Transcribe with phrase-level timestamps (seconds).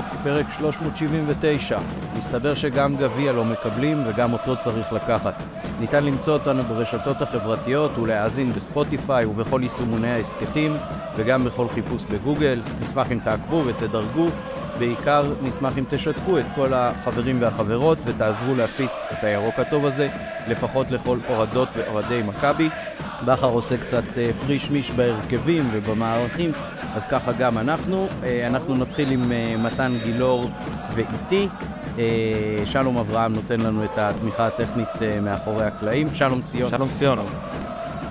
[0.00, 1.78] צחוק, פרק 379.
[2.16, 5.42] מסתבר שגם גביע לא מקבלים וגם אותו צריך לקחת.
[5.80, 10.76] ניתן למצוא אותנו ברשתות החברתיות ולהאזין בספוטיפיי ובכל יישומוני ההסכתים
[11.16, 12.62] וגם בכל חיפוש בגוגל.
[12.82, 14.28] נשמח אם תעקבו ותדרגו.
[14.78, 20.08] בעיקר נשמח אם תשתפו את כל החברים והחברות ותעזרו להפיץ את הירוק הטוב הזה,
[20.48, 22.68] לפחות לכל אוהדות ואוהדי מכבי.
[23.24, 26.52] בכר עושה קצת אה, פריש מיש בהרכבים ובמערכים,
[26.94, 28.08] אז ככה גם אנחנו.
[28.22, 30.50] אה, אנחנו נתחיל עם אה, מתן גילאור
[30.94, 31.48] ואיתי.
[32.64, 34.88] שלום אברהם נותן לנו את התמיכה הטכנית
[35.22, 36.14] מאחורי הקלעים.
[36.14, 36.70] שלום סיונוב.
[36.70, 37.30] שלום סיונוב.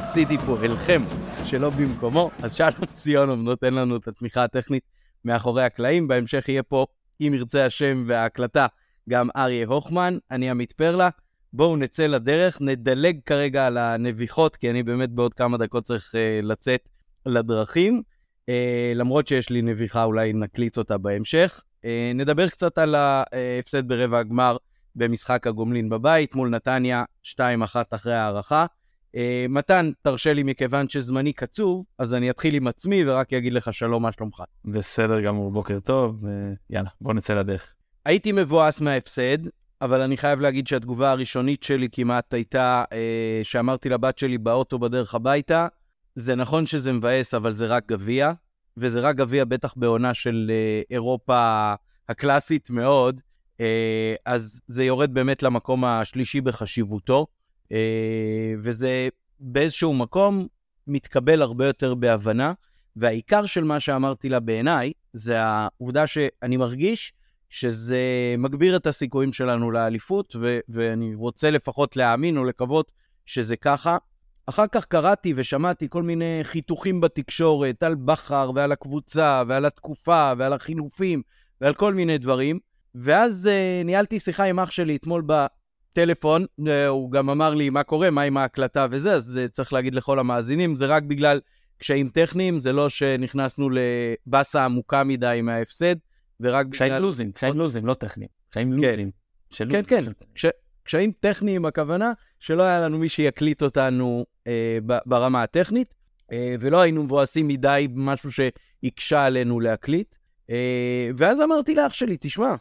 [0.03, 1.03] עשיתי פה אלחם
[1.45, 4.83] שלא במקומו, אז שלום סיונוב נותן לנו את התמיכה הטכנית
[5.25, 6.07] מאחורי הקלעים.
[6.07, 6.85] בהמשך יהיה פה,
[7.21, 8.67] אם ירצה השם וההקלטה,
[9.09, 10.17] גם אריה הוכמן.
[10.31, 11.09] אני עמית פרלה.
[11.53, 16.45] בואו נצא לדרך, נדלג כרגע על הנביחות, כי אני באמת בעוד כמה דקות צריך uh,
[16.45, 16.89] לצאת
[17.25, 18.01] לדרכים.
[18.45, 18.51] Uh,
[18.95, 21.61] למרות שיש לי נביחה, אולי נקליט אותה בהמשך.
[21.81, 24.57] Uh, נדבר קצת על ההפסד ברבע הגמר
[24.95, 27.37] במשחק הגומלין בבית מול נתניה 2-1
[27.91, 28.65] אחרי ההערכה.
[29.15, 29.17] Uh,
[29.49, 34.03] מתן, תרשה לי מכיוון שזמני קצוב, אז אני אתחיל עם עצמי ורק אגיד לך שלום,
[34.03, 34.43] מה שלומך?
[34.65, 36.23] בסדר גמור, בוקר טוב,
[36.69, 37.73] ויאללה, בוא נצא לדרך.
[38.05, 39.37] הייתי מבואס מההפסד,
[39.81, 45.15] אבל אני חייב להגיד שהתגובה הראשונית שלי כמעט הייתה אה, שאמרתי לבת שלי באוטו בדרך
[45.15, 45.67] הביתה,
[46.15, 48.31] זה נכון שזה מבאס, אבל זה רק גביע,
[48.77, 51.73] וזה רק גביע בטח בעונה של אה, אירופה
[52.09, 53.21] הקלאסית מאוד,
[53.59, 57.27] אה, אז זה יורד באמת למקום השלישי בחשיבותו,
[57.71, 60.47] אה, וזה באיזשהו מקום
[60.87, 62.53] מתקבל הרבה יותר בהבנה,
[62.95, 67.13] והעיקר של מה שאמרתי לה בעיניי, זה העובדה שאני מרגיש
[67.49, 67.99] שזה
[68.37, 72.91] מגביר את הסיכויים שלנו לאליפות, ו- ואני רוצה לפחות להאמין או לקוות
[73.25, 73.97] שזה ככה.
[74.45, 80.53] אחר כך קראתי ושמעתי כל מיני חיתוכים בתקשורת על בכר ועל הקבוצה ועל התקופה ועל
[80.53, 81.21] החילופים
[81.61, 82.59] ועל כל מיני דברים,
[82.95, 87.83] ואז uh, ניהלתי שיחה עם אח שלי אתמול בטלפון, uh, הוא גם אמר לי מה
[87.83, 91.39] קורה, מה עם ההקלטה וזה, אז uh, צריך להגיד לכל המאזינים, זה רק בגלל
[91.77, 95.95] קשיים טכניים, זה לא שנכנסנו לבאסה עמוקה מדי מההפסד.
[96.39, 96.73] ורק בגלל...
[96.73, 98.29] קשיים לוזים, קשיים לוזים, לא טכניים.
[98.49, 98.89] קשיים כן.
[98.89, 99.11] לוזים.
[99.69, 100.03] כן, כן.
[100.33, 100.45] קש...
[100.83, 105.95] קשיים טכניים, הכוונה שלא היה לנו מי שיקליט אותנו אה, ברמה הטכנית,
[106.31, 110.15] אה, ולא היינו מבואסים מדי במשהו שהקשה עלינו להקליט.
[110.49, 112.55] אה, ואז אמרתי לאח שלי, תשמע,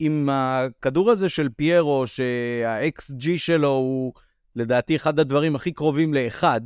[0.00, 4.12] אם הכדור הזה של פיירו, שה-XG שלו הוא
[4.56, 6.60] לדעתי אחד הדברים הכי קרובים לאחד,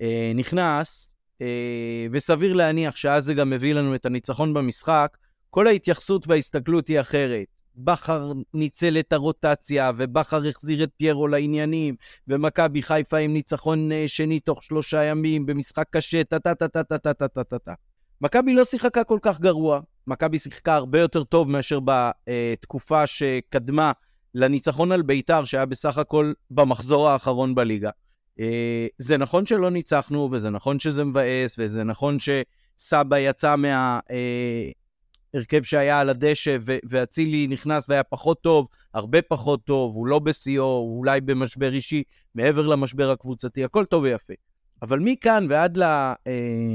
[0.00, 5.16] אה, נכנס, אה, וסביר להניח שאז זה גם מביא לנו את הניצחון במשחק,
[5.54, 7.46] כל ההתייחסות וההסתכלות היא אחרת.
[7.76, 11.94] בכר ניצל את הרוטציה, ובכר החזיר את פיירו לעניינים,
[12.28, 17.74] ומכבי חיפה עם ניצחון אה, שני תוך שלושה ימים, במשחק קשה, טה-טה-טה-טה-טה-טה-טה.
[18.20, 23.92] מכבי לא שיחקה כל כך גרוע, מכבי שיחקה הרבה יותר טוב מאשר בתקופה שקדמה
[24.34, 27.90] לניצחון על ביתר, שהיה בסך הכל במחזור האחרון בליגה.
[28.40, 34.00] אה, זה נכון שלא ניצחנו, וזה נכון שזה מבאס, וזה נכון שסבא יצא מה...
[35.34, 36.56] הרכב שהיה על הדשא,
[36.88, 42.02] ואצילי נכנס והיה פחות טוב, הרבה פחות טוב, הוא לא בשיאו, הוא אולי במשבר אישי,
[42.34, 44.34] מעבר למשבר הקבוצתי, הכל טוב ויפה.
[44.82, 45.78] אבל מכאן ועד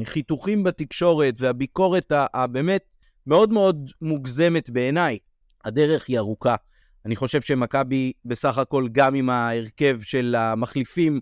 [0.02, 2.84] לחיתוכים בתקשורת והביקורת הבאמת
[3.28, 5.18] מאוד מאוד מוגזמת בעיניי,
[5.66, 6.56] הדרך היא ארוכה.
[7.06, 11.20] אני חושב שמכבי בסך הכל, גם עם ההרכב של המחליפים,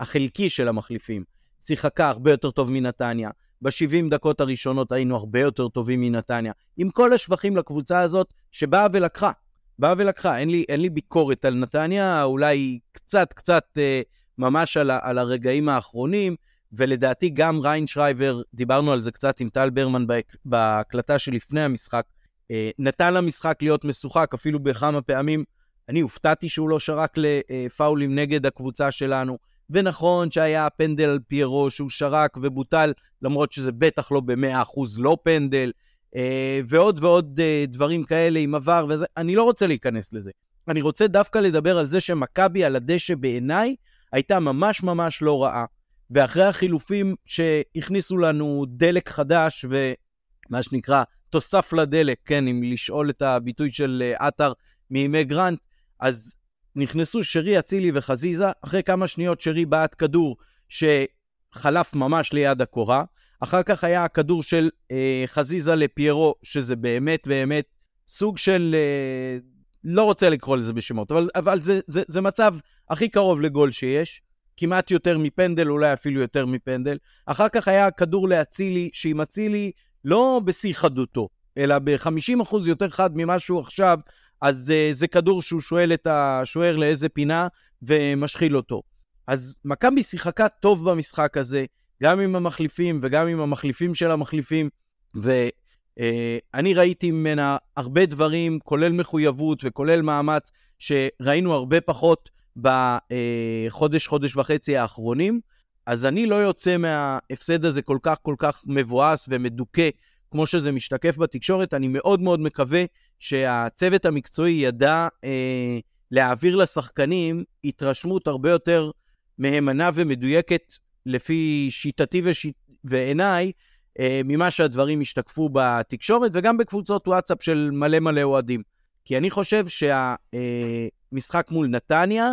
[0.00, 1.24] החלקי של המחליפים,
[1.60, 3.30] שיחקה הרבה יותר טוב מנתניה.
[3.62, 6.52] ב-70 דקות הראשונות היינו הרבה יותר טובים מנתניה.
[6.76, 9.30] עם כל השבחים לקבוצה הזאת שבאה ולקחה.
[9.78, 10.38] באה ולקחה.
[10.38, 14.02] אין לי, אין לי ביקורת על נתניה, אולי קצת, קצת אה,
[14.38, 16.36] ממש על, על הרגעים האחרונים,
[16.72, 20.04] ולדעתי גם ריינשרייבר, דיברנו על זה קצת עם טל ברמן
[20.44, 22.04] בהקלטה שלפני המשחק,
[22.50, 25.44] אה, נתן למשחק להיות משוחק אפילו בכמה פעמים.
[25.88, 29.38] אני הופתעתי שהוא לא שרק לפאולים נגד הקבוצה שלנו.
[29.70, 35.72] ונכון שהיה פנדל על פיירו שהוא שרק ובוטל, למרות שזה בטח לא ב-100% לא פנדל,
[36.16, 40.30] אה, ועוד ועוד אה, דברים כאלה עם עבר וזה, אני לא רוצה להיכנס לזה.
[40.68, 43.76] אני רוצה דווקא לדבר על זה שמכבי על הדשא בעיניי
[44.12, 45.64] הייתה ממש ממש לא רעה.
[46.10, 53.70] ואחרי החילופים שהכניסו לנו דלק חדש ומה שנקרא תוסף לדלק, כן, אם לשאול את הביטוי
[53.70, 54.52] של אה, עטר
[54.90, 55.66] מימי גרנט,
[56.00, 56.34] אז
[56.76, 60.36] נכנסו שרי, אצילי וחזיזה, אחרי כמה שניות שרי בעט כדור
[60.68, 63.04] שחלף ממש ליד הקורה,
[63.40, 67.64] אחר כך היה הכדור של אה, חזיזה לפיירו, שזה באמת באמת
[68.08, 69.38] סוג של, אה,
[69.84, 72.54] לא רוצה לקרוא לזה בשמות, אבל, אבל זה, זה, זה מצב
[72.90, 74.22] הכי קרוב לגול שיש,
[74.56, 76.98] כמעט יותר מפנדל, אולי אפילו יותר מפנדל.
[77.26, 79.72] אחר כך היה כדור לאצילי, שעם אצילי
[80.04, 81.28] לא בשיא חדותו,
[81.58, 83.98] אלא ב-50% יותר חד ממה שהוא עכשיו,
[84.40, 87.48] אז uh, זה כדור שהוא שואל את השוער לאיזה פינה
[87.82, 88.82] ומשחיל אותו.
[89.26, 91.64] אז מכבי שיחקה טוב במשחק הזה,
[92.02, 94.68] גם עם המחליפים וגם עם המחליפים של המחליפים,
[95.14, 104.36] ואני uh, ראיתי ממנה הרבה דברים, כולל מחויבות וכולל מאמץ, שראינו הרבה פחות בחודש, חודש
[104.36, 105.40] וחצי האחרונים.
[105.86, 109.88] אז אני לא יוצא מההפסד הזה כל כך כל כך מבואס ומדוכא
[110.30, 111.74] כמו שזה משתקף בתקשורת.
[111.74, 112.84] אני מאוד מאוד מקווה
[113.18, 115.78] שהצוות המקצועי ידע אה,
[116.10, 118.90] להעביר לשחקנים התרשמות הרבה יותר
[119.38, 120.74] מהימנה ומדויקת
[121.06, 122.54] לפי שיטתי ושיט...
[122.84, 123.52] ועיניי,
[124.00, 128.62] אה, ממה שהדברים השתקפו בתקשורת וגם בקבוצות וואטסאפ של מלא מלא אוהדים.
[129.04, 132.32] כי אני חושב שהמשחק אה, מול נתניה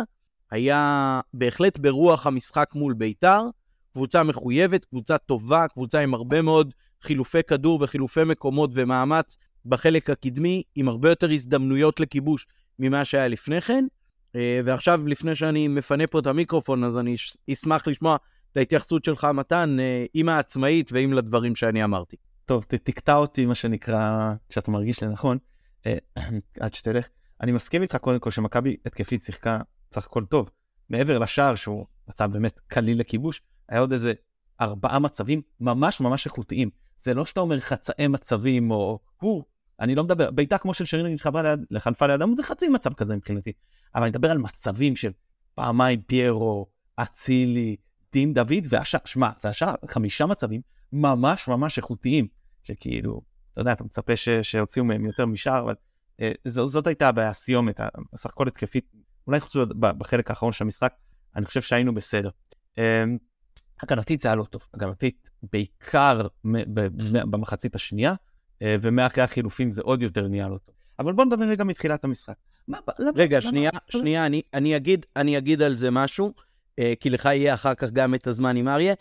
[0.50, 3.42] היה בהחלט ברוח המשחק מול ביתר.
[3.92, 9.36] קבוצה מחויבת, קבוצה טובה, קבוצה עם הרבה מאוד חילופי כדור וחילופי מקומות ומאמץ
[9.66, 12.46] בחלק הקדמי, עם הרבה יותר הזדמנויות לכיבוש
[12.78, 13.84] ממה שהיה לפני כן.
[14.36, 17.16] אה, ועכשיו, לפני שאני מפנה פה את המיקרופון, אז אני
[17.52, 18.16] אשמח לשמוע
[18.52, 22.16] את ההתייחסות שלך, מתן, אה, עם העצמאית ועם לדברים שאני אמרתי.
[22.44, 25.38] טוב, תקטע אותי, מה שנקרא, כשאתה מרגיש לנכון,
[25.86, 25.96] אה,
[26.60, 27.08] עד שתלך.
[27.40, 29.60] אני מסכים איתך קודם כל שמכבי התקפית שיחקה
[29.94, 30.50] סך הכל טוב.
[30.90, 34.12] מעבר לשער, שהוא מצב באמת קליל לכיבוש, היה עוד איזה
[34.60, 36.70] ארבעה מצבים ממש ממש איכותיים.
[36.98, 39.44] זה לא שאתה אומר חצאי מצבים או הוא,
[39.80, 43.16] אני לא מדבר, בעיטה כמו של שרין התחברה ליד, לחלפה לידם, זה חצי מצב כזה
[43.16, 43.52] מבחינתי.
[43.94, 45.12] אבל אני מדבר על מצבים של
[45.54, 46.66] פעמיים פיירו,
[46.96, 47.76] אצילי,
[48.12, 50.60] דין דוד והשאר, שמע, והשאר, חמישה מצבים
[50.92, 52.28] ממש ממש איכותיים,
[52.62, 53.20] שכאילו,
[53.52, 54.12] אתה יודע, אתה מצפה
[54.42, 55.74] שהוציאו מהם יותר משאר, אבל
[56.20, 57.80] אה, זו, זאת הייתה הבעיה, הסיומת,
[58.12, 58.92] בסך הכל התקפית,
[59.26, 60.94] אולי חוץ בחלק האחרון של המשחק,
[61.36, 62.30] אני חושב שהיינו בסדר.
[62.78, 63.04] אה,
[63.82, 66.26] הגנתית זה היה לא טוב, הגנתית בעיקר
[67.04, 68.14] במחצית השנייה,
[68.62, 70.74] אה, ומאחרי החילופים זה עוד יותר נהיה לא טוב.
[70.98, 72.34] אבל בוא נדבר רגע מתחילת המשחק.
[72.68, 73.80] מה, למה, רגע, למה, שנייה, למה?
[74.02, 76.32] שנייה, אני, אני, אגיד, אני אגיד על זה משהו,
[76.78, 78.94] אה, כי לך יהיה אחר כך גם את הזמן עם אריה.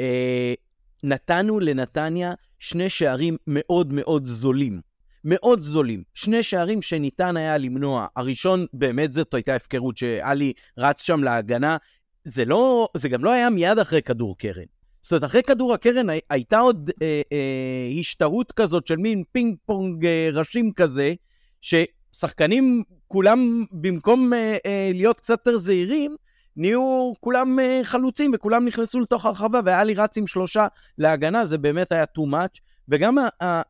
[0.00, 0.54] אה,
[1.02, 4.80] נתנו לנתניה שני שערים מאוד מאוד זולים.
[5.24, 6.02] מאוד זולים.
[6.14, 8.06] שני שערים שניתן היה למנוע.
[8.16, 11.76] הראשון, באמת זאת הייתה הפקרות שאלי רץ שם להגנה,
[12.24, 14.64] זה לא, זה גם לא היה מיד אחרי כדור קרן.
[15.02, 20.06] זאת אומרת, אחרי כדור הקרן הייתה עוד אה, אה, השתהות כזאת של מין פינג פונג
[20.06, 21.14] אה, ראשים כזה,
[21.60, 26.16] ששחקנים כולם, במקום אה, אה, להיות קצת יותר זהירים,
[26.56, 30.66] נהיו כולם אה, חלוצים וכולם נכנסו לתוך הרחבה, והיה לי רץ עם שלושה
[30.98, 32.60] להגנה, זה באמת היה too much.
[32.88, 33.18] וגם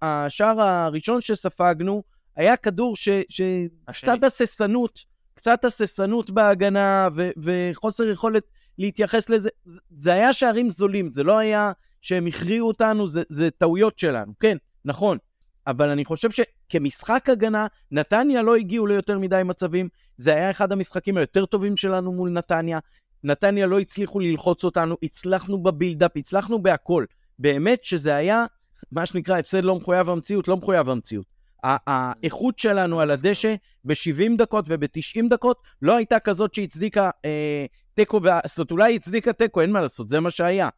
[0.03, 2.03] השער הראשון שספגנו,
[2.37, 5.05] היה כדור שקצת הססנות,
[5.35, 8.43] קצת הססנות בהגנה ו- וחוסר יכולת
[8.79, 9.51] להתייחס לזה.
[9.97, 14.33] זה היה שערים זולים, זה לא היה שהם הכריעו אותנו, זה, זה טעויות שלנו.
[14.41, 15.19] כן, נכון.
[15.67, 19.89] אבל אני חושב שכמשחק הגנה, נתניה לא הגיעו ליותר מדי מצבים.
[20.17, 22.79] זה היה אחד המשחקים היותר טובים שלנו מול נתניה.
[23.25, 27.05] נתניה לא הצליחו ללחוץ אותנו, הצלחנו בבילדאפ, הצלחנו בהכל.
[27.39, 28.47] באמת שזה היה,
[28.93, 31.34] מה שנקרא, הפסד לא מחויב המציאות, לא מחויב המציאות.
[31.65, 38.59] האיכות שלנו על הדשא ב-70 דקות וב-90 דקות לא הייתה כזאת שהצדיקה אה, תיקו, זאת
[38.59, 40.69] אומרת, אולי הצדיקה תיקו, אין מה לעשות, זה מה שהיה.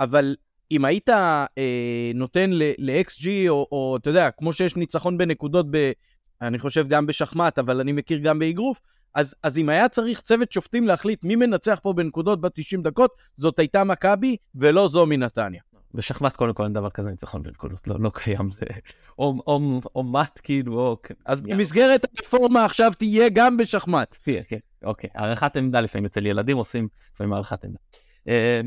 [0.00, 0.36] אבל
[0.70, 5.92] אם היית אה, נותן ל-XG, או, או אתה יודע, כמו שיש ניצחון בנקודות, ב,
[6.42, 8.80] אני חושב גם בשחמט, אבל אני מכיר גם באגרוף,
[9.14, 13.58] אז, אז אם היה צריך צוות שופטים להחליט מי מנצח פה בנקודות ב-90 דקות, זאת
[13.58, 15.60] הייתה מכבי ולא זו מנתניה.
[15.94, 18.66] בשחמט קודם כל אין דבר כזה ניצחון בנקודות, לא, לא קיים, זה
[19.18, 20.96] או, או, או מט כאילו, או...
[21.24, 24.16] אז במסגרת הרפורמה עכשיו תהיה גם בשחמט.
[24.22, 25.10] תהיה, כן, אוקיי.
[25.14, 27.78] הערכת עמדה לפעמים אצל ילדים עושים לפעמים הערכת עמדה.
[28.28, 28.60] אה,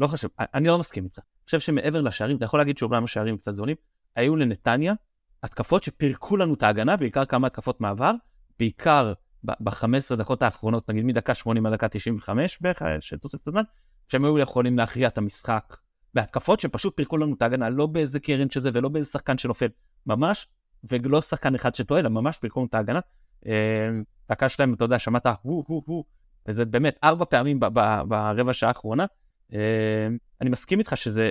[0.00, 1.18] לא חשוב, אני לא מסכים איתך.
[1.18, 3.76] אני חושב שמעבר לשערים, אתה יכול להגיד שאומנם השערים קצת זולים,
[4.16, 4.94] היו לנתניה
[5.42, 8.12] התקפות שפירקו לנו את ההגנה, בעיקר כמה התקפות מעבר,
[8.58, 9.12] בעיקר
[9.44, 13.62] ב-15 דקות האחרונות, נגיד מדקה 80 עד דקה 95 בערך, שתוסף את הזמן,
[14.08, 15.76] שהם היו יכולים להכריע את המשחק
[16.14, 19.68] בהתקפות שפשוט פירקו לנו את ההגנה, לא באיזה קרן שזה ולא באיזה שחקן שנופל,
[20.06, 20.46] ממש,
[20.84, 23.00] ולא שחקן אחד שטועה, אלא ממש פירקו לנו את ההגנה.
[23.46, 23.88] אה,
[24.28, 26.04] דקה שלהם, אתה יודע, שמעת הו הו הו,
[26.48, 27.60] וזה באמת ארבע פעמים
[28.08, 29.06] ברבע שעה האחרונה.
[29.52, 30.08] אה,
[30.40, 31.30] אני מסכים איתך שזה,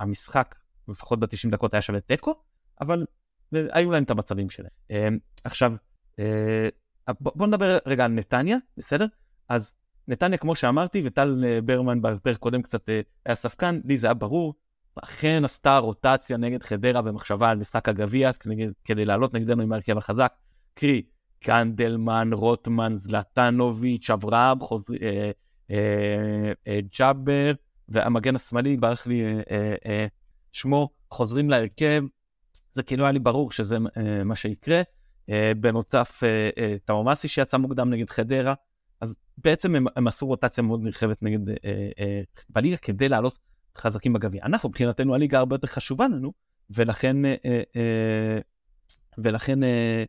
[0.00, 0.54] המשחק,
[0.88, 2.34] לפחות ב-90 דקות היה שווה תיקו,
[2.80, 3.04] אבל
[3.52, 4.70] היו להם את המצבים שלהם.
[4.90, 5.08] אה,
[5.44, 5.72] עכשיו,
[7.20, 9.06] בוא נדבר רגע על נתניה, בסדר?
[9.48, 9.74] אז
[10.08, 14.14] נתניה, כמו שאמרתי, וטל אה, ברמן בפרק קודם קצת אה, היה ספקן, לי זה היה
[14.14, 14.54] ברור,
[15.02, 18.30] אכן עשתה רוטציה נגד חדרה במחשבה על משחק הגביע,
[18.84, 20.32] כדי לעלות נגדנו עם ההרכב החזק,
[20.74, 21.02] קרי,
[21.40, 25.30] קנדלמן, רוטמן, זלטנוביץ', אברהם, חוזר, אה,
[25.70, 27.52] אה, אה, ג'אבר,
[27.88, 30.06] והמגן השמאלי, ברח לי אה, אה, אה,
[30.52, 32.02] שמו, חוזרים להרכב,
[32.72, 34.82] זה כאילו היה לי ברור שזה אה, מה שיקרה.
[35.30, 38.54] אה, בנוסף, אה, אה, טאומאסי שיצא מוקדם נגד חדרה,
[39.04, 41.54] אז בעצם הם, הם עשו רוטציה מאוד נרחבת נגד אה,
[41.98, 43.38] אה, בליגה כדי לעלות
[43.78, 44.44] חזקים בגביע.
[44.44, 46.32] אנחנו, מבחינתנו, הליגה הרבה יותר חשובה לנו,
[46.70, 47.34] ולכן, אה,
[47.76, 48.38] אה,
[49.18, 50.04] ולכן אה,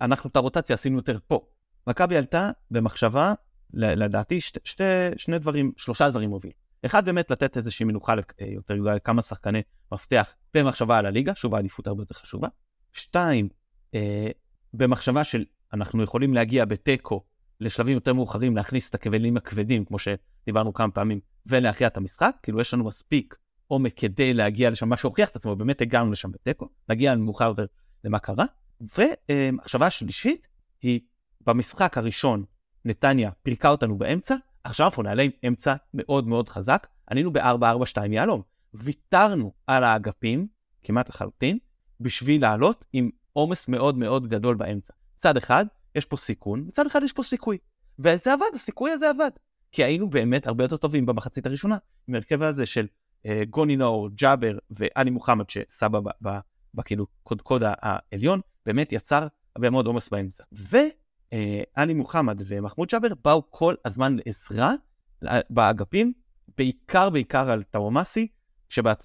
[0.00, 1.40] אנחנו את הרוטציה עשינו יותר פה.
[1.86, 3.32] מכבי עלתה במחשבה,
[3.72, 4.84] לדעתי, שתי, שתי,
[5.16, 6.56] שני דברים, שלושה דברים מובילים.
[6.86, 11.54] אחד, באמת לתת איזושהי מנוחה אה, יותר גדולה לכמה שחקני מפתח במחשבה על הליגה, שוב
[11.54, 12.48] האליפות הרבה יותר חשובה.
[12.92, 13.48] שתיים,
[13.94, 14.28] אה,
[14.74, 17.24] במחשבה של אנחנו יכולים להגיע בתיקו
[17.64, 22.60] לשלבים יותר מאוחרים, להכניס את הכבלים הכבדים, כמו שדיברנו כמה פעמים, ולהכריע את המשחק, כאילו
[22.60, 26.68] יש לנו מספיק עומק כדי להגיע לשם, מה שהוכיח את עצמו, באמת הגענו לשם בתיקו,
[26.88, 27.66] נגיע מאוחר יותר
[28.04, 28.44] למה קרה.
[28.98, 30.46] ומחשבה השלישית
[30.82, 31.00] היא,
[31.46, 32.44] במשחק הראשון
[32.84, 38.42] נתניה פירקה אותנו באמצע, עכשיו אנחנו נעלה עם אמצע מאוד מאוד חזק, ענינו ב-4-4-2 יהלום.
[38.74, 40.46] ויתרנו על האגפים,
[40.82, 41.58] כמעט לחלוטין,
[42.00, 44.94] בשביל לעלות עם עומס מאוד מאוד גדול באמצע.
[45.16, 47.58] צד אחד, יש פה סיכון, מצד אחד יש פה סיכוי.
[47.98, 49.30] וזה עבד, הסיכוי הזה עבד.
[49.72, 51.76] כי היינו באמת הרבה יותר טובים במחצית הראשונה,
[52.08, 52.86] עם הרכב הזה של
[53.26, 56.00] אה, גוני נאור, ג'אבר ואני מוחמד שסבא
[56.74, 60.44] בכאילו קודקוד העליון, באמת יצר הרבה מאוד עומס באמצע.
[60.52, 64.72] ואני אה, מוחמד ומחמוד ג'אבר באו כל הזמן לעזרה
[65.50, 66.12] באגפים,
[66.58, 68.28] בעיקר בעיקר על טאומאסי,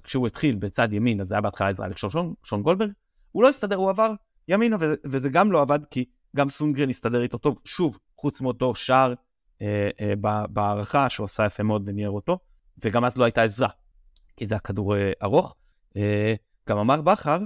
[0.03, 2.91] כשהוא התחיל בצד ימין, אז זה היה בהתחלה עזרה לשון שון גולדברג,
[3.31, 4.13] הוא לא הסתדר, הוא עבר
[4.47, 6.05] ימינה, וזה גם לא עבד כי
[6.35, 9.13] גם סונגרן הסתדר איתו טוב, שוב, חוץ מאותו שער
[9.61, 10.13] אה, אה,
[10.49, 12.39] בהערכה שהוא עשה יפה מאוד וניער אותו,
[12.83, 13.69] וגם אז לא הייתה עזרה,
[14.37, 15.55] כי זה הכדור אה, ארוך.
[15.97, 16.33] אה,
[16.69, 17.39] גם אמר בכר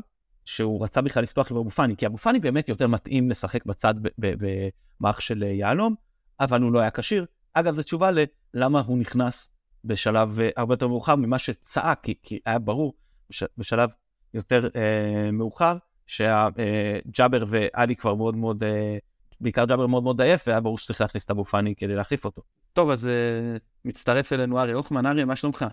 [0.46, 3.94] שהוא רצה בכלל לפתוח עם אבו פאני, כי אבו פאני באמת יותר מתאים לשחק בצד
[4.18, 5.96] במערך של אה, יהלום,
[6.40, 7.26] אבל הוא לא היה כשיר.
[7.54, 8.10] אגב, זו תשובה
[8.54, 9.50] ללמה הוא נכנס
[9.84, 12.94] בשלב אה, הרבה יותר מאוחר ממה שצעק, כי, כי היה ברור
[13.30, 13.90] בש, בשלב
[14.34, 15.78] יותר אה, מאוחר
[16.14, 18.98] שג'אבר אה, ואלי כבר מאוד מאוד, אה,
[19.42, 22.42] בעיקר ג'אבר מאוד מאוד עייף, והיה ברור שצריך להכניס את אבו פאני כדי להחליף אותו.
[22.74, 25.06] טוב, אז אה, מצטרף אלינו אריה הוכמן.
[25.06, 25.66] אריה, מה שלומך?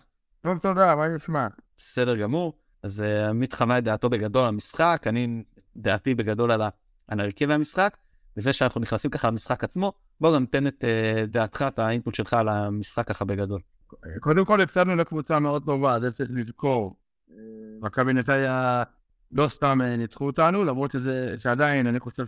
[0.42, 1.46] טוב, תודה, מה נשמע?
[1.78, 2.52] בסדר גמור.
[2.82, 5.42] אז עמית חווה את דעתו בגדול על המשחק, אני
[5.76, 6.62] דעתי בגדול על,
[7.08, 7.96] על הרכב המשחק.
[8.36, 10.84] לפני שאנחנו נכנסים ככה למשחק עצמו, בוא גם תן את
[11.28, 13.60] דעתך, את האינפוט שלך על המשחק ככה בגדול.
[14.20, 16.96] קודם כל הפסדנו לקבוצה מאוד טובה, זה צריך לזכור.
[17.80, 18.82] מכבי נתניה
[19.32, 22.24] לא סתם אה, ניצחו אותנו, למרות שזה, שעדיין אני חושב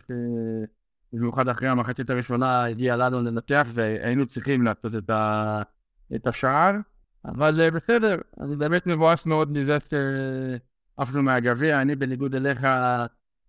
[1.13, 5.63] שבמיוחד אחרי המחצית הראשונה הגיע לנו לנתח והיינו צריכים לעשות את, ה...
[6.15, 6.75] את השער,
[7.25, 12.67] אבל אה, בסדר, אני באמת מבואס מאוד מזה שעפנו מהגביע, אני בניגוד אליך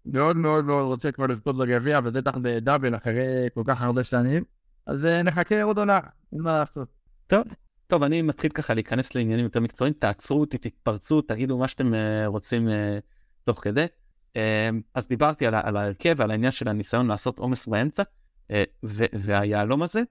[0.05, 4.43] מאוד מאוד מאוד רוצה כבר לזכות בגביע, ובטח בדאבל אחרי כל כך הרבה שנים,
[4.86, 6.00] אז אה, נחכה עוד עונה,
[6.33, 6.88] אין מה לעשות.
[7.27, 7.43] טוב,
[7.88, 11.91] טוב, אני מתחיל ככה להיכנס לעניינים יותר מקצועיים, תעצרו אותי, תתפרצו, תגידו מה שאתם
[12.25, 12.67] רוצים
[13.44, 13.86] תוך כדי.
[14.36, 18.04] אמ, אז דיברתי על, ההרכב ועל העניין של הניסיון לעשות עומס באמצע,
[18.52, 18.64] אה,
[19.14, 20.02] והיהלום הזה,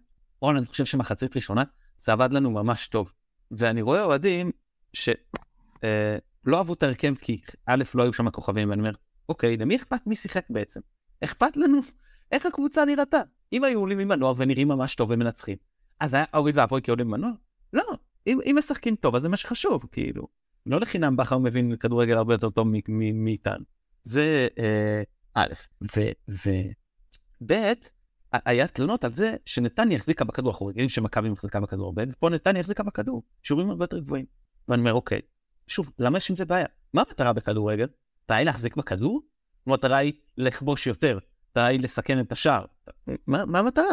[0.41, 1.63] רון, אני חושב שמחצית ראשונה
[1.97, 3.13] זה עבד לנו ממש טוב.
[3.51, 4.51] ואני רואה אוהדים
[4.93, 5.15] שלא
[5.85, 8.93] אה, אהבו את ההרכב כי א', לא היו שם כוכבים, ואני אומר,
[9.29, 10.81] אוקיי, למי אכפת מי שיחק בעצם?
[11.25, 11.79] אכפת לנו
[12.33, 13.21] איך הקבוצה נראתה.
[13.53, 15.57] אם היו עולים עם הנוער ונראים ממש טוב ומנצחים,
[16.01, 17.33] אז היה אוי ואבוי כי עולים עם הנוער?
[17.73, 17.85] לא,
[18.27, 20.27] אם, אם משחקים טוב, אז זה מה שחשוב, כאילו.
[20.67, 23.65] לא לחינם בכר מבין כדורגל הרבה יותר טוב מאיתנו.
[24.03, 25.03] זה אה,
[25.35, 27.73] א', וב',
[28.33, 32.61] היה תלונות על זה שנתניה החזיקה בכדור, אנחנו רגילים שמכבי מחזיקה בכדור הרבה, ופה נתניה
[32.61, 34.25] החזיקה בכדור, שיעורים הרבה יותר גבוהים.
[34.69, 35.21] ואני אומר, אוקיי,
[35.67, 36.67] שוב, למה יש עם זה בעיה?
[36.95, 37.87] מה המטרה בכדורגל?
[38.21, 39.23] המטרה היא להחזיק בכדור?
[39.67, 42.65] המטרה היא לכבוש יותר, המטרה היא לסכן את השער.
[43.27, 43.93] מה המטרה?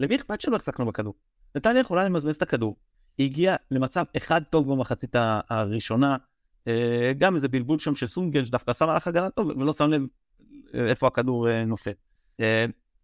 [0.00, 1.14] למי אכפת שלא החזקנו בכדור?
[1.54, 2.76] נתניה יכולה למזמז את הכדור,
[3.18, 5.14] היא הגיעה למצב אחד טוב במחצית
[5.50, 6.16] הראשונה,
[6.68, 10.02] אה, גם איזה בלבול שם של סונגל שדווקא שם הלך הגנה טוב ולא שם לב
[10.74, 11.90] אה, איפה הכדור אה, נופל.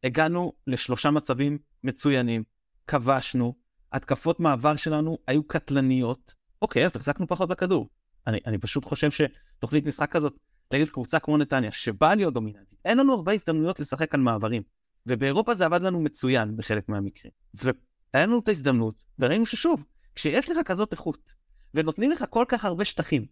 [0.04, 2.42] הגענו לשלושה מצבים מצוינים,
[2.86, 3.54] כבשנו,
[3.92, 7.88] התקפות מעבר שלנו היו קטלניות, אוקיי, אז החזקנו פחות בכדור.
[8.26, 10.38] אני, אני פשוט חושב שתוכנית משחק כזאת,
[10.74, 14.62] נגד קבוצה כמו נתניה, שבאה להיות דומיננטית, אין לנו הרבה הזדמנויות לשחק על מעברים.
[15.06, 17.32] ובאירופה זה עבד לנו מצוין בחלק מהמקרים.
[17.54, 21.34] והיה לנו את ההזדמנות, וראינו ששוב, כשיש לך כזאת איכות,
[21.74, 23.26] ונותנים לך כל כך הרבה שטחים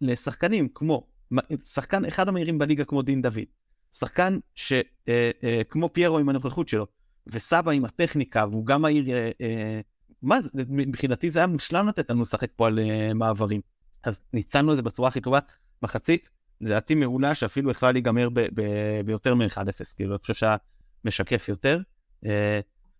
[0.00, 1.06] לשחקנים כמו,
[1.64, 3.44] שחקן אחד המהירים בליגה כמו דין דוד,
[3.92, 6.86] שחקן שכמו אה, אה, פיירו עם הנוכחות שלו,
[7.26, 9.80] וסבא עם הטכניקה, והוא גם מהיר, אה, אה,
[10.22, 10.36] מה,
[10.68, 13.60] מבחינתי זה היה מושלם לתת לנו לשחק פה על אה, מעברים.
[14.04, 15.38] אז ניצלנו את זה בצורה הכי טובה,
[15.82, 18.28] מחצית, לדעתי מעולה, שאפילו יכלה להיגמר
[19.04, 20.56] ביותר מ-1-0, כאילו, אני חושב שהיה
[21.04, 21.80] משקף יותר.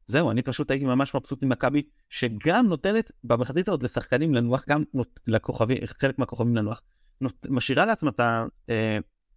[0.08, 4.64] אה, זהו, אני פשוט הייתי ממש מבסוט עם מכבי, שגם נותנת במחצית הזאת לשחקנים לנוח,
[4.68, 6.80] גם נות, לכוכבים, חלק מהכוכבים לנוח,
[7.20, 8.20] נות, משאירה לעצמה את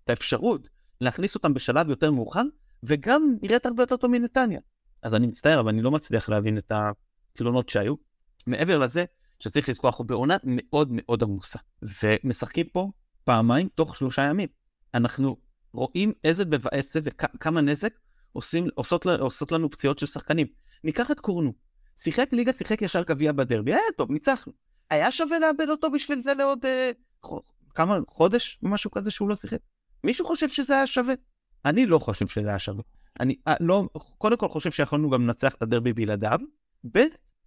[0.03, 0.69] את האפשרות
[1.01, 2.43] להכניס אותם בשלב יותר מאוחר,
[2.83, 4.59] וגם נראית הרבה יותר טוב מנתניה.
[5.01, 7.95] אז אני מצטער, אבל אני לא מצליח להבין את התלונות שהיו.
[8.47, 9.05] מעבר לזה,
[9.39, 11.59] שצריך לזכור, אנחנו בעונה מאוד מאוד עמוסה,
[12.03, 12.91] ומשחקים פה
[13.23, 14.49] פעמיים תוך שלושה ימים.
[14.93, 15.37] אנחנו
[15.73, 17.93] רואים איזה מבאס זה וכמה נזק
[18.33, 20.47] עושים, עושות, עושות לנו פציעות של שחקנים.
[20.83, 21.53] ניקח את קורנו,
[21.97, 24.53] שיחק ליגה, שיחק ישר גביע בדרבי, היה טוב, ניצחנו.
[24.89, 26.91] היה שווה לאבד אותו בשביל זה לעוד אה,
[27.75, 29.59] כמה, חודש, משהו כזה שהוא לא שיחק?
[30.03, 31.13] מישהו חושב שזה היה שווה?
[31.65, 32.83] אני לא חושב שזה היה שווה.
[33.19, 36.39] אני אה, לא, קודם כל חושב שיכולנו גם לנצח את הדרבי בלעדיו,
[36.91, 36.99] ב',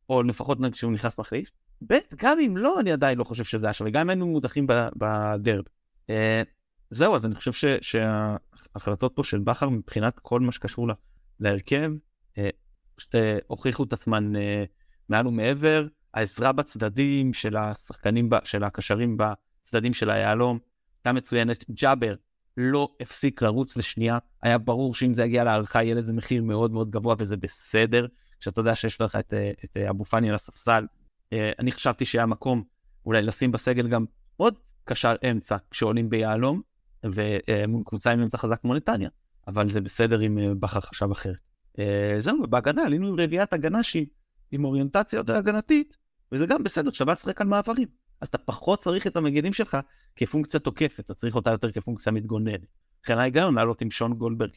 [0.09, 1.51] או לפחות כשהוא נכנס מחליף,
[1.87, 4.67] ב', גם אם לא, אני עדיין לא חושב שזה היה שווה, גם אם היינו מודחים
[4.97, 5.69] בדרבי.
[6.11, 6.43] אה,
[6.91, 10.95] זהו, אז אני חושב ש, שההחלטות פה של בכר מבחינת כל מה שקשור לה,
[11.41, 11.93] להרכב,
[12.39, 12.49] אה,
[12.97, 14.65] פשוט אה, הוכיחו את עצמן אה,
[15.09, 15.87] מעל ומעבר.
[16.15, 20.59] העזרה בצדדים של השחקנים, של הקשרים בצדדים של היהלום,
[20.99, 21.65] הייתה מצוינת.
[21.71, 22.15] ג'אבר
[22.57, 26.91] לא הפסיק לרוץ לשנייה, היה ברור שאם זה יגיע להערכה יהיה לזה מחיר מאוד מאוד
[26.91, 28.07] גבוה וזה בסדר,
[28.41, 29.35] כשאתה יודע שיש לך את,
[29.65, 30.87] את אבו פאני על הספסל.
[31.33, 32.63] אני חשבתי שהיה מקום
[33.07, 34.05] אולי לשים בסגל גם
[34.37, 36.63] עוד קשר אמצע כשעולים ביהלום,
[37.05, 39.09] ומול קבוצה עם אמצע חזק כמו נתניה,
[39.49, 41.54] אבל זה בסדר אם אה, בכר חשב אחרת.
[41.79, 44.07] אה, זהו, ובהגנה עלינו עם רביעיית הגנה שהיא
[44.53, 45.97] עם אוריינטציה יותר הגנתית,
[46.33, 47.89] וזה גם בסדר, שווה לשחק על מעברים.
[48.21, 49.77] אז אתה פחות צריך את המגינים שלך
[50.17, 52.67] כפונקציה תוקפת, אתה צריך אותה יותר כפונקציה מתגוננת.
[53.05, 54.51] לכן ההיגיון לעלות עם שון גולדברג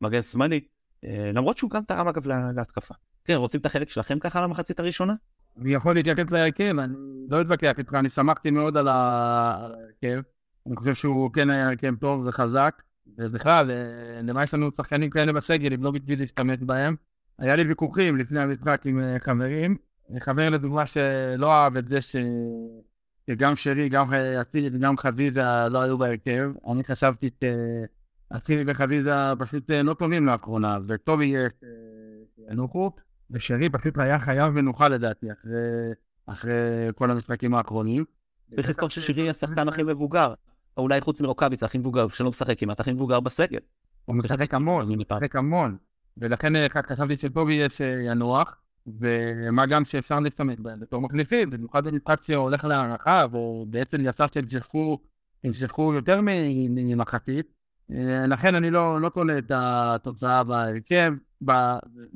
[0.00, 0.60] כמגן שמאלי,
[1.04, 2.94] אה, למרות שהוא גם תרם אגב להתקפה.
[3.24, 5.14] כן, רוצים את החלק שלכם ככה למחצית הראשונה?
[5.60, 6.94] אני יכול להתייחס להרכב, אני
[7.28, 10.20] לא אתווכח איתך, אני שמחתי מאוד על ההרכב.
[10.66, 12.82] אני חושב שהוא כן היה הרכב טוב וחזק,
[13.18, 16.96] ובכלל, אה, למה יש לנו שחקנים כאלה בסגל, אם לא בשביל להשתמש בהם.
[17.38, 19.76] היה לי ויכוחים לפני המשחק עם אה, חברים,
[20.20, 22.16] חבר לדוגמה שלא אהב את זה ש...
[23.30, 24.06] שגם שרי, גם
[24.40, 26.50] אצילי וגם חזיזה לא היו בהרכב.
[26.72, 31.48] אני חשבתי שאצילי וחזיזה פשוט אה, לא טובים לאחרונה, וטוב יהיה
[32.36, 32.90] שינוחו,
[33.30, 35.52] ושרי פשוט היה חייב מנוחה לדעתי, אחרי,
[36.26, 36.52] אחרי
[36.94, 38.04] כל המשחקים האחרונים.
[38.50, 40.34] צריך לזכור ששירי השחקן הכי מבוגר.
[40.80, 43.58] או אולי חוץ מרוקאביץ, הכי מבוגר, שלא משחק כמעט, הכי מבוגר בסגל.
[44.04, 45.76] הוא משחק המון, הוא משחק המון.
[46.16, 52.22] ולכן אה, חשבתי שטובי יש ינוח, ומה גם שאפשר להשתמש בהם בתור מחליפים, במיוחד במשחק
[52.22, 57.52] שהולך להערכה, ובעצם יצא שהם שיחקו יותר ממחצית.
[57.92, 61.12] אה, לכן אני לא, לא קונה את התוצאה בהרכב,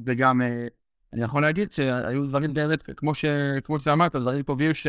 [0.07, 0.67] וגם אה,
[1.13, 3.25] אני יכול להגיד שהיו דברים באמת, כמו, ש,
[3.65, 4.87] כמו שאמרת, דברים טובים ש...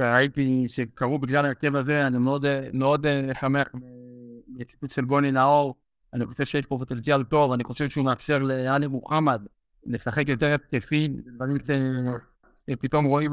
[0.00, 3.06] ראיתי שקרו בגלל ההרכב הזה, אני מאוד מאוד
[3.40, 3.66] שמח
[4.48, 5.74] מהציטוט של בוני נאור.
[6.14, 9.42] אני חושב שיש פה פוטנציאל טוב, אני חושב שהוא מאפשר לאלי מוחמד
[9.86, 11.56] לשחק יותר התקפי, דברים
[12.70, 13.32] שפתאום רואים,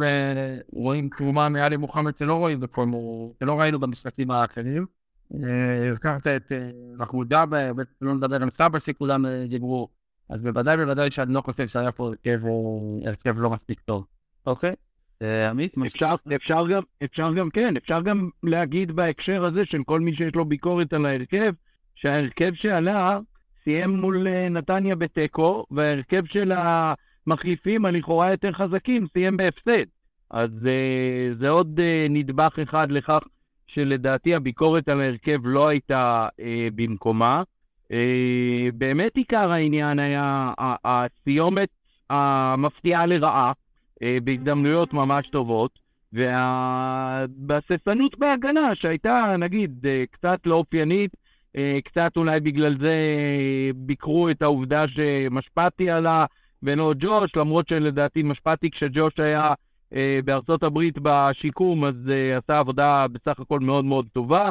[0.73, 4.85] רואים תרומה מאלי מוחמד שלא רואים בפורמו, שלא ראינו במשחקים האחרים.
[5.91, 6.51] הזכרת את
[6.97, 7.57] מחמוד דאבה,
[8.01, 9.89] לא נדבר על סבא שכולם דיברו,
[10.29, 12.11] אז בוודאי בוודאי שאני לא חושב שהיה פה
[13.05, 14.05] הרכב לא מספיק טוב.
[14.45, 14.75] אוקיי.
[15.23, 19.99] אה, עמית, אפשר, אפשר, גם, אפשר גם, כן, אפשר גם להגיד בהקשר הזה של כל
[19.99, 21.53] מי שיש לו ביקורת על ההרכב,
[21.95, 23.19] שההרכב שעלה
[23.63, 29.85] סיים מול אה, נתניה בתיקו, וההרכב של המחליפים הלכאורה יותר חזקים סיים בהפסד.
[30.29, 33.19] אז uh, זה עוד נדבך אחד לכך
[33.67, 36.27] שלדעתי הביקורת על ההרכב לא הייתה
[36.75, 37.43] במקומה.
[38.73, 40.53] באמת עיקר העניין היה
[40.85, 41.69] הסיומת
[42.09, 43.51] המפתיעה לרעה אה,
[44.23, 45.79] בהזדמנויות ממש טובות,
[46.13, 51.11] והבססנות בהגנה שהייתה, נגיד, אה, קצת לא אופיינית,
[51.55, 52.95] אה, קצת אולי בגלל זה
[53.75, 56.25] ביקרו את העובדה שמשפטי עלה
[56.63, 59.53] ולא ג'וש, למרות שלדעתי משפטי כשג'וש היה
[60.25, 61.95] בארצות הברית בשיקום, אז
[62.37, 64.49] עשה עבודה בסך הכל מאוד מאוד טובה.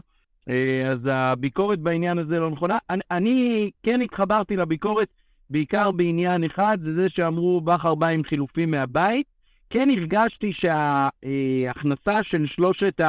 [0.91, 2.79] אז הביקורת בעניין הזה לא נכונה.
[2.91, 5.09] אני, אני כן התחברתי לביקורת
[5.51, 9.27] בעיקר בעניין אחד, זה זה שאמרו בכר בא עם חילופים מהבית.
[9.73, 13.01] כן הרגשתי שההכנסה של שלושת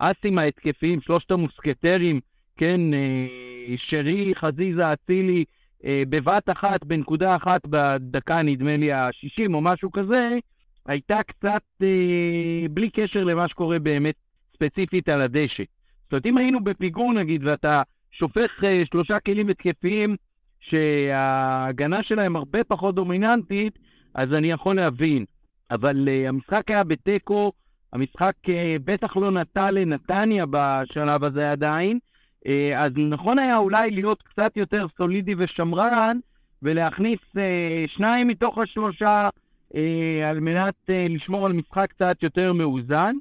[0.00, 2.20] האסים ההתקפיים, שלושת המוסקטרים,
[2.56, 5.44] כן, אה, שרי, חזיזה, אצילי,
[5.84, 10.38] אה, בבת אחת, בנקודה אחת, בדקה נדמה לי ה-60 או משהו כזה,
[10.86, 14.14] הייתה קצת אה, בלי קשר למה שקורה באמת
[14.54, 15.62] ספציפית על הדשא.
[16.02, 20.16] זאת אומרת, אם היינו בפיגור נגיד, ואתה שופך שלושה כלים התקפיים
[20.60, 23.78] שההגנה שלהם הרבה פחות דומיננטית,
[24.14, 25.24] אז אני יכול להבין.
[25.70, 27.52] אבל uh, המשחק היה בתיקו,
[27.92, 28.50] המשחק uh,
[28.84, 31.98] בטח לא נטע לנתניה בשלב הזה עדיין,
[32.44, 36.18] uh, אז נכון היה אולי להיות קצת יותר סולידי ושמרן,
[36.62, 37.38] ולהכניס uh,
[37.86, 39.28] שניים מתוך השלושה
[39.72, 39.76] uh,
[40.26, 43.16] על מנת uh, לשמור על משחק קצת יותר מאוזן.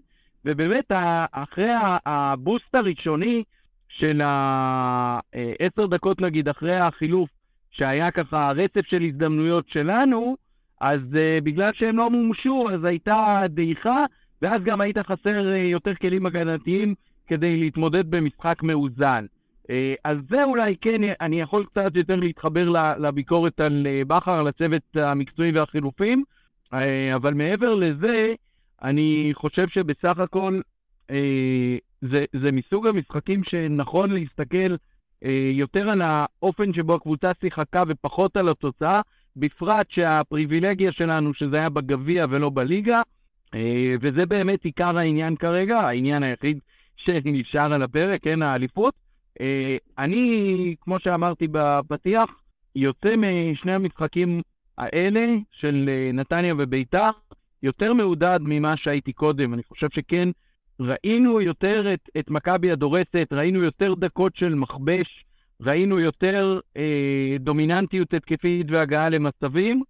[0.46, 0.92] ובאמת,
[1.32, 1.72] אחרי
[2.06, 3.44] הבוסט הראשוני
[3.90, 7.30] של העשר דקות נגיד אחרי החילוף,
[7.72, 10.36] שהיה ככה רצף של הזדמנויות שלנו,
[10.84, 14.06] אז uh, בגלל שהם לא מומשו, אז הייתה דעיכה,
[14.42, 16.96] ואז גם היית חסר uh, יותר כלים הגנתיים
[17.28, 19.26] כדי להתמודד במשחק מאוזן.
[19.64, 19.66] Uh,
[20.04, 22.70] אז זה אולי כן, אני יכול קצת יותר להתחבר
[23.00, 26.24] לביקורת על uh, בכר, על הצוות המקצועי והחילופים,
[26.66, 26.78] uh,
[27.16, 28.34] אבל מעבר לזה,
[28.82, 30.62] אני חושב שבסך הכל
[31.08, 31.14] uh,
[32.02, 38.50] זה, זה מסוג המשחקים שנכון להסתכל uh, יותר על האופן שבו הקבוצה שיחקה ופחות על
[38.50, 39.02] התוצאה,
[39.36, 43.02] בפרט שהפריבילגיה שלנו, שזה היה בגביע ולא בליגה,
[43.54, 46.60] אה, וזה באמת עיקר העניין כרגע, העניין היחיד
[46.96, 48.94] שנשאר על הפרק, כן, האליפות.
[49.42, 52.30] אה, אני, כמו שאמרתי בפתיח,
[52.76, 54.42] יוצא משני המשחקים
[54.78, 57.10] האלה של אה, נתניה וביתר,
[57.64, 59.54] יותר מעודד ממה שהייתי קודם.
[59.54, 60.30] אני חושב שכן,
[60.80, 65.26] ראינו יותר את, את מכבי הדורסת, ראינו יותר דקות של מכבש,
[65.62, 69.84] ראינו יותר אה, דומיננטיות התקפית והגעה למצבים,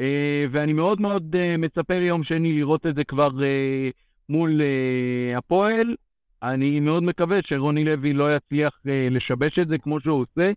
[0.00, 3.90] אה, ואני מאוד מאוד אה, מצפה ליום שני לראות את זה כבר אה,
[4.28, 5.94] מול אה, הפועל.
[6.42, 10.52] אני מאוד מקווה שרוני לוי לא יצליח אה, לשבש את זה כמו שהוא עושה.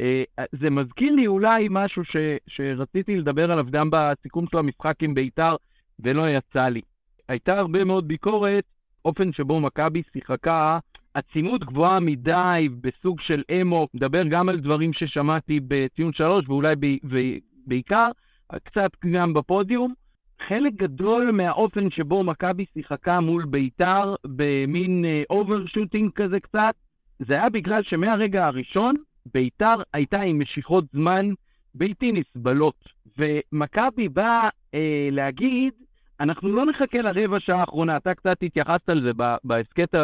[0.00, 5.14] אה, זה מזכיר לי אולי משהו ש, שרציתי לדבר עליו גם בסיכום של המשחק עם
[5.14, 5.56] בית"ר,
[6.00, 6.80] ולא יצא לי.
[7.28, 8.64] הייתה הרבה מאוד ביקורת,
[9.04, 10.78] אופן שבו מכבי שיחקה
[11.18, 16.86] עצימות גבוהה מדי בסוג של אמו, מדבר גם על דברים ששמעתי בציון שלוש ואולי ב,
[17.66, 18.10] בעיקר,
[18.64, 19.94] קצת גם בפודיום.
[20.48, 26.74] חלק גדול מהאופן שבו מכבי שיחקה מול בית"ר במין overshooting uh, כזה קצת,
[27.18, 28.94] זה היה בגלל שמהרגע הראשון
[29.34, 31.30] בית"ר הייתה עם משיכות זמן
[31.74, 32.84] בלתי נסבלות.
[33.18, 34.76] ומכבי באה uh,
[35.10, 35.72] להגיד,
[36.20, 39.10] אנחנו לא נחכה לרבע שעה האחרונה, אתה קצת התייחסת על זה
[39.44, 39.94] בהסכת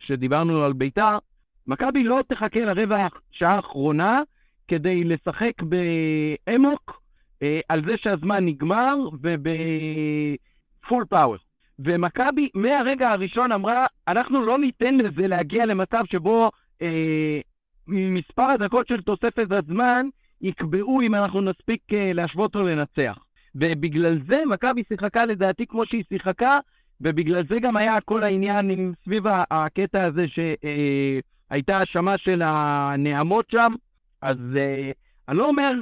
[0.00, 1.18] שדיברנו על ביתר,
[1.66, 4.22] מכבי לא תחכה לרבע שעה האחרונה
[4.68, 7.02] כדי לשחק באמוק
[7.42, 11.36] אה, על זה שהזמן נגמר וב full power.
[11.78, 16.50] ומכבי מהרגע הראשון אמרה, אנחנו לא ניתן לזה להגיע למצב שבו
[16.82, 17.40] אה,
[17.86, 20.06] מספר הדקות של תוספת הזמן
[20.40, 23.18] יקבעו אם אנחנו נספיק אה, להשוות או לנצח.
[23.54, 26.58] ובגלל זה מכבי שיחקה לדעתי כמו שהיא שיחקה,
[27.00, 33.74] ובגלל זה גם היה כל העניין עם, סביב הקטע הזה שהייתה האשמה של הנעמות שם,
[34.22, 34.90] אז אה,
[35.28, 35.72] אני לא אומר,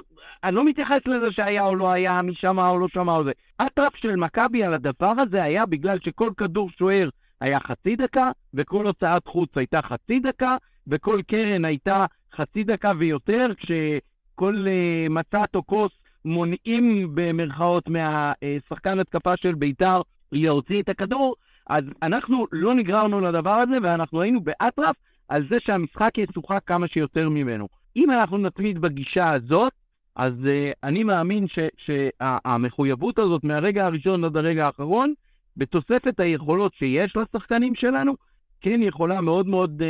[0.44, 3.32] אני לא מתייחס לזה שהיה או לא היה, מי שמע או לא שמע או זה.
[3.58, 7.08] הטראפ של מכבי על הדבר הזה היה בגלל שכל כדור שוער
[7.40, 13.46] היה חצי דקה, וכל הוצאת חוץ הייתה חצי דקה, וכל קרן הייתה חצי דקה ויותר,
[13.56, 15.92] כשכל uh, מצת או כוס
[16.24, 20.02] מונעים במרכאות מהשחקן התקפה של בית"ר
[20.32, 21.34] להוציא את הכדור,
[21.66, 24.96] אז אנחנו לא נגררנו לדבר הזה ואנחנו היינו באטרף
[25.28, 27.68] על זה שהמשחק ישוחק כמה שיותר ממנו.
[27.96, 29.72] אם אנחנו נתמיד בגישה הזאת,
[30.16, 35.14] אז uh, אני מאמין שהמחויבות הזאת מהרגע הראשון עד הרגע האחרון,
[35.56, 38.14] בתוספת היכולות שיש לשחקנים שלנו,
[38.60, 39.84] כן יכולה מאוד מאוד uh,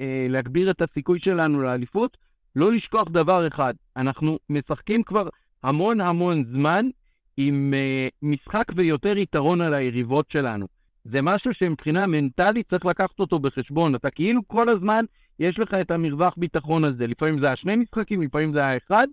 [0.00, 2.16] uh, להגביר את הסיכוי שלנו לאליפות.
[2.56, 5.28] לא לשכוח דבר אחד, אנחנו משחקים כבר
[5.64, 6.88] המון המון זמן
[7.36, 10.66] עם uh, משחק ויותר יתרון על היריבות שלנו.
[11.04, 13.94] זה משהו שמבחינה מנטלית צריך לקחת אותו בחשבון.
[13.94, 15.04] אתה כאילו כל הזמן,
[15.38, 17.06] יש לך את המרווח ביטחון הזה.
[17.06, 19.06] לפעמים זה היה שני משחקים, לפעמים זה היה אחד,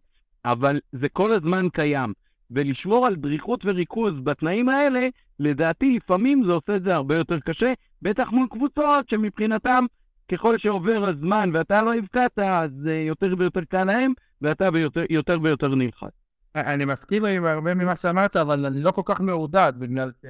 [0.46, 2.14] אבל זה כל הזמן קיים.
[2.52, 5.08] ולשמור על דריכות וריכוז בתנאים האלה,
[5.40, 9.86] לדעתי לפעמים זה עושה את זה הרבה יותר קשה, בטח מול קבוצות שמבחינתם,
[10.32, 15.38] ככל שעובר הזמן ואתה לא הבקעת, אז uh, יותר ויותר קל להם, ואתה ביותר, יותר
[15.42, 16.21] ויותר נלחץ.
[16.56, 20.26] אני מסכים עם הרבה ממה שאמרת, אבל אני לא כל כך מעודד, בגלל ש...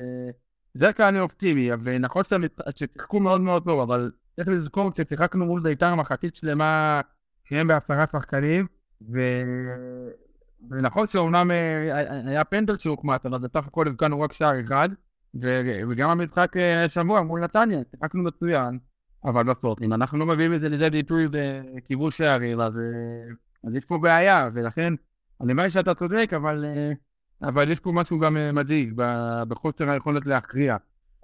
[0.73, 2.23] זה כאן אני אופטימי, ונכון
[2.75, 7.01] ששיחקו מאוד מאוד טוב, אבל צריך לזכור ששיחקנו מול בית"ר מחצית שלמה
[7.43, 8.67] שהם בעשרה שחקנים,
[9.13, 9.19] ו...
[10.69, 14.89] ונכון שאומנם אה, היה פנדל שהוקמט, אבל בסך הכל הבקענו רק שער אחד,
[15.41, 15.61] ו...
[15.89, 18.79] וגם המשחק אה, שבוע מול נתניה, שיחקנו מצוין,
[19.25, 23.33] אבל בספורט, אם אנחנו לא מביאים את זה לידי ביטוי בכיבוש שערים, אז, אה,
[23.67, 24.93] אז יש פה בעיה, ולכן
[25.41, 26.91] הלוואי שאתה צודק, אבל, אה,
[27.47, 28.93] אבל יש פה משהו גם אה, מדאיג
[29.47, 30.77] בחוסר היכולת להכריע.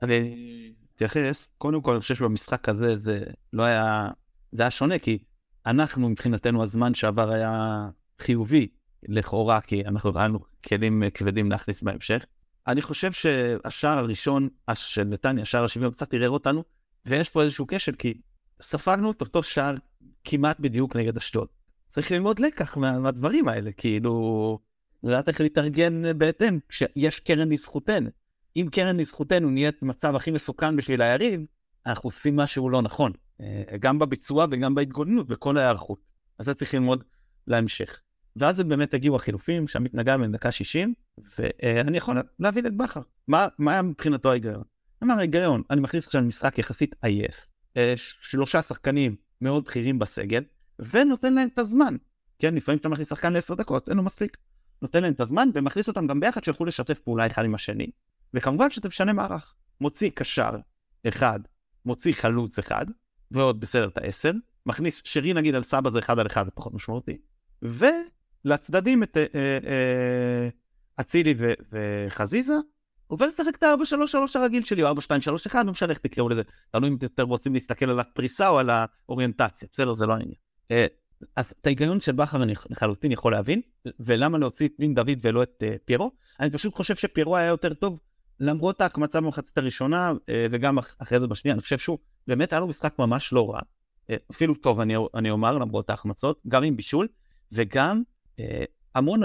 [0.03, 4.07] אני אתייחס, קודם כל אני חושב שבמשחק הזה זה לא היה,
[4.51, 5.17] זה היה שונה, כי
[5.65, 7.87] אנחנו מבחינתנו הזמן שעבר היה
[8.19, 8.67] חיובי
[9.03, 12.25] לכאורה, כי אנחנו ראינו כלים כבדים להכניס בהמשך.
[12.67, 16.63] אני חושב שהשער הראשון של נתניה, שער השוויון, קצת ערער אותנו,
[17.05, 18.21] ויש פה איזשהו כשל, כי
[18.61, 19.75] ספגנו את אותו שער
[20.23, 21.47] כמעט בדיוק נגד אשדוד.
[21.87, 24.59] צריך ללמוד לקח מה, מהדברים האלה, כאילו,
[25.03, 28.09] לדעת איך להתארגן בהתאם, כשיש קרן לזכותנו.
[28.55, 31.41] אם קרן לזכותנו נהיית במצב הכי מסוכן בשביל היריב,
[31.85, 35.99] אנחנו עושים משהו לא נכון, אה, גם בביצוע וגם בהתגוננות, בכל ההיערכות.
[36.39, 37.03] אז זה צריך ללמוד
[37.47, 38.01] להמשך.
[38.35, 40.93] ואז הם באמת הגיעו החילופים, שם התנגע בין דקה 60,
[41.37, 43.01] ואני יכול להבין את בכר.
[43.27, 44.63] מה, מה היה מבחינתו ההיגיון?
[45.03, 47.45] אמר ההיגיון, אני מכניס עכשיו משחק יחסית עייף,
[47.77, 50.43] אה, שלושה שחקנים מאוד בכירים בסגל,
[50.79, 51.95] ונותן להם את הזמן.
[52.39, 54.37] כן, לפעמים כשאתה מכניס שחקן לעשר דקות, אין לו מספיק.
[54.81, 57.91] נותן להם את הזמן ומכניס אותם גם ביחד שיוכלו לשתף פעולה אחד עם השני.
[58.33, 59.53] וכמובן שזה משנה מערך.
[59.81, 60.49] מוציא קשר
[61.07, 61.39] אחד,
[61.85, 62.85] מוציא חלוץ אחד,
[63.31, 64.31] ועוד בסדר את העשר,
[64.65, 67.17] מכניס שרי נגיד על סבא זה אחד על אחד, זה פחות משמעותי.
[67.61, 70.49] ולצדדים את אה, אה,
[70.99, 71.35] אצילי
[71.71, 72.53] וחזיזה,
[73.19, 76.41] ולשחק את ה-4-3-3 הרגיל שלי, או 4-2-3-1, לא משנה איך תקראו לזה.
[76.71, 80.46] תלוי אם אתם רוצים להסתכל על הפריסה או על האוריינטציה, בסדר, זה לא העניין.
[80.71, 80.85] אה,
[81.35, 83.61] אז את ההיגיון של בכר אני לחלוטין יכול להבין,
[83.99, 86.11] ולמה להוציא את דין דוד ולא את uh, פיירו?
[86.39, 87.99] אני פשוט חושב שפיירו היה יותר טוב,
[88.39, 92.67] למרות ההחמצה במחצית הראשונה, uh, וגם אחרי זה בשנייה, אני חושב שהוא באמת היה לו
[92.67, 97.07] משחק ממש לא רע, uh, אפילו טוב אני, אני אומר, למרות ההחמצות, גם עם בישול,
[97.51, 98.03] וגם
[98.37, 98.43] uh,
[98.95, 99.21] המון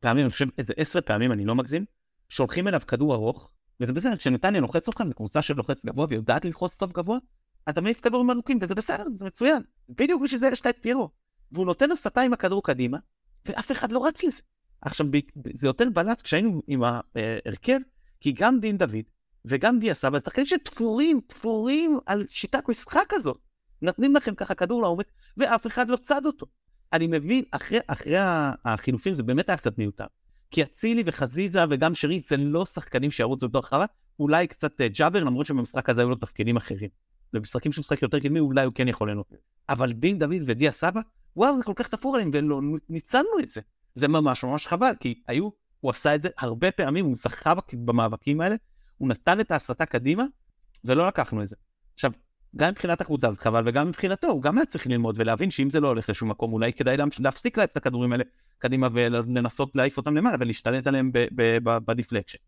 [0.00, 1.84] פעמים, אני חושב איזה עשר פעמים, אני לא מגזים,
[2.28, 6.76] שולחים אליו כדור ארוך, וזה בסדר, כשנתניה לוחץ אתכם, זו קבוצה שלוחץ גבוה ויודעת ללחוץ
[6.76, 7.18] טוב גבוה,
[7.68, 9.62] אתה מעיף כדורים ארוכים, וזה בסדר, זה מצוין.
[9.88, 11.10] בדיוק בשביל זה יש לך את פיירו.
[11.52, 12.98] והוא נותן הסתה עם הכדור קדימה,
[13.46, 14.42] ואף אחד לא רץ לזה.
[14.80, 15.06] עכשיו,
[15.52, 17.78] זה יותר בלט כשהיינו עם ההרכב,
[18.20, 19.04] כי גם דין דוד
[19.44, 23.38] וגם דיה סבא, שחקנים שתפורים, תפורים על שיטת משחק הזאת.
[23.82, 26.46] נותנים לכם ככה כדור לעומק, ואף אחד לא צד אותו.
[26.92, 28.16] אני מבין, אחרי, אחרי
[28.64, 30.06] החילופים זה באמת היה קצת מיותר.
[30.50, 33.86] כי אצילי וחזיזה וגם שרי זה לא שחקנים שירוצו בתוך הרחבה,
[34.20, 36.88] אולי קצת אה, ג'אבר, למרות שבמשחק הזה היו לו תפקידים אחרים.
[37.32, 39.26] במשחקים שהוא משחק יותר קדמי, אולי הוא כן יכול ליהנות.
[39.68, 41.00] אבל דין דוד ודיה סבא,
[41.36, 43.60] וואו, זה כל כך תפור עליהם, ולא ניצלנו את זה.
[43.94, 45.48] זה ממש ממש חבל, כי היו,
[45.80, 48.56] הוא עשה את זה הרבה פעמים, הוא זכה במאבקים האלה,
[48.98, 50.24] הוא נתן את ההסתה קדימה,
[50.84, 51.56] ולא לקחנו את זה.
[51.94, 52.10] עכשיו,
[52.56, 55.80] גם מבחינת הקבוצה זה חבל, וגם מבחינתו, הוא גם היה צריך ללמוד ולהבין שאם זה
[55.80, 58.24] לא הולך לשום מקום, אולי כדאי להפסיק להעיף את הכדורים האלה
[58.58, 61.10] קדימה ולנסות להעיף אותם למעלה ולהשתלט עליהם
[61.86, 62.38] בדיפלקשן.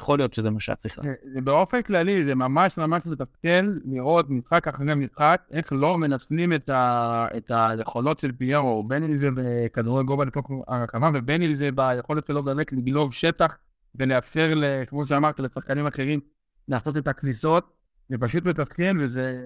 [0.00, 1.44] יכול להיות שזה מה שהיה צריך לעשות.
[1.44, 7.26] באופן כללי זה ממש ממש מתפקל לראות משחק אחרי משחק, איך לא מנצלים את, ה,
[7.36, 12.26] את היכולות של פיירו, בין אם זה בכדורי גובה לתוך הרקמה ובין אם זה ביכולת
[12.26, 13.56] שלו באמת לגלוב שטח
[13.94, 14.52] ולאפשר,
[14.86, 16.20] כמו שאמרת, לשחקנים אחרים
[16.68, 17.72] לעשות את הכניסות.
[18.08, 19.38] זה פשוט מתפקל וזה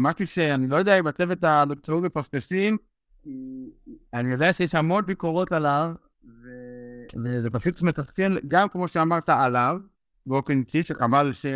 [0.00, 2.76] משהו שאני לא יודע אם הצוות המקצועי מפספסים,
[4.14, 5.92] אני יודע שיש המון ביקורות עליו,
[7.24, 9.76] וזה פשוט מתסכל, גם כמו שאמרת עליו,
[10.26, 11.46] באופן אישי, שחבל ש...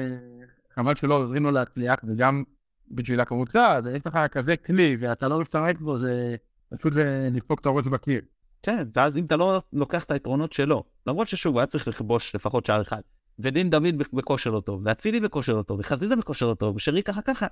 [0.75, 2.43] חבל שלא עוזרים לו להצליח, וגם
[2.91, 6.37] בשביל הקבוצה, אז יש לך כזה כלי, ואתה לא משתמש בו, זה
[6.79, 6.93] פשוט
[7.31, 8.21] לדפוק את הראש בקיר.
[8.63, 12.35] כן, ואז אם אתה לא לוקח את היתרונות שלו, למרות ששוב, הוא היה צריך לכבוש
[12.35, 13.01] לפחות שער אחד,
[13.39, 17.23] ודין דוד בכושר לא טוב, ואצילי בכושר לא טוב, וחזיזה בכושר לא טוב, ושרי ככה
[17.23, 17.47] ככה,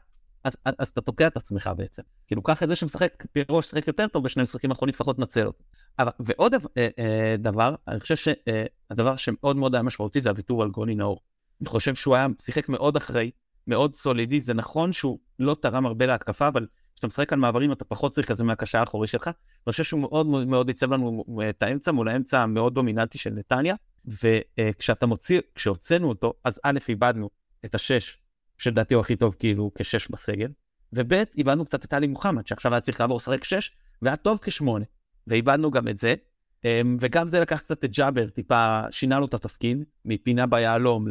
[0.45, 2.03] אז, אז, אז אתה תוקע את עצמך בעצם.
[2.27, 5.65] כאילו, קח את זה שמשחק, פירו ששחק יותר טוב בשני משחקים האחרונים, לפחות נצל אותו.
[5.99, 10.63] אבל, ועוד אה, אה, דבר, אני חושב שהדבר אה, שמאוד מאוד היה משמעותי זה הוויתור
[10.63, 11.21] על גוני נאור.
[11.61, 13.31] אני חושב שהוא היה, שיחק מאוד אחראי,
[13.67, 17.85] מאוד סולידי, זה נכון שהוא לא תרם הרבה להתקפה, אבל כשאתה משחק על מעברים אתה
[17.85, 19.27] פחות צריך את זה מהקשה האחורי שלך.
[19.27, 23.75] אני חושב שהוא מאוד מאוד ייצב לנו את האמצע מול האמצע המאוד דומיננטי של נתניה,
[24.05, 27.31] וכשאתה מוציא, כשהוצאנו אותו, אז א', איבדנו
[27.65, 28.19] את השש,
[28.59, 30.49] שלדעתי הוא הכי טוב כאילו כשש בסגל,
[30.93, 34.85] וב', איבדנו קצת את עלי מוחמד, שעכשיו היה צריך לעבור לשחק שש, והיה טוב כשמונה.
[35.27, 36.15] ואיבדנו גם את זה.
[36.65, 41.07] אמ, וגם זה לקח קצת את ג'אבר, טיפה שינה לו את התפקיד, מפינה ביהלום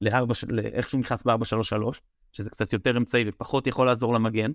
[0.00, 1.98] לאיך שהוא נכנס ב-4-3-3,
[2.32, 4.50] שזה קצת יותר אמצעי ופחות יכול לעזור למגן.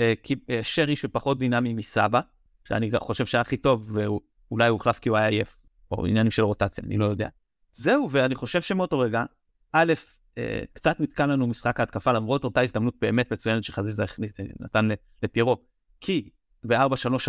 [0.00, 0.12] אה,
[0.50, 2.20] אה, שרי שפחות דינמי מסבא,
[2.64, 6.42] שאני חושב שהיה הכי טוב, ואולי הוא הוחלף כי הוא היה עייף, או עניינים של
[6.42, 7.28] רוטציה, אני לא יודע.
[7.72, 9.24] זהו, ואני חושב שמאותו רגע,
[9.72, 9.92] א',
[10.38, 14.04] אה, קצת נתקע לנו משחק ההתקפה, למרות אותה הזדמנות באמת מצוינת שחזיזה
[14.60, 14.88] נתן
[15.22, 15.56] לפיירו,
[16.00, 16.30] כי
[16.64, 16.76] ב-4-3-3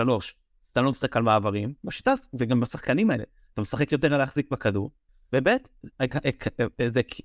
[0.10, 0.24] אז
[0.72, 4.92] אתה לא משחק על מעברים, בשיטה, וגם בשחקנים האלה, אתה משחק יותר על להחזיק בכדור,
[5.34, 5.48] וב'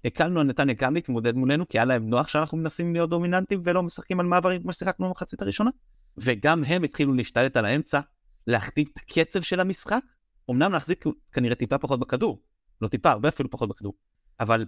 [0.04, 3.82] הקלנו על נתניה גם להתמודד מולנו, כי היה להם נוח שאנחנו מנסים להיות דומיננטים ולא
[3.82, 5.70] משחקים על מעברים כמו ששיחקנו במחצית הראשונה,
[6.18, 8.00] וגם הם התחילו להשתלט על האמצע,
[8.46, 10.02] להכתיב את הקצב של המשחק,
[10.50, 12.42] אמנם להחזיק כנראה טיפה פחות בכדור,
[12.80, 13.94] לא טיפה, הרבה אפילו פחות בכדור,
[14.40, 14.66] אבל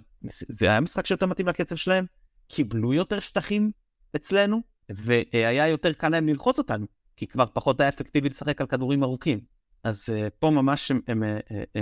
[0.49, 2.07] זה היה משחק שיותר מתאים לקצב שלהם,
[2.49, 3.71] קיבלו יותר שטחים
[4.17, 6.87] אצלנו, והיה יותר קל להם ללחוץ אותנו.
[7.16, 9.40] כי כבר פחות היה אפקטיבי לשחק על כדורים ארוכים.
[9.85, 11.79] אז uh, פה ממש הם, הם, uh, uh,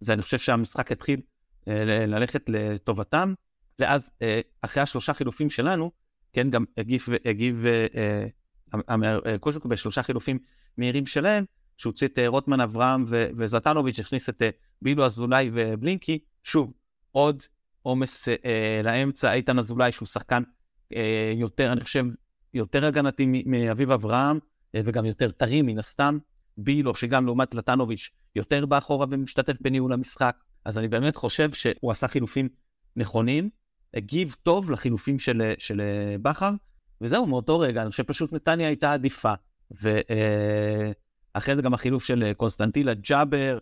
[0.00, 1.70] זה אני חושב שהמשחק התחיל uh,
[2.06, 3.34] ללכת לטובתם,
[3.78, 4.22] ואז uh,
[4.62, 5.90] אחרי השלושה חילופים שלנו,
[6.32, 7.64] כן, גם הגיב, הגיב
[8.72, 10.38] uh, uh, קושוק בשלושה חילופים
[10.76, 11.44] מהירים שלהם,
[11.76, 14.44] שהוציא את uh, רוטמן אברהם ו- וזטנוביץ', הכניס את uh,
[14.82, 16.72] בילו אזולאי ובלינקי, שוב,
[17.12, 17.42] עוד
[17.82, 18.32] עומס uh,
[18.84, 20.42] לאמצע, איתן אזולאי שהוא שחקן
[20.96, 22.06] אה, יותר, אני חושב,
[22.54, 24.38] יותר הגנתי מאביב אברהם,
[24.76, 26.18] וגם יותר טרי מן הסתם.
[26.58, 30.36] בילו, שגם לעומת לטנוביץ' יותר באחורה ומשתתף בניהול המשחק.
[30.64, 32.48] אז אני באמת חושב שהוא עשה חילופים
[32.96, 33.50] נכונים,
[33.94, 35.82] הגיב טוב לחילופים של, של
[36.22, 36.50] בכר,
[37.00, 39.32] וזהו, מאותו רגע, אני חושב פשוט נתניה הייתה עדיפה.
[39.70, 43.58] ואחרי זה גם החילוף של קונסטנטילה ג'אבר,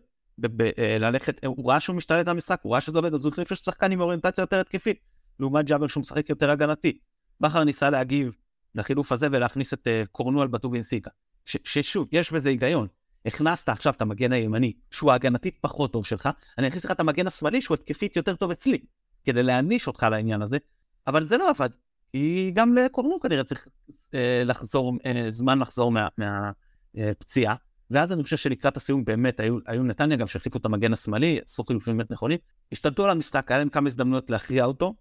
[1.01, 3.93] ללכת, הוא ראה שהוא משתלט על המשחק, הוא ראה שזה עובד, אז הוא החליף שחקן
[3.93, 4.99] עם אוריינטציה יותר התקפית,
[5.41, 6.99] לעומת ג'אבר שהוא משחק יותר הגנתי.
[7.41, 8.37] בכר ניסה להגיב
[8.75, 11.11] לחילוף הזה ולהכניס את קורנואל בטובינסיקה.
[11.45, 12.87] ששוב, יש בזה היגיון.
[13.27, 16.29] הכנסת עכשיו את המגן הימני, שהוא ההגנתית פחות טוב שלך,
[16.59, 18.79] אני אכניס לך את המגן השמאלי שהוא התקפית יותר טוב אצלי,
[19.25, 20.59] כדי להעניש אותך לעניין הזה,
[21.07, 21.69] אבל זה לא עבד.
[22.13, 23.69] כי גם לקורנו כנראה צריך
[24.15, 27.55] אה, לחזור, אה, זמן לחזור מהפציעה.
[27.55, 30.93] מה, אה, ואז אני חושב שלקראת הסיום באמת היו, היו נתניה גם שהחליפו את המגן
[30.93, 32.39] השמאלי, עשו חילופים באמת נכונים,
[32.73, 34.95] השתלטו על המשחק, היה להם כמה הזדמנויות להכריע אותו,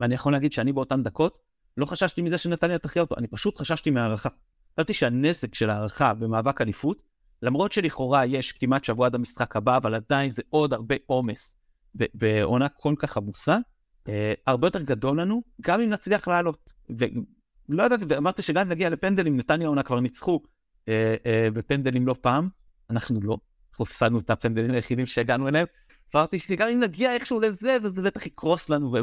[0.00, 1.38] ואני יכול להגיד שאני באותן דקות
[1.76, 4.28] לא חששתי מזה שנתניה תכריע אותו, אני פשוט חששתי מהערכה.
[4.74, 7.02] חשבתי שהנזק של הערכה במאבק אליפות,
[7.42, 11.56] למרות שלכאורה יש כמעט שבוע עד המשחק הבא, אבל עדיין זה עוד הרבה עומס
[12.14, 13.58] בעונה כל כך עמוסה,
[14.08, 16.72] אה, הרבה יותר גדול לנו, גם אם נצליח לעלות.
[16.88, 20.40] ולא ידעתי, ואמרתי שגם אם נגיע לפנדלים, נתניה עונה כבר ניצחו
[20.88, 22.48] אה, אה, בפנדלים לא פעם,
[22.90, 23.36] אנחנו לא,
[23.70, 25.66] אנחנו הפסדנו את הפנדלים היחידים שהגענו אליהם.
[26.14, 28.94] אמרתי שגם אם נגיע איכשהו לזה, זה בטח יקרוס לנו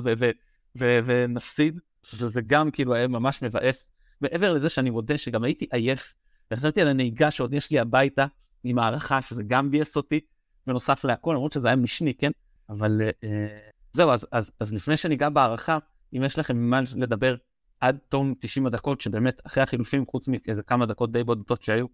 [0.76, 1.80] ונפסיד.
[2.14, 3.92] וזה גם כאילו היה ממש מבאס.
[4.22, 6.14] מעבר לזה שאני מודה שגם הייתי עייף,
[6.52, 8.26] וחשבתי על הנהיגה שעוד יש לי הביתה,
[8.64, 10.20] עם הערכה, שזה גם ביאס אותי,
[10.68, 12.32] בנוסף להכל, למרות שזה היה משני, כן?
[12.70, 13.60] אבל אה,
[13.94, 15.78] זהו, אז, אז, אז לפני שניגע בהערכה,
[16.16, 17.36] אם יש לכם ממה לדבר
[17.80, 21.86] עד תום 90 הדקות, שבאמת אחרי החילופים, חוץ מאיזה כמה דקות די בודדות שהיו,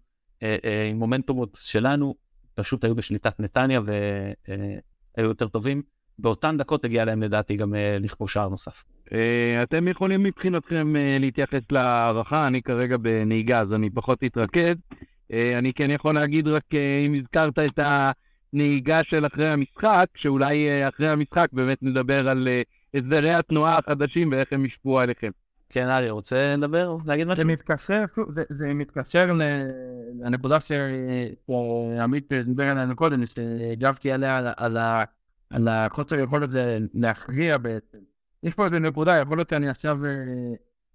[0.42, 2.14] אה, אה, עם מומנטומות שלנו,
[2.54, 4.74] פשוט היו בשליטת נתניה והיו
[5.18, 5.82] אה, יותר טובים.
[6.20, 8.84] באותן דקות הגיע להם לדעתי גם אה, לכבוש שער נוסף.
[9.12, 14.76] אה, אתם יכולים מבחינתכם אה, להתייחס להערכה, אני כרגע בנהיגה אז אני פחות אתרכז.
[15.58, 16.74] אני כן יכול להגיד רק
[17.06, 17.78] אם הזכרת את
[18.52, 22.48] הנהיגה של אחרי המשחק, שאולי אחרי המשחק באמת נדבר על
[22.94, 25.30] הסדרי התנועה החדשים ואיך הם ישפעו עליכם.
[25.68, 26.96] כן, ארי, רוצה לדבר?
[27.06, 27.36] להגיד משהו?
[27.36, 28.04] זה מתקשר,
[28.34, 29.32] זה, זה מתקשר
[30.20, 35.04] לנקודה שעמית דיבר עליה קודם, שהגבתי עליה על, על, על
[35.52, 36.50] החוסר יכולת
[36.94, 37.98] להכריע בעצם.
[38.42, 39.98] יש פה איזה נקודה, יכול להיות שאני עכשיו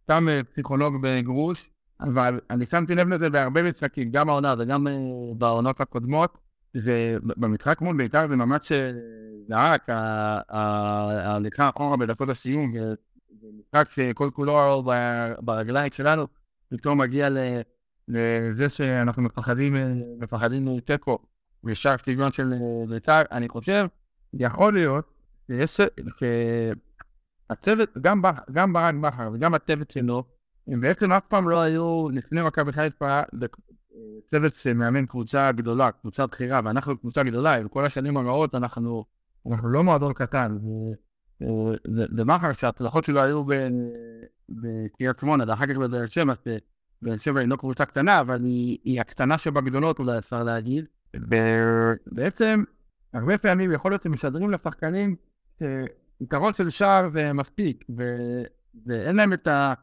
[0.05, 1.69] סתם אה, פסיכולוג בגרוש,
[2.01, 4.93] אבל אני שמתי לב לזה בהרבה משחקים, גם העונה וגם אה,
[5.37, 6.37] בעונות הקודמות,
[6.73, 8.71] זה במשחק מול בית"ר זה ממש
[9.47, 12.73] זעק, אה, ההליכה אחורה בדקות הסיום,
[13.41, 14.83] זה משחק שכל כולו
[15.39, 16.27] ברגליים שלנו,
[16.69, 17.29] פתאום מגיע
[18.07, 19.75] לזה שאנחנו מפחדים,
[20.19, 21.19] מפחדים מתיקו,
[21.63, 22.53] ושאר סגנון של
[22.89, 23.85] בית"ר, אני חושב,
[24.39, 25.05] יכול להיות
[25.47, 25.81] שיש,
[27.49, 28.21] הצוות, גם,
[28.51, 30.23] גם ברק בכר וגם הצוות שלו,
[30.67, 33.21] הם בעצם אף פעם לא היו לפני מכבי חיפה
[34.31, 39.05] צוות שמאמן קבוצה גדולה, קבוצה בכירה, ואנחנו קבוצה גדולה, וכל השנים הרעות אנחנו,
[39.51, 40.57] אנחנו לא מועדון קטן.
[42.17, 43.43] ובכר שההצלחות שלו היו
[44.49, 46.33] בקריית שמונה, ואחר כך בבאר שבע,
[47.01, 50.85] באר שבע היא לא קבוצה קטנה, אבל היא, הקטנה שבגדולות אולי אפשר להגיד.
[51.15, 52.63] ובעצם
[53.15, 55.15] הרבה פעמים יכול להיות שמשדרים לשחקנים
[56.21, 58.03] יתרון של שער זה מספיק, ו...
[58.85, 59.73] ואין להם את, ה...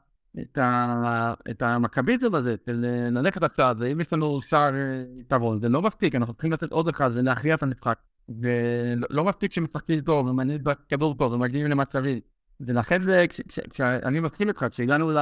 [0.40, 1.35] את, ה...
[1.51, 4.73] את המכביזם הזה של ללכת הצעד, ואם יש לנו שער
[5.21, 7.99] יתרון, זה לא מספיק, אנחנו צריכים לתת עוד אחד ולהכריע את המשחק.
[8.29, 12.21] ולא מספיק שמשחקים טוב, ומעניין בכדור טוב, ומגיעים למצבים.
[12.61, 13.25] ולכן זה,
[13.71, 15.18] כשאני מסכים איתך, כשהגענו ל...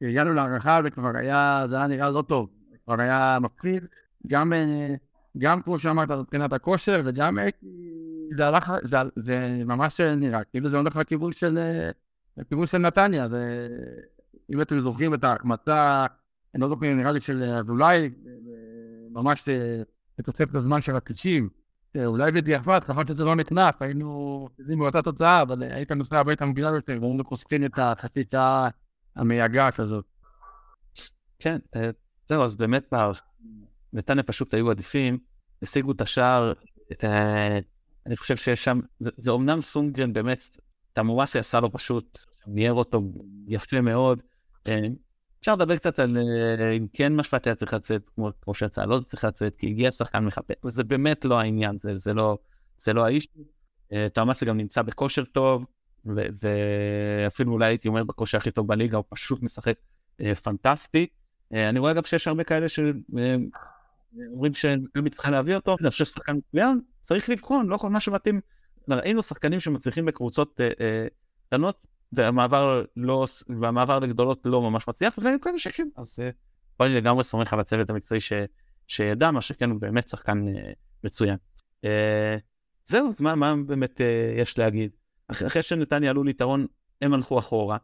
[0.00, 2.48] כשהגענו להערכה זה כבר היה, זה היה נראה לא טוב,
[2.84, 3.84] כבר היה מפחיד,
[4.26, 4.52] גם,
[5.38, 7.38] גם כמו שאמרת מבחינת הכושר, וגם
[8.36, 11.58] זה הלך, זה, זה ממש נראה כאילו זה הולך לכיוון של,
[12.36, 16.06] לכיוון של נתניה, ואם אתם זוכרים את ההחמצה,
[16.54, 18.10] אני לא זוכר, נראה לי של אזולאי,
[19.10, 19.48] ממש
[20.18, 21.48] בתוספת הזמן של הכבישים,
[21.96, 26.74] אולי בדיעבד, חבל שזה לא נכנס, היינו יודעים באותה תוצאה, אבל היית נוסע הביתה מוקדם
[26.74, 28.68] יותר, והיינו חושפים את החצי שעה
[29.16, 30.04] המייגעת הזאת.
[31.38, 31.90] כן, אה,
[32.28, 32.92] זהו, אז באמת,
[33.92, 35.18] נתניה פשוט היו עדיפים,
[35.64, 36.52] השיגו את השער,
[38.06, 40.38] אני חושב שיש שם, זה, זה אומנם סונגרן באמת,
[40.92, 43.02] תמוואסי עשה לו פשוט, ניער אותו
[43.48, 44.22] יפה מאוד.
[44.66, 44.78] אה,
[45.40, 49.00] אפשר לדבר קצת על אה, אם כן משפט היה צריך לצאת כמו, כמו שיצא, לא
[49.00, 52.38] צריך לצאת, כי הגיע שחקן מחפה, וזה באמת לא העניין, זה, זה, לא,
[52.94, 53.28] לא האיש.
[53.92, 55.66] אה, תמוואסי גם נמצא בכושר טוב,
[56.06, 56.26] ו-
[57.26, 59.76] ואפילו אולי הייתי אומר בכושר הכי טוב בליגה, הוא פשוט משחק
[60.42, 61.06] פנטסטי.
[61.52, 62.80] אני רואה אגב שיש הרבה כאלה ש...
[64.32, 68.40] אומרים שמכבי צריכה להביא אותו, אני חושב ששחקן מצוין, צריך לבחון, לא כל מה שמתאים.
[68.88, 71.06] ראינו שחקנים שמצליחים בקבוצות אה, אה,
[71.46, 73.26] קטנות, והמעבר, לא,
[73.60, 76.30] והמעבר לגדולות לא ממש מצליח, וזה כאלה שכן, אז אה,
[76.76, 78.32] פה אני לגמרי סומך על הצוות המקצועי ש,
[78.88, 80.72] שידע, מה שכן הוא באמת שחקן אה,
[81.04, 81.36] מצוין.
[81.84, 82.36] אה,
[82.84, 84.90] זהו, אז מה, מה באמת אה, יש להגיד?
[85.28, 86.66] אח, אחרי שנתניה עלו ליתרון,
[87.02, 87.78] הם הלכו אחורה.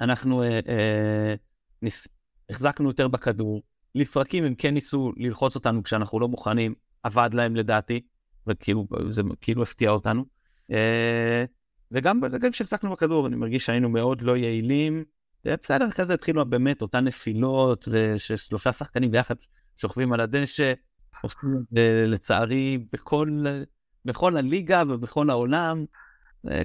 [0.00, 1.34] אנחנו אה, אה,
[1.82, 2.08] ניס,
[2.50, 3.62] החזקנו יותר בכדור,
[3.94, 8.00] לפרקים הם כן ניסו ללחוץ אותנו כשאנחנו לא מוכנים, עבד להם לדעתי,
[8.46, 10.24] וכאילו זה כאילו הפתיע אותנו.
[10.72, 11.44] אה,
[11.92, 15.04] וגם ברגעים שהחזקנו בכדור, אני מרגיש שהיינו מאוד לא יעילים.
[15.44, 19.34] בסדר, אחרי זה התחילו באמת אותן נפילות, וששלושה שחקנים ביחד
[19.76, 20.72] שוכבים על הדשא,
[21.22, 21.50] עושים
[22.06, 23.44] לצערי בכל,
[24.04, 25.84] בכל הליגה ובכל העולם,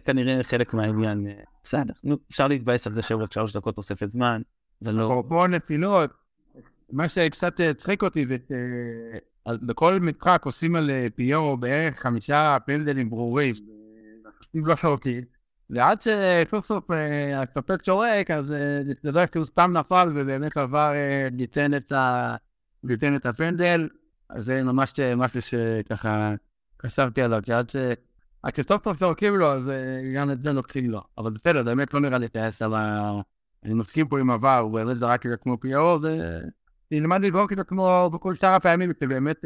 [0.05, 1.27] כנראה חלק מהעניין.
[1.63, 4.41] בסדר, נו, אפשר להתבאס על זה רק שלוש דקות תוספת זמן,
[4.79, 5.05] זה לא...
[5.05, 6.11] אפרופו נפילות,
[6.93, 8.37] מה שקצת הצחיק אותי זה
[9.47, 13.53] שבכל משחק עושים על פיורו בערך חמישה פנדלים ברורים.
[14.55, 15.23] אם לא שורקים,
[15.69, 16.83] ועד שסוף סוף
[17.35, 18.45] השופט שורק, אז
[19.03, 20.93] זה לא שהוא סתם נפל ובאמת עבר
[22.83, 23.89] ליתן את, הפנדל,
[24.29, 26.33] אז זה ממש משהו שככה
[26.85, 27.53] חשבתי עליו, כי
[28.43, 29.71] עד שסוף סוף שורקים לו, אז
[30.15, 31.01] גם את זה לוקחים לו.
[31.17, 33.11] אבל בסדר, באמת לא נראה לי טייס ה...
[33.63, 36.41] אני מסכים פה עם עבר, הוא באמת זרק את זה כמו פיירו, זה...
[36.93, 39.45] נלמד לזרוק זה כמו בכל שאר הפעמים, שבאמת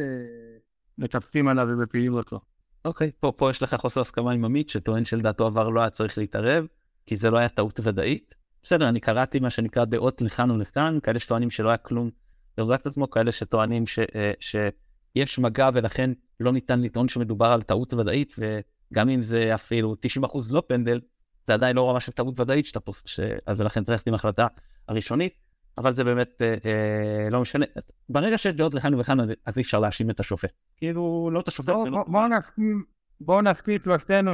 [0.98, 2.40] מטפסים עליו ומפילים אותו.
[2.86, 6.66] אוקיי, פה, יש לך חוסר הסכמה עם עמית, שטוען שלדעתו עבר לא היה צריך להתערב,
[7.06, 8.36] כי זה לא היה טעות ודאית.
[8.64, 12.10] בסדר, אני קראתי מה שנקרא דעות לכאן ולכאן, כאלה שטוענים שלא היה כלום
[12.58, 17.62] לרזק את עצמו, כאלה שטוענים ש, אה, שיש מגע ולכן לא ניתן לטעון שמדובר על
[17.62, 21.00] טעות ודאית, וגם אם זה אפילו 90% לא פנדל,
[21.46, 23.20] זה עדיין לא רמה של טעות ודאית שאתה פוסט, ש...
[23.58, 24.48] ולכן צריך עם החלטה
[24.88, 25.34] הראשונית,
[25.78, 27.66] אבל זה באמת אה, אה, לא משנה.
[28.10, 30.52] ברגע שיש דעות לכאן ולכאן, אז אי אפשר להאשים את השופט.
[30.78, 31.74] כאילו, לא את השופט.
[31.74, 32.84] בואו בוא, בוא נסכים,
[33.22, 34.32] בואו נסכים שלושתנו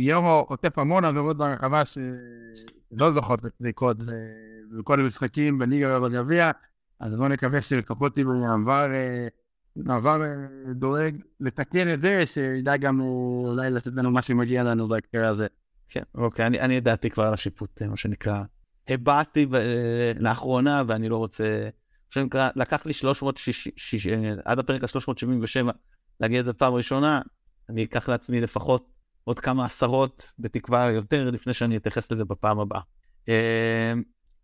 [0.00, 3.96] שיורו חוטף המון עבירות ברחבה שלא זוכות לזריקות
[4.78, 6.50] בכל המשחקים בליגה ובגביע,
[7.00, 8.86] אז בואו נקווה שלפחות אם הוא עבר...
[9.88, 10.20] עבר
[10.74, 15.46] דואג לתקן את זה, שידע גם אולי לתת לנו מה שמגיע לנו בהקשר הזה.
[15.88, 18.42] כן, אוקיי, אני ידעתי כבר על השיפוט, מה שנקרא,
[18.88, 19.56] הבעתי ב-
[20.18, 21.68] לאחרונה, ואני לא רוצה...
[22.08, 25.72] שנקרא, לקח לי 360, עד הפרק ה-377
[26.20, 27.20] להגיע לזה פעם ראשונה,
[27.68, 28.90] אני אקח לעצמי לפחות
[29.24, 32.80] עוד כמה עשרות, בתקווה יותר, לפני שאני אתייחס לזה בפעם הבאה.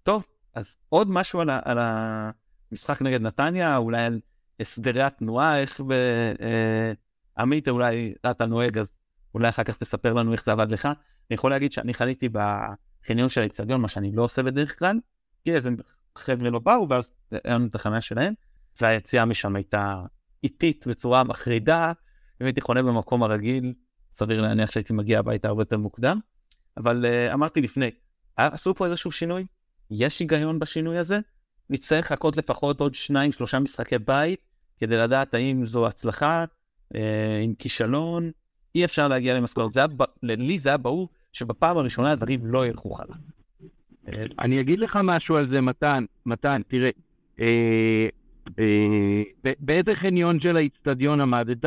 [0.03, 4.21] טוב, אז עוד משהו על, ה- על המשחק נגד נתניה, אולי על
[4.61, 5.93] הסדרי התנועה, איך ב...
[7.39, 8.97] עמית, אולי אתה נוהג, אז
[9.35, 10.87] אולי אחר כך תספר לנו איך זה עבד לך.
[10.87, 12.29] אני יכול להגיד שאני חניתי
[13.05, 14.99] בחניון של האצטדיון, מה שאני לא עושה בדרך כלל,
[15.45, 15.71] כי איזה
[16.19, 18.35] חבר'ה לא באו, ואז היה לנו את החניה שלהם,
[18.81, 20.03] והיציאה משם הייתה
[20.45, 21.93] איטית בצורה מחרידה,
[22.41, 23.75] אם הייתי חונה במקום הרגיל,
[24.11, 26.19] סביר להניח שהייתי מגיע הביתה הרבה יותר מוקדם,
[26.77, 27.91] אבל uh, אמרתי לפני,
[28.37, 29.47] עשו פה איזשהו שינוי?
[29.91, 31.21] יש היגיון בשינוי הזה?
[31.71, 34.41] נצטרך לחכות לפחות עוד שניים, שלושה משחקי בית,
[34.79, 36.45] כדי לדעת האם זו הצלחה,
[36.95, 38.31] אה, עם כישלון,
[38.75, 39.77] אי אפשר להגיע למסקנות.
[40.23, 43.17] לי זה היה ברור שבפעם הראשונה הדברים לא ילכו חלק.
[44.39, 46.05] אני אגיד לך משהו על זה, מתן.
[46.27, 46.91] מתן, תראה,
[47.41, 48.09] אה,
[48.59, 49.23] אה,
[49.59, 51.65] באיזה חניון של האיצטדיון עמדת?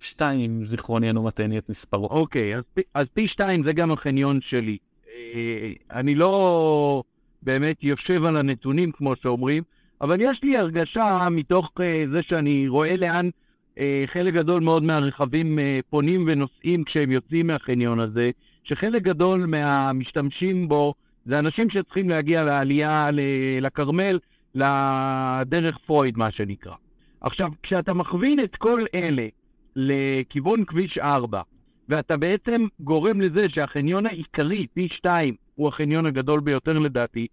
[0.00, 2.06] שתיים, אם זיכרוני אינו מטעני את מספרו.
[2.06, 2.62] אוקיי, אז,
[2.94, 4.78] אז פי שתיים זה גם החניון שלי.
[5.08, 7.02] אה, אני לא
[7.42, 9.62] באמת יושב על הנתונים, כמו שאומרים,
[10.00, 13.30] אבל יש לי הרגשה מתוך אה, זה שאני רואה לאן
[13.78, 18.30] אה, חלק גדול מאוד מהרכבים אה, פונים ונוסעים כשהם יוצאים מהחניון הזה,
[18.64, 20.94] שחלק גדול מהמשתמשים בו
[21.24, 23.10] זה אנשים שצריכים להגיע לעלייה
[23.60, 24.18] לכרמל,
[24.54, 26.74] לדרך פרויד, מה שנקרא.
[27.20, 29.26] עכשיו, כשאתה מכווין את כל אלה
[29.76, 31.42] לכיוון כביש 4,
[31.88, 37.26] ואתה בעצם גורם לזה שהחניון העיקרי, פי 2, הוא החניון הגדול ביותר לדעתי,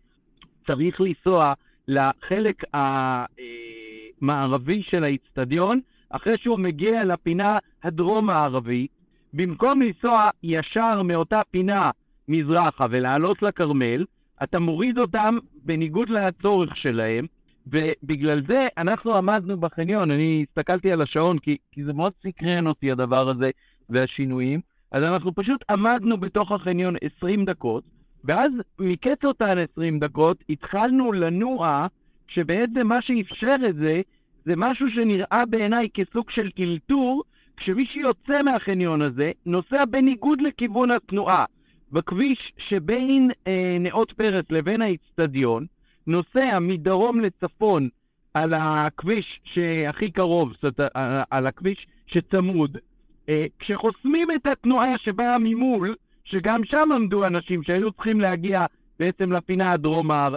[0.68, 1.54] צריך לנסוע
[1.88, 2.64] לחלק
[4.22, 8.92] המערבי של האיצטדיון, אחרי שהוא מגיע לפינה הדרום-מערבית,
[9.34, 11.92] במקום לנסוע ישר מאותה פינה
[12.28, 14.06] מזרחה ולעלות לכרמל,
[14.44, 17.26] אתה מוריד אותם בניגוד לצורך שלהם,
[17.68, 22.92] ובגלל זה אנחנו עמדנו בחניון, אני הסתכלתי על השעון כי, כי זה מאוד סקרן אותי
[22.92, 23.50] הדבר הזה
[23.90, 24.62] והשינויים,
[24.92, 27.84] אז אנחנו פשוט עמדנו בתוך החניון 20 דקות,
[28.24, 31.88] ואז מקץ אותן 20 דקות התחלנו לנוע,
[32.28, 34.02] שבעצם מה שאפשר את זה,
[34.46, 37.24] זה משהו שנראה בעיניי כסוג של אלתור,
[37.58, 41.46] כשמי שיוצא מהחניון הזה נוסע בניגוד לכיוון התנועה.
[41.92, 45.66] בכביש שבין אה, נאות פרס לבין האיצטדיון,
[46.08, 47.90] נוסע מדרום לצפון
[48.34, 50.92] על הכביש שהכי קרוב, זאת אומרת,
[51.30, 52.78] על הכביש שצמוד.
[53.30, 58.66] אה, כשחוסמים את התנועה שבאה ממול, שגם שם עמדו אנשים שהיו צריכים להגיע
[59.00, 59.76] בעצם לפינה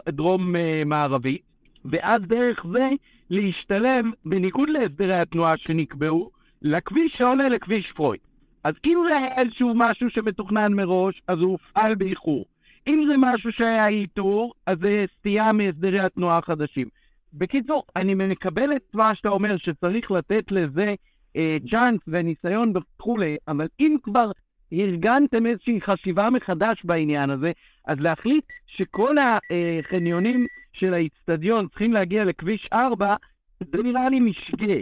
[0.06, 1.42] הדרום-מערבית,
[1.84, 2.88] ואז דרך זה
[3.30, 6.30] להשתלב, בניגוד להסדרי התנועה שנקבעו,
[6.62, 8.20] לכביש שעולה לכביש פרויד.
[8.64, 12.44] אז אם זה היה איזשהו משהו שמתוכנן מראש, אז הוא הופעל באיחור.
[12.86, 16.88] אם זה משהו שהיה איתור, אז זה סטייה מהסדרי התנועה החדשים.
[17.34, 20.94] בקיצור, אני מקבל את מה שאתה אומר, שצריך לתת לזה
[21.36, 24.30] אה, צ'אנס וניסיון וכולי, אבל אם כבר
[24.72, 27.52] ארגנתם איזושהי חשיבה מחדש בעניין הזה,
[27.86, 33.16] אז להחליט שכל החניונים של האיצטדיון צריכים להגיע לכביש 4,
[33.60, 34.74] זה נראה לי משגה.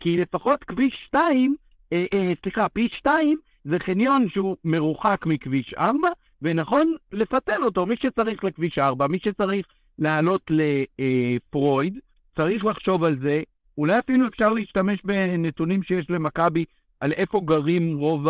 [0.00, 1.56] כי לפחות כביש 2,
[1.92, 6.08] אה, אה, סליחה, פי 2 זה חניון שהוא מרוחק מכביש 4,
[6.42, 9.66] ונכון לפצל אותו, מי שצריך לכביש 4, מי שצריך
[9.98, 10.50] לעלות
[10.98, 11.98] לפרויד,
[12.36, 13.42] צריך לחשוב על זה.
[13.78, 16.64] אולי אפילו אפשר להשתמש בנתונים שיש למכבי
[17.00, 18.26] על איפה גרים רוב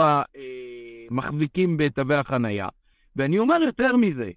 [1.10, 2.68] המחזיקים בתווי החנייה.
[3.16, 4.30] ואני אומר יותר מזה,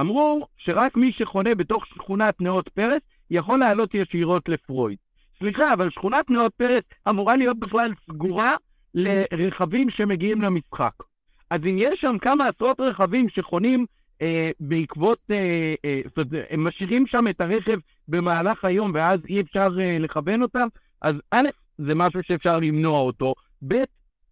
[0.00, 3.00] אמרו שרק מי שחונה בתוך שכונת נאות פרס
[3.30, 4.98] יכול לעלות ישירות לפרויד.
[5.40, 8.56] סליחה, אבל שכונת נאות פרס אמורה להיות בכלל סגורה
[8.94, 10.92] לרכבים שמגיעים למשחק.
[11.50, 13.86] אז אם יש שם כמה עשרות רכבים שחונים
[14.22, 17.78] אה, בעקבות, אה, אה, זאת אומרת, הם משאירים שם את הרכב
[18.08, 20.68] במהלך היום ואז אי אפשר אה, לכוון אותם,
[21.02, 23.34] אז א', זה משהו שאפשר למנוע אותו,
[23.68, 23.74] ב',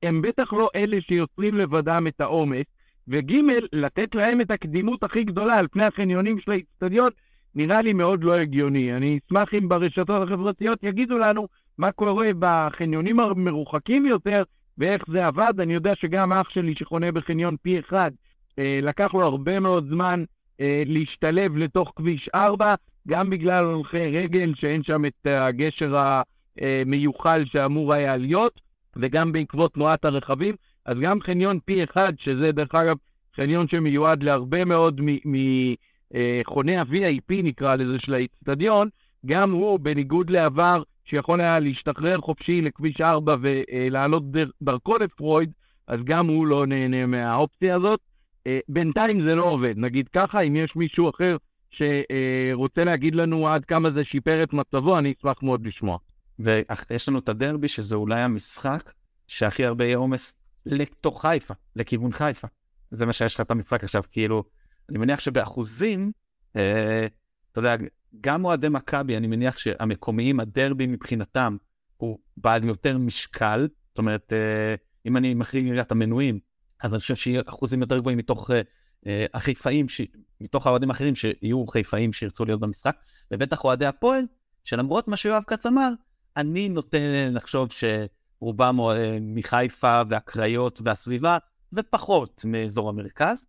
[0.02, 2.66] הם בטח לא אלה שיוצרים לבדם את העומס,
[3.08, 3.32] וג',
[3.72, 7.10] לתת להם את הקדימות הכי גדולה על פני החניונים של האיצטדיון,
[7.58, 8.96] נראה לי מאוד לא הגיוני.
[8.96, 11.48] אני אשמח אם ברשתות החברתיות יגידו לנו
[11.78, 14.42] מה קורה בחניונים המרוחקים יותר
[14.78, 15.54] ואיך זה עבד.
[15.60, 18.10] אני יודע שגם אח שלי שחונה בחניון פי אחד,
[18.58, 20.24] אה, לקח לו הרבה מאוד זמן
[20.60, 22.74] אה, להשתלב לתוך כביש 4,
[23.08, 26.12] גם בגלל הולכי רגל שאין שם את הגשר
[26.60, 28.60] המיוחל שאמור היה להיות,
[28.96, 30.54] וגם בעקבות תנועת הרכבים.
[30.86, 32.96] אז גם חניון פי אחד, שזה דרך אגב
[33.36, 35.76] חניון שמיועד להרבה מאוד מחוני
[36.14, 36.40] אה,
[36.78, 38.88] ה-VIP נקרא לזה של האיצטדיון,
[39.26, 44.22] גם הוא, בניגוד לעבר, שיכול היה להשתחרר חופשי לכביש 4 ולעלות
[44.62, 45.52] דרכו לפרויד,
[45.86, 48.00] אז גם הוא לא נהנה מהאופציה הזאת.
[48.46, 49.74] אה, בינתיים זה לא עובד.
[49.76, 51.36] נגיד ככה, אם יש מישהו אחר
[51.70, 55.98] שרוצה להגיד לנו עד כמה זה שיפר את מצבו, אני אשמח מאוד לשמוע.
[56.38, 58.92] ויש לנו את הדרבי, שזה אולי המשחק
[59.26, 60.34] שהכי הרבה יהיה עומס
[60.66, 62.48] לתוך חיפה, לכיוון חיפה.
[62.90, 64.44] זה מה שיש לך את המשחק עכשיו, כאילו,
[64.90, 66.12] אני מניח שבאחוזים,
[66.56, 67.06] אה,
[67.52, 67.76] אתה יודע,
[68.20, 71.56] גם אוהדי מכבי, אני מניח שהמקומיים, הדרבי מבחינתם,
[71.96, 74.74] הוא בעל יותר משקל, זאת אומרת, אה,
[75.06, 76.38] אם אני מחריג את המנויים,
[76.82, 78.60] אז אני חושב שיהיו אחוזים יותר גבוהים מתוך אה,
[79.06, 80.00] אה, החיפאים, ש...
[80.40, 82.96] מתוך האוהדים האחרים שיהיו חיפאים שירצו להיות במשחק,
[83.30, 84.24] ובטח אוהדי הפועל,
[84.64, 85.88] שלמרות מה שיואב כץ אמר,
[86.36, 86.98] אני נוטה
[87.30, 91.38] לחשוב שרובם אה, מחיפה והקריות והסביבה,
[91.72, 93.46] ופחות מאזור המרכז.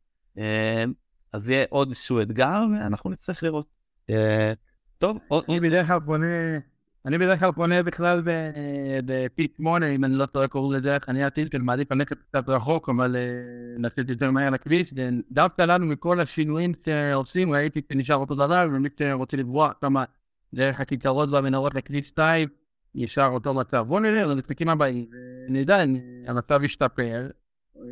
[1.33, 3.67] אה, אז יהיה עוד איזשהו אתגר, ואנחנו נצטרך לראות.
[4.09, 4.53] אה,
[4.97, 5.43] טוב, עוד...
[5.49, 6.25] אני בדרך כלל פונה
[7.05, 8.21] אני בדרך כלל פונה בכלל
[9.05, 13.15] בפי שמונה, אם אני לא טועה קוראים לזה עתיד, שאני מעדיף ללכת קצת רחוק, אבל
[13.77, 14.93] לצאת יותר מהר לכביש.
[15.31, 20.03] דווקא לנו מכל השינויים שעושים, ראיתי שנשאר אותו דבר, ומי שרוצה לברוח כמה
[20.53, 22.47] דרך הכיכרות והמנהרות לכביש 2,
[22.95, 23.85] נשאר אותו מצב.
[23.87, 25.05] בואו נראה, למשחקים הבאים,
[25.47, 27.29] ונדע אם המצב ישתפר,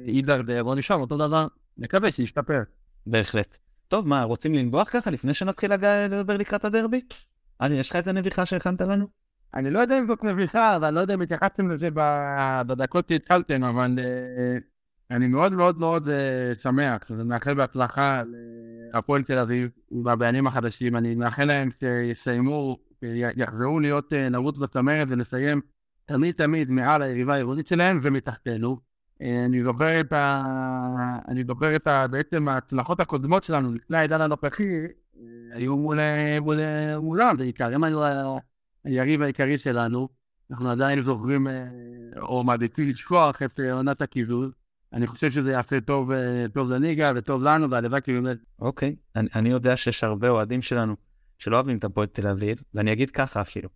[0.05, 1.47] יידרדר, או נשאר אותו דבר.
[1.77, 2.63] נקווה שישתפר.
[3.09, 3.57] בהחלט.
[3.87, 7.01] טוב, מה, רוצים לנבוח ככה לפני שנתחיל לדבר לקראת הדרבי?
[7.61, 9.07] אני, יש לך איזה נביכה שהכנת לנו?
[9.53, 11.89] אני לא יודע אם זאת נביכה, אבל לא יודע אם התייחסתם לזה
[12.67, 14.57] בדקות שהתחלתם, אבל אה,
[15.11, 18.21] אני מאוד מאוד מאוד אה, שמח, אני מאחל בהצלחה
[18.93, 19.69] להפועל תל אביב
[20.05, 22.77] והבעלים החדשים, אני מאחל להם שיסיימו,
[23.35, 25.61] יחזרו להיות אה, נרוץ בצמרת ולסיים
[26.05, 28.86] תמיד תמיד מעל היריבה העירונית שלהם ומתחתנו.
[29.21, 30.43] אני זוכר את ה...
[31.27, 32.07] אני זוכר את ה...
[32.07, 34.63] בעצם ההצלחות הקודמות שלנו לפני העידן הנוכחי,
[35.51, 35.99] היו מול,
[36.41, 36.59] מול,
[36.97, 37.99] מולם, בעיקר, הם היו
[38.83, 40.07] היריב העיקרי שלנו.
[40.51, 41.65] אנחנו עדיין זוכרים, אה,
[42.21, 44.51] או מעדיפים לשכוח את אה, עונת הקיזוז.
[44.93, 48.37] אני חושב שזה יעשה טוב, אה, טוב לניגה וטוב לנו, והלוואי באמת.
[48.59, 50.95] אוקיי, אני, אני יודע שיש הרבה אוהדים שלנו
[51.37, 53.69] שלא אוהבים את הפועל תל אביב, ואני אגיד ככה אפילו,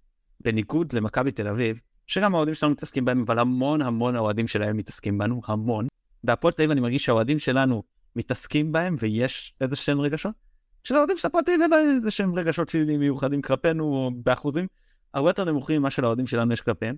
[0.43, 1.79] בניגוד למכבי תל אביב,
[2.11, 5.87] שגם האוהדים שלנו מתעסקים בהם, אבל המון המון האוהדים שלהם מתעסקים בנו, המון.
[6.23, 7.83] בהפועל תל אביב אני מרגיש שהאוהדים שלנו
[8.15, 10.35] מתעסקים בהם, ויש איזה שהם רגשות,
[10.83, 11.51] של האוהדים של הפרטי
[11.97, 14.67] איזה שהם רגשות שליליים מיוחדים כלפינו באחוזים
[15.13, 16.95] הרבה יותר נמוכים ממה שלאוהדים שלנו יש כלפיהם.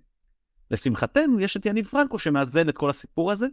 [0.71, 3.47] לשמחתנו יש את יניב פרנקו שמאזן את כל הסיפור הזה,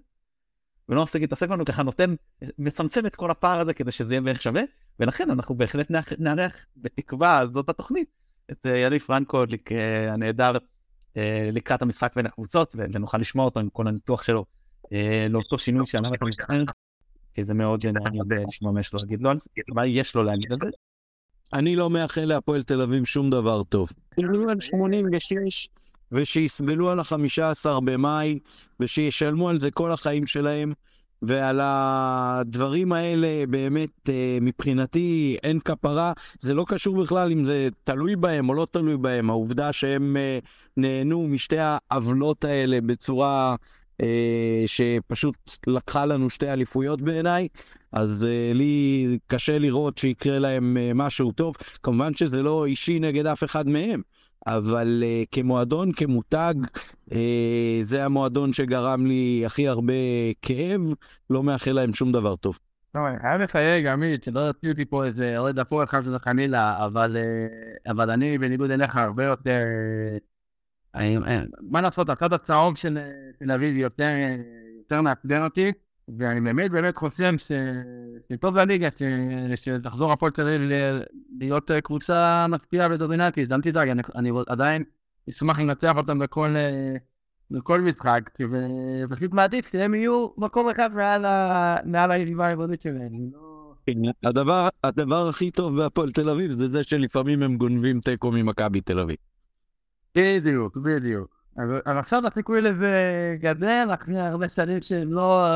[0.88, 2.14] ולא מפסיק להתעסק בנו ככה נותן,
[2.58, 4.62] מצמצם את כל הפער הזה כדי שזה יהיה בערך שווה,
[5.00, 8.08] ולכן אנחנו בהחלט נארח בתקווה, זאת התוכנית,
[8.50, 10.52] את אה, יניב פרנקו אה, הנהדר
[11.52, 14.44] לקראת המשחק בין הקבוצות, ונוכל לשמוע אותו עם כל הניתוח שלו
[15.30, 16.64] לאותו שינוי שעליו אתה מתאר.
[17.34, 20.22] כי זה מאוד מעניין לשמוע מה יש לו להגיד לו על זה, מה יש לו
[20.22, 20.70] להגיד על זה.
[21.52, 23.88] אני לא מאחל להפועל תל אביב שום דבר טוב.
[24.16, 25.68] שיסבלו על 86,
[26.12, 28.38] ושיסבלו על ה-15 במאי,
[28.80, 30.72] ושישלמו על זה כל החיים שלהם,
[31.22, 36.12] ועל הדברים האלה באמת אה, מבחינתי אין כפרה.
[36.40, 39.30] זה לא קשור בכלל אם זה תלוי בהם או לא תלוי בהם.
[39.30, 40.38] העובדה שהם אה,
[40.76, 43.56] נהנו משתי העוולות האלה בצורה
[44.02, 47.48] אה, שפשוט לקחה לנו שתי אליפויות בעיניי,
[47.92, 51.54] אז לי קשה לראות שיקרה להם משהו טוב.
[51.82, 54.02] כמובן שזה לא אישי נגד אף אחד מהם,
[54.46, 56.54] אבל uh, כמועדון, כמותג,
[57.10, 57.14] uh,
[57.82, 59.94] זה המועדון שגרם לי הכי הרבה
[60.42, 60.80] כאב,
[61.30, 62.58] לא מאחל להם שום דבר טוב.
[62.94, 67.16] לא, אני חייב לחייג, עמית, שלא יוציא אותי פה איזה אוהד הפועל חס וחלילה, אבל,
[67.86, 69.64] אבל אני בניגוד אליך הרבה יותר...
[71.60, 72.98] מה לעשות, הצד הצהוב של
[73.38, 75.72] תל אביב יותר מאפשר אותי.
[76.18, 77.32] ואני באמת באמת חושב
[78.32, 78.88] שטוב לליגה,
[79.56, 80.60] שתחזור הפועל תל אביב
[81.40, 84.84] להיות קבוצה משפיעה ודומיננטית, דמתי דאג, אני עדיין
[85.30, 86.54] אשמח לנצח אותם בכל,
[87.50, 88.30] בכל משחק,
[89.10, 90.90] ופשוט מעדיף שהם יהיו מקום אחד
[91.84, 93.30] מעל היריבה העבודית שלהם.
[94.24, 98.98] הדבר, הדבר הכי טוב בהפועל תל אביב זה זה שלפעמים הם גונבים תיקו ממכבי תל
[98.98, 99.16] אביב.
[100.14, 101.40] בדיוק, בדיוק.
[101.56, 102.92] אבל עכשיו הסיכוי לזה
[103.40, 105.46] גדל אחרי הרבה שנים שהם לא...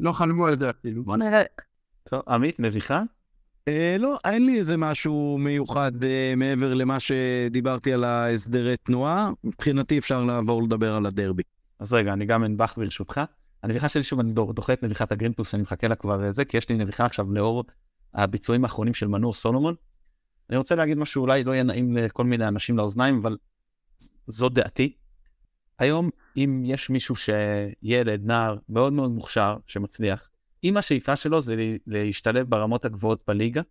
[0.00, 1.42] לא חלמו על זה אפילו, בוא נראה.
[2.04, 3.02] טוב, עמית, מביכה?
[3.68, 9.30] אה, לא, אין לי איזה משהו מיוחד אה, מעבר למה שדיברתי על ההסדרי תנועה.
[9.44, 11.42] מבחינתי אפשר לעבור לדבר על הדרבי.
[11.78, 13.20] אז רגע, אני גם אנבח ברשותך.
[13.62, 16.56] הנביכה שלי, שוב, אני דוחה את נביכת הגרינפוס, אני מחכה לה כבר אה, זה, כי
[16.56, 17.64] יש לי נביכה עכשיו לאור
[18.14, 19.74] הביצועים האחרונים של מנור סולומון.
[20.50, 23.36] אני רוצה להגיד משהו אולי לא יהיה נעים לכל מיני אנשים לאוזניים, אבל
[24.26, 24.92] זו דעתי.
[25.78, 30.28] היום אם יש מישהו שילד, נער, מאוד מאוד מוכשר, שמצליח,
[30.64, 31.56] אם השאיפה שלו זה
[31.86, 33.62] להשתלב ברמות הגבוהות בליגה,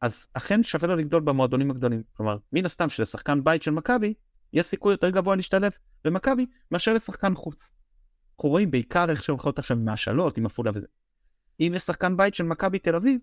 [0.00, 2.02] אז אכן שווה לו לגדול במועדונים הגדולים.
[2.16, 4.14] כלומר, מן הסתם שלשחקן בית של מכבי,
[4.52, 5.72] יש סיכוי יותר גבוה להשתלב
[6.04, 7.74] במכבי מאשר לשחקן חוץ.
[8.36, 10.86] אנחנו רואים בעיקר איך שהולכות עכשיו עם ההשאלות, עם עפולה וזה.
[11.60, 13.20] אם יש שחקן בית של מכבי תל אביב,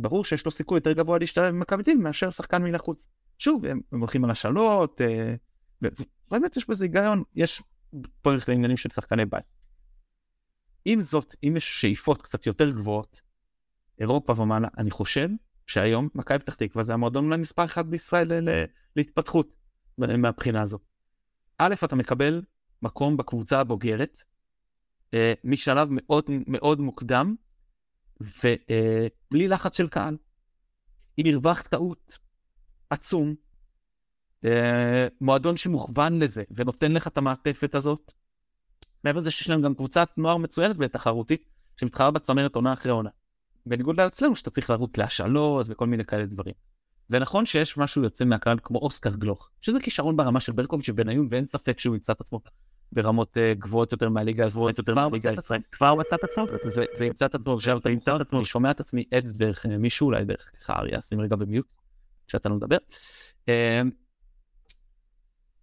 [0.00, 3.08] ברור שיש לו סיכוי יותר גבוה להשתלב במכבי תל אביב מאשר שחקן מן החוץ.
[3.38, 5.34] שוב, הם, הם הולכים על השאלות, אה,
[6.30, 7.62] באמת יש בזה היגיון, יש
[8.22, 9.44] הולך לעניינים של שחקני בית.
[10.84, 13.20] עם זאת, אם יש שאיפות קצת יותר גבוהות,
[13.98, 15.28] אירופה ומעלה, אני חושב
[15.66, 18.48] שהיום מכבי פתח תקווה זה המועדון אולי מספר אחת בישראל
[18.96, 19.56] להתפתחות
[19.98, 20.78] מהבחינה הזו.
[21.58, 22.42] א', אתה מקבל
[22.82, 24.18] מקום בקבוצה הבוגרת,
[25.14, 27.34] אה, משלב מאוד מאוד מוקדם,
[28.20, 30.16] ובלי לחץ של קהל.
[31.16, 32.18] עם מרווח טעות
[32.90, 33.34] עצום, אה,
[35.20, 38.12] מועדון שמוכוון לזה ונותן לך את המעטפת הזאת.
[39.04, 43.10] מעבר לזה שיש להם גם קבוצת נוער מצוינת ותחרותית שמתחרה בצמרת עונה אחרי עונה.
[43.66, 46.54] בניגוד לאצלנו שאתה צריך לרוץ להשאלות וכל מיני כאלה דברים.
[47.10, 51.46] ונכון שיש משהו יוצא מהכלל כמו אוסקר גלוך, שזה כישרון ברמה של ברקוביץ' ובניון ואין
[51.46, 52.40] ספק שהוא ימצא את עצמו
[52.92, 54.78] ברמות uh, גבוהות יותר מהליגה הישראלית,
[55.38, 55.66] הישראלית.
[55.72, 56.44] כבר מצא את עצמו?
[56.98, 60.06] וימצא את עצמו עכשיו, אתה ימצא את עצמו, שומע את עצמי עד דרך אה, מישהו,
[60.06, 61.74] אולי דרך אריה, שים רגע במיוט,
[62.26, 62.76] כשאתה לא מדבר.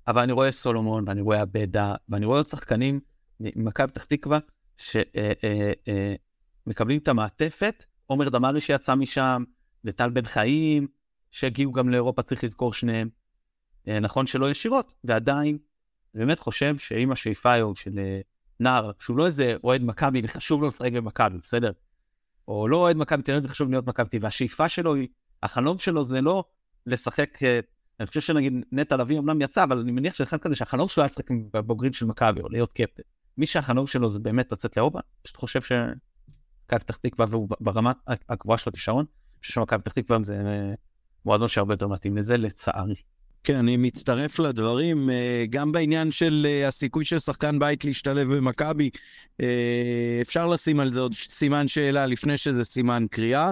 [0.07, 2.99] אבל אני רואה סולומון, ואני רואה אבדה, ואני רואה עוד שחקנים
[3.39, 4.39] ממכבי פתח תקווה,
[4.77, 7.83] שמקבלים את המעטפת.
[8.05, 9.43] עומר דמארי שיצא משם,
[9.85, 10.87] וטל בן חיים,
[11.31, 13.09] שהגיעו גם לאירופה, צריך לזכור שניהם.
[13.87, 15.57] אה, נכון שלא ישירות, ועדיין,
[16.13, 18.21] באמת חושב שאם השאיפה היום של אה,
[18.59, 21.71] נער, שהוא לא איזה אוהד מכבי וחשוב לו לשחק במכבי, בסדר?
[22.47, 25.07] או לא אוהד מכבי תל אביב וחשוב להיות מכבי והשאיפה שלו היא,
[25.43, 26.43] החלום שלו זה לא
[26.85, 27.59] לשחק אה,
[28.03, 31.09] אני חושב שנגיד נטע לביא אמנם יצא, אבל אני מניח שאחד כזה שהחלום שלו היה
[31.09, 33.03] לשחק בבוגרים של מכבי או להיות קפטן.
[33.37, 37.91] מי שהחלום שלו זה באמת לצאת לאירופה, פשוט חושב שמכבי פתח תקווה והוא ברמה
[38.29, 40.73] הגבוהה של הכישרון, אני חושב שמכבי פתח תקווה זה אה,
[41.25, 42.95] מועדון שהרבה יותר מתאים לזה לצערי.
[43.43, 48.89] כן, אני מצטרף לדברים, אה, גם בעניין של אה, הסיכוי של שחקן בית להשתלב במכבי,
[50.21, 53.51] אפשר לשים על זה עוד סימן שאלה לפני שזה סימן קריאה.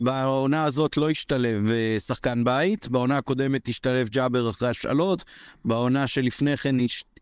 [0.00, 5.24] בעונה הזאת לא השתלב אה, שחקן בית, בעונה הקודמת השתלב ג'אבר אחרי השאלות,
[5.64, 6.76] בעונה שלפני כן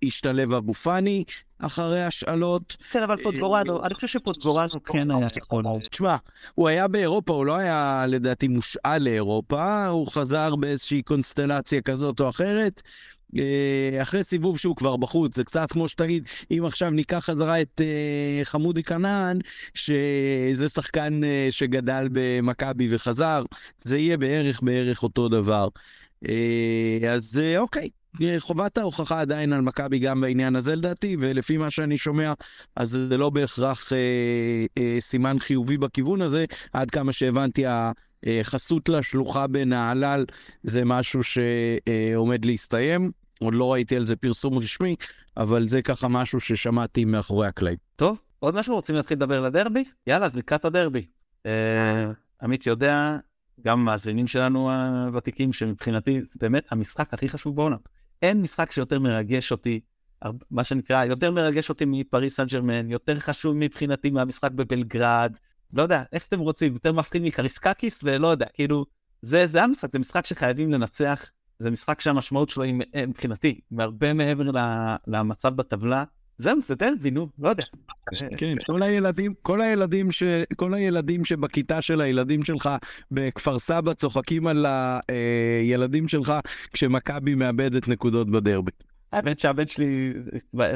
[0.04, 1.24] השתלב אבו פאני
[1.58, 2.76] אחרי השאלות.
[2.90, 5.64] כן, אבל פוטגורנו, אני חושב שפוטגורנו כן היה יכול.
[5.90, 6.16] תשמע,
[6.54, 12.28] הוא היה באירופה, הוא לא היה לדעתי מושאל לאירופה, הוא חזר באיזושהי קונסטלציה כזאת או
[12.28, 12.82] אחרת.
[13.36, 17.80] אה, אחרי סיבוב שהוא כבר בחוץ, זה קצת כמו שתגיד, אם עכשיו ניקח חזרה את
[17.80, 19.38] uh, חמודי כנען,
[19.74, 23.44] שזה שחקן uh, שגדל במכבי וחזר,
[23.78, 25.68] זה יהיה בערך בערך אותו דבר.
[27.10, 27.88] אז אוקיי,
[28.38, 32.32] חובת ההוכחה עדיין על מכבי גם בעניין הזה לדעתי, ולפי מה שאני שומע,
[32.76, 33.98] אז זה לא בהכרח אה,
[34.78, 37.64] אה, סימן חיובי בכיוון הזה, עד כמה שהבנתי,
[38.26, 40.24] החסות לשלוחה בנהלל
[40.62, 43.10] זה משהו שעומד להסתיים.
[43.40, 44.96] עוד לא ראיתי על זה פרסום רשמי,
[45.36, 47.78] אבל זה ככה משהו ששמעתי מאחורי הקלעים.
[47.96, 49.84] טוב, עוד משהו רוצים להתחיל לדבר לדרבי?
[50.06, 51.06] יאללה, אז לקראת הדרבי.
[51.46, 52.10] אה,
[52.42, 53.16] עמית יודע,
[53.60, 57.78] גם מאזינים שלנו הוותיקים, שמבחינתי זה באמת המשחק הכי חשוב בעולם.
[58.22, 59.80] אין משחק שיותר מרגש אותי,
[60.50, 65.36] מה שנקרא, יותר מרגש אותי מפריס סן ג'רמן, יותר חשוב מבחינתי מהמשחק בבלגרד,
[65.74, 68.86] לא יודע, איך שאתם רוצים, יותר מפחיד מקריסקקיס, ולא יודע, כאילו,
[69.22, 72.74] זה, זה המשחק, זה משחק שחייבים לנצח, זה משחק שהמשמעות שלו היא
[73.08, 74.50] מבחינתי, הרבה מעבר
[75.06, 76.04] למצב בטבלה.
[76.36, 77.64] זהו, זה דרבי, נו, לא יודע.
[78.36, 80.22] כן, כל הילדים, כל הילדים, ש,
[80.56, 82.70] כל הילדים שבכיתה של הילדים שלך
[83.10, 84.66] בכפר סבא צוחקים על
[85.08, 86.32] הילדים שלך
[86.72, 88.70] כשמכבי מאבדת נקודות בדרבי.
[89.12, 90.14] האמת שהבן שלי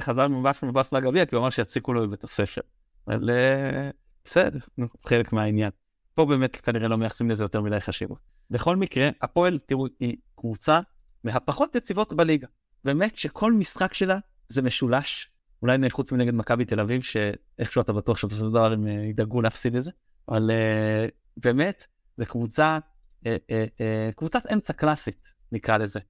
[0.00, 2.60] חזר ממש מבאס מהגביע, כי הוא אמר שיציקו לו בבית הספר.
[3.08, 3.90] אבל אה,
[4.24, 5.70] בסדר, נו, זה חלק מהעניין.
[6.14, 8.20] פה באמת כנראה לא מייחסים לזה יותר מדי חשיבות.
[8.50, 10.80] בכל מקרה, הפועל, תראו, היא קבוצה
[11.24, 12.46] מהפחות יציבות בליגה.
[12.84, 14.18] באמת שכל משחק שלה
[14.48, 15.30] זה משולש.
[15.62, 19.42] אולי חוץ מנגד מכבי תל אביב, שאיכשהו אתה בטוח שבסופו של דבר הם אה, ידאגו
[19.42, 19.90] להפסיד את זה.
[20.28, 22.78] אבל uh, באמת, זו קבוצה,
[23.20, 26.00] uh, uh, קבוצת אמצע קלאסית, נקרא לזה.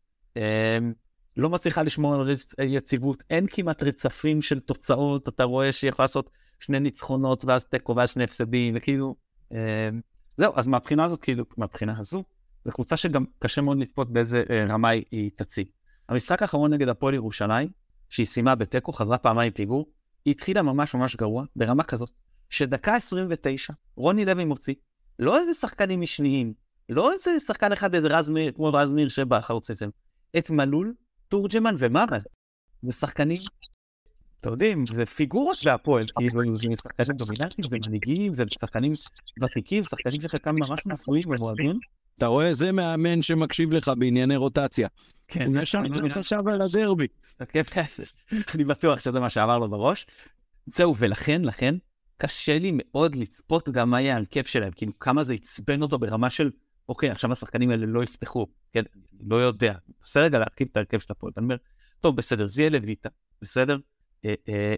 [1.36, 2.30] לא מצליחה לשמור על
[2.64, 6.30] יציבות, אין כמעט רצפים של תוצאות, אתה רואה שהיא יכולה לעשות
[6.62, 9.14] שני ניצחונות ואז תיקו ואז שני הפסדים, וכאילו,
[9.52, 9.88] אה,
[10.36, 12.24] זהו, אז מהבחינה הזאת, כאילו, מהבחינה הזו,
[12.64, 15.66] זו קבוצה שגם קשה מאוד לצפות באיזה אה, רמה היא תציג.
[16.08, 17.68] המשחק האחרון נגד הפועל ירושלים,
[18.08, 19.86] שהיא סיימה בתיקו, חזרה פעמיים פיגור,
[20.24, 22.10] היא התחילה ממש ממש גרוע, ברמה כזאת,
[22.50, 24.74] שדקה 29, רוני לוי מוציא,
[25.18, 26.52] לא איזה שחקנים משניים,
[26.88, 29.88] לא איזה שחקן אחד, איזה רז מאיר, כמו רז מאיר שבא חרוצצם,
[30.38, 30.94] את מלול,
[31.28, 32.18] תורג'מן ומרן.
[32.82, 33.36] זה שחקנים
[34.43, 38.93] אתם יודעים, זה פיגורות בהפועל, כאילו, זה שחקנים דומיננטיים, זה מנהיגים, זה שחקנים
[39.43, 41.78] ותיקים, שחקנים שחלקם ממש נשואים במועדים.
[42.16, 44.88] אתה רואה, זה מאמן שמקשיב לך בענייני רוטציה.
[45.28, 45.57] כן.
[46.03, 47.07] הוא חשב על הדרבי.
[48.55, 50.07] אני בטוח שזה מה שעבר לו בראש.
[50.66, 51.74] זהו, ולכן, לכן,
[52.16, 56.30] קשה לי מאוד לצפות גם מה יהיה ההרכב שלהם, כאילו, כמה זה עצבן אותו ברמה
[56.30, 56.51] של,
[56.88, 58.82] אוקיי, עכשיו השחקנים האלה לא יפתחו, כן,
[59.20, 59.74] לא יודע.
[60.16, 61.57] רגע להרכיב את ההרכב של הפועל, אני אומר,
[62.01, 63.09] טוב, בסדר, זה יהיה לויטה,
[63.43, 63.78] בסדר?
[64.24, 64.74] אה, אה,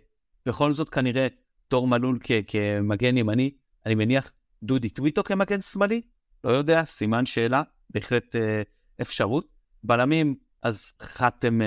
[0.47, 1.26] בכל זאת כנראה
[1.68, 3.51] תור מלול כמגן ימני,
[3.86, 4.32] אני מניח
[4.62, 6.01] דודי טוויטו כמגן שמאלי,
[6.45, 8.62] לא יודע, סימן שאלה, בהחלט אה,
[9.01, 9.55] אפשרות.
[9.86, 11.61] בלמים, אז חתם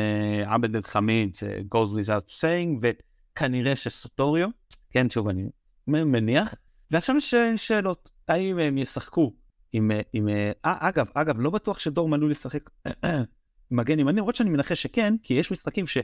[0.46, 4.50] עבד אל חמיד, זה goes without saying, וכנראה שסוטוריו,
[4.90, 5.50] כן, שוב, אני
[5.88, 6.56] מניח.
[6.92, 9.34] ועכשיו יש שאלות, האם הם ישחקו
[9.74, 12.70] עם, עם, אה, אגב, אגב, לא בטוח שדור מלול ישחק
[13.72, 15.98] מגן ימני, למרות שאני מנחש שכן, כי יש משחקים ש...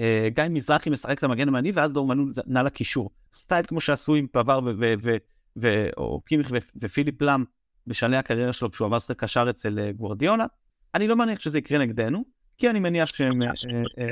[0.00, 3.10] אה, גיא מזרחי משחק את המגן המעני, ואז דור מנון נע לקישור.
[3.32, 4.60] סטייל כמו שעשו עם פבר
[5.96, 7.44] או קימיך ופיליפ לאם
[7.86, 10.46] בשלהי הקריירה שלו כשהוא עבר לשחק קשר אצל אה, גוורדיולה.
[10.94, 12.24] אני לא מניח שזה יקרה נגדנו,
[12.58, 13.48] כי אני מניח שהם אה,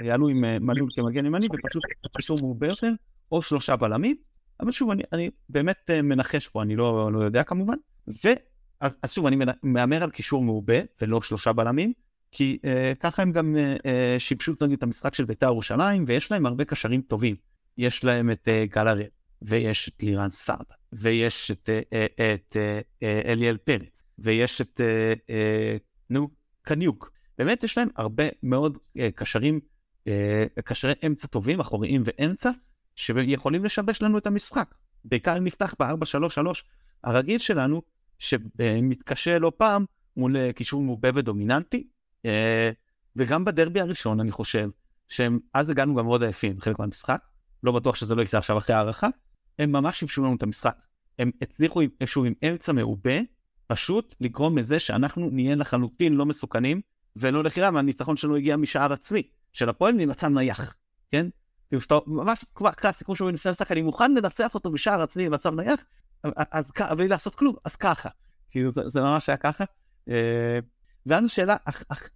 [0.02, 1.82] יעלו עם מנון כמגן ימני ופשוט
[2.16, 2.92] קישור מעובה יותר,
[3.32, 4.16] או שלושה בלמים.
[4.60, 7.76] אבל שוב, אני, אני באמת מנחש פה, אני לא, לא יודע כמובן.
[8.24, 11.92] ואז שוב, אני מהמר על קישור מעובה ולא שלושה בלמים.
[12.36, 16.30] כי אה, ככה הם גם אה, אה, שיבשו נגיד את המשחק של בית"ר ירושלים, ויש
[16.30, 17.36] להם הרבה קשרים טובים.
[17.78, 19.08] יש להם את אה, גל הראל,
[19.42, 24.80] ויש את לירן סרדה, ויש את, אה, אה, את אה, אה, אליאל פרץ, ויש את,
[24.80, 25.76] אה, אה,
[26.10, 26.28] נו,
[26.62, 27.12] קניוק.
[27.38, 29.60] באמת יש להם הרבה מאוד אה, קשרים,
[30.08, 32.50] אה, קשרי אמצע טובים, אחוריים ואמצע,
[32.96, 34.74] שיכולים לשבש לנו את המשחק.
[35.04, 36.62] בעיקר נפתח ב-4-3-3
[37.04, 37.82] הרגיל שלנו,
[38.18, 39.84] שמתקשה לא פעם
[40.16, 41.95] מול אה, קישור מעובה ודומיננטי, אה,
[43.16, 44.68] וגם בדרבי הראשון, אני חושב,
[45.08, 47.20] שהם, אז הגענו גם מאוד עייפים, חלק מהמשחק,
[47.62, 49.08] לא בטוח שזה לא יקרה עכשיו אחרי ההערכה,
[49.58, 50.76] הם ממש שיבשו לנו את המשחק.
[51.18, 53.18] הם הצליחו איזשהו עם אמצע מעובה,
[53.66, 56.80] פשוט לגרום לזה שאנחנו נהיה לחלוטין לא מסוכנים,
[57.16, 60.76] ולא לחירה, והניצחון שלנו הגיע משער עצמי, של הפועל ממצב נייח,
[61.10, 61.26] כן?
[61.68, 65.28] כאילו שאתה ממש כבר קלאסי, כמו שאומרים לפני המשחק, אני מוכן לנצח אותו בשער עצמי
[65.28, 65.80] במצב נייח,
[66.36, 68.08] אז ככה, בלי לעשות כלום, אז ככה.
[68.50, 69.64] כאילו זה, זה ממש היה ככה.
[71.10, 71.56] אה, ואז השאלה,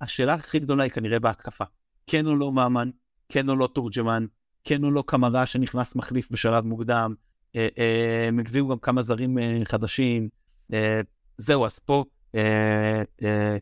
[0.00, 1.64] השאלה הכי גדולה היא כנראה בהתקפה.
[2.06, 2.90] כן או לא ממן,
[3.28, 4.26] כן או לא תורג'מן,
[4.64, 7.14] כן או לא קמרה שנכנס מחליף בשלב מוקדם,
[7.56, 10.28] אה, אה, הם הביאו גם כמה זרים אה, חדשים,
[10.72, 11.00] אה,
[11.38, 13.56] זהו, אז פה, אה, אה,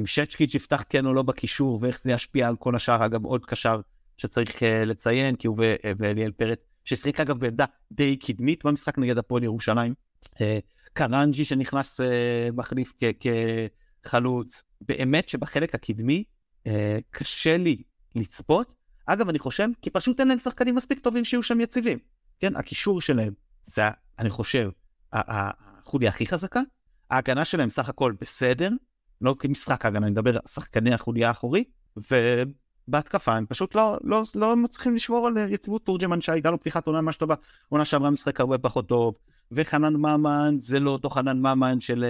[0.00, 3.46] אם שצ'קיץ' יפתח כן או לא בקישור, ואיך זה ישפיע על כל השאר, אגב, עוד
[3.46, 3.80] קשר
[4.16, 5.56] שצריך אה, לציין, כי הוא
[5.98, 9.94] ואליאל פרץ, ששיחק אגב בעמדה די קדמית במשחק נגד הפועל ירושלים.
[10.40, 10.58] אה,
[10.92, 13.26] קרנג'י שנכנס אה, מחליף כ...
[14.06, 16.24] חלוץ, באמת שבחלק הקדמי
[16.66, 17.82] אה, קשה לי
[18.14, 18.74] לצפות.
[19.06, 21.98] אגב, אני חושב, כי פשוט אין להם שחקנים מספיק טובים שיהיו שם יציבים.
[22.40, 23.32] כן, הקישור שלהם
[23.62, 23.82] זה,
[24.18, 24.70] אני חושב,
[25.12, 26.60] החוליה הכי חזקה.
[27.10, 28.70] ההגנה שלהם סך הכל בסדר,
[29.20, 34.56] לא כמשחק ההגנה, אני מדבר על שחקני החוליה האחורית, ובהתקפה הם פשוט לא, לא, לא
[34.56, 37.34] מצליחים לשמור על יציבות תורג'מן שהייתה לו פתיחת עונה ממש טובה,
[37.68, 39.18] עונה שעברה משחק הרבה פחות טוב,
[39.52, 42.04] וחנן ממן זה לא אותו חנן ממן של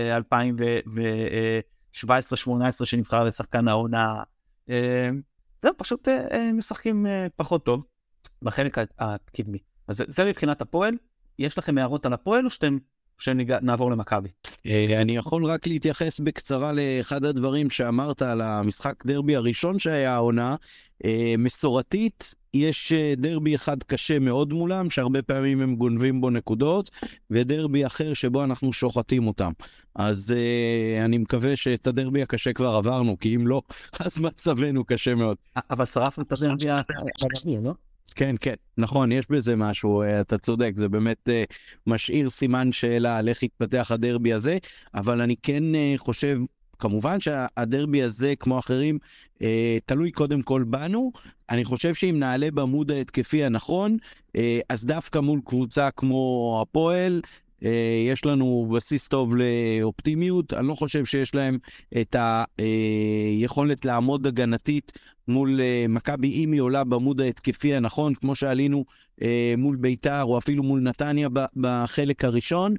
[1.95, 4.23] 2017-2018 שנבחר לשחקן העונה.
[4.71, 5.11] אה,
[5.63, 7.85] זהו, פשוט אה, אה, משחקים פחות טוב
[8.43, 9.59] בחלק הקדמי.
[9.89, 10.95] אז זה מבחינת הפועל.
[11.39, 12.79] יש לכם הערות על הפועל או שאתם
[13.19, 14.29] שנעבור למכבי.
[14.67, 20.57] אה, אני יכול רק להתייחס בקצרה לאחד הדברים שאמרת על המשחק דרבי הראשון שהיה העונה.
[21.05, 26.91] אה, מסורתית, יש אה, דרבי אחד קשה מאוד מולם, שהרבה פעמים הם גונבים בו נקודות,
[27.31, 29.53] ודרבי אחר שבו אנחנו שוחטים אותם.
[29.95, 30.35] אז
[31.05, 33.63] אני מקווה שאת הדרבי הקשה כבר עברנו, כי אם לא,
[34.07, 35.37] אז מצבנו קשה מאוד.
[35.71, 37.73] אבל שרפנו את הדרבי הקשה, לא?
[38.13, 41.55] כן, כן, נכון, יש בזה משהו, אה, אתה צודק, זה באמת uh,
[41.87, 44.59] משאיר סימן שאלה על איך יתפתח הדרבי הזה,
[44.95, 46.39] אבל אני כן uh, חושב,
[46.79, 48.99] כמובן שהדרבי הזה, כמו אחרים,
[49.35, 49.43] uh,
[49.87, 51.13] תלוי קודם כל בנו.
[51.51, 53.97] אני חושב שאם נעלה בעמוד ההתקפי הנכון,
[54.29, 57.21] uh, אז דווקא מול קבוצה כמו הפועל,
[58.11, 61.59] יש לנו בסיס טוב לאופטימיות, אני לא חושב שיש להם
[62.01, 62.17] את
[62.59, 64.93] היכולת לעמוד הגנתית
[65.29, 68.85] מול אה, מכבי אם היא עולה בעמוד ההתקפי הנכון, כמו שעלינו
[69.23, 72.75] אה, מול ביתר או אפילו מול נתניה בחלק הראשון.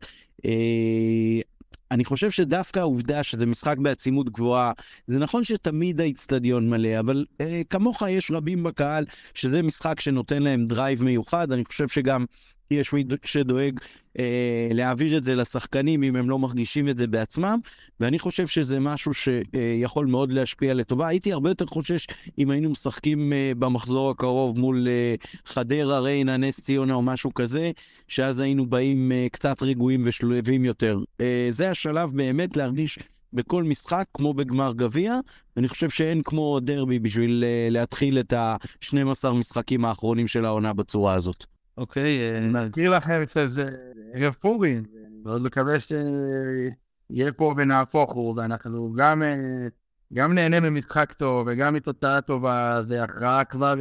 [1.94, 4.72] אני חושב שדווקא העובדה שזה משחק בעצימות גבוהה,
[5.08, 10.66] זה נכון שתמיד האיצטדיון מלא, אבל אה, כמוך יש רבים בקהל שזה משחק שנותן להם
[10.66, 12.26] drive מיוחד, אני חושב שגם
[12.74, 13.80] יש מי שדואג
[14.20, 17.60] אה, להעביר את זה לשחקנים אם הם לא מרגישים את זה בעצמם,
[18.00, 21.08] ואני חושב שזה משהו שיכול מאוד להשפיע לטובה.
[21.08, 22.08] הייתי הרבה יותר חושש
[22.38, 25.16] אם היינו משחקים אה, במחזור הקרוב מול אה,
[25.46, 27.72] חדרה, ריינה, נס ציונה או משהו כזה,
[28.08, 31.00] שאז היינו באים אה, קצת רגועים ושלובים יותר.
[31.22, 33.00] אה, זה השלב באמת להרגיש
[33.34, 35.20] בכל משחק, כמו בגמר גביע.
[35.58, 41.14] אני חושב שאין כמו דרבי בשביל uh, להתחיל את ה-12 משחקים האחרונים של העונה בצורה
[41.14, 41.46] הזאת.
[41.78, 42.38] אוקיי.
[42.38, 43.66] אני אה, מזכיר לכם שזה
[44.14, 44.84] ערב פורים,
[45.24, 49.68] מאוד מקווה שיהיה פה ונהפוך הוא, ואנחנו גם, אה,
[50.14, 53.76] גם נהנה ממשחק טוב וגם מתוצאה טובה, זה הכרעה כבר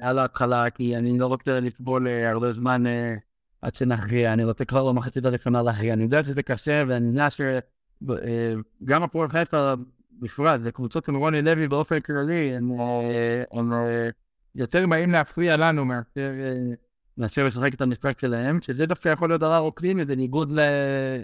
[0.00, 2.82] על ההתחלה, כי אני לא רוצה לסבול הרבה זמן
[3.62, 5.94] עד שנכריע, אני רוצה כבר במחצית הראשונה להכריע.
[5.94, 9.74] אני יודע שזה קשה, ואני יודע שגם הפועל חיפה
[10.20, 12.70] בפרט, זה קבוצות עם רוני לוי באופן כללי, הם
[14.54, 16.30] יותר באים להפריע לנו מאשר...
[17.18, 20.52] מאשר לשחק את המשחק שלהם, שזה דווקא יכול להיות דבר אופטימי, זה ניגוד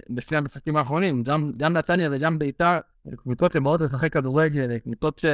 [0.09, 1.23] לשני המשחקים האחרונים.
[1.23, 2.79] גם, גם נתניה וגם ביתר,
[3.17, 5.25] קבוצות שבאות לשחק כדורגל, קבוצות.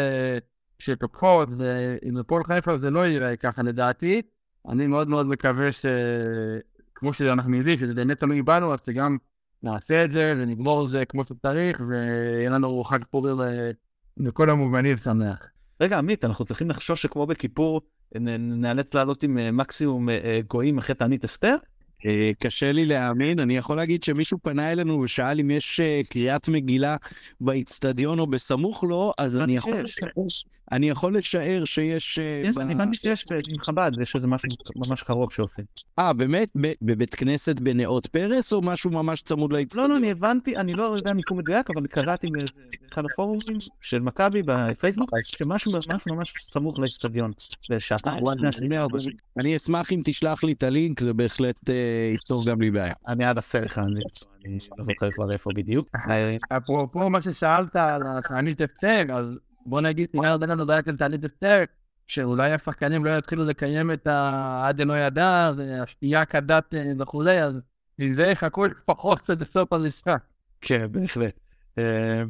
[0.82, 4.22] שתוקפות, ועם הפועל חיפה זה לא יראה ככה לדעתי.
[4.68, 9.16] אני מאוד מאוד מקווה שכמו שאנחנו יודעים, שזה באמת תלוי בנו, אז שגם
[9.62, 13.36] נעשה את זה ונגמור את זה כמו שצריך, ויהיה לנו חג פורים
[14.16, 15.46] בכל המובנים שמח.
[15.80, 17.80] רגע, עמית, אנחנו צריכים לחשוש שכמו בכיפור,
[18.20, 21.56] נאלץ לעלות עם אה, מקסימום אה, אה, גויים אחרי תענית אסתר?
[22.38, 26.96] קשה לי להאמין, אני יכול להגיד שמישהו פנה אלינו ושאל אם יש קריאת מגילה
[27.40, 29.72] באיצטדיון או בסמוך לו, אז אני יכול,
[30.72, 32.18] אני יכול לשער שיש...
[32.18, 34.48] יש, אני הבנתי שיש עם חב"ד, יש איזה משהו
[34.88, 35.64] ממש קרוב שעושים.
[35.98, 36.48] אה, באמת?
[36.82, 39.90] בבית כנסת בנאות פרס, או משהו ממש צמוד לאיצטדיון?
[39.90, 44.42] לא, לא, אני הבנתי, אני לא יודע מיקום מדויק, אבל קראתי באחד הפורומים של מכבי
[44.46, 47.32] בפייסבוק, שמשהו ממש ממש סמוך לאיצטדיון.
[49.38, 51.61] אני אשמח אם תשלח לי את הלינק, זה בהחלט
[52.14, 52.95] יפתור גם לי בעיה.
[53.09, 54.01] אני עד עשר לך, אני
[54.78, 55.88] לא זוכר כבר איפה בדיוק.
[56.49, 59.26] אפרופו מה ששאלת על התענית הפטר, אז
[59.66, 61.64] בוא נגיד, נראה לנו בעיה של תענית הפטר,
[62.07, 67.55] שאולי השחקנים לא יתחילו לקיים את העד אינו ידע, והשתייה כדת אה, וכולי, אז
[67.99, 70.22] מזה יחכו לפחות עד סוף המשחק.
[70.61, 71.40] כן, בהחלט.
[71.78, 72.22] אה,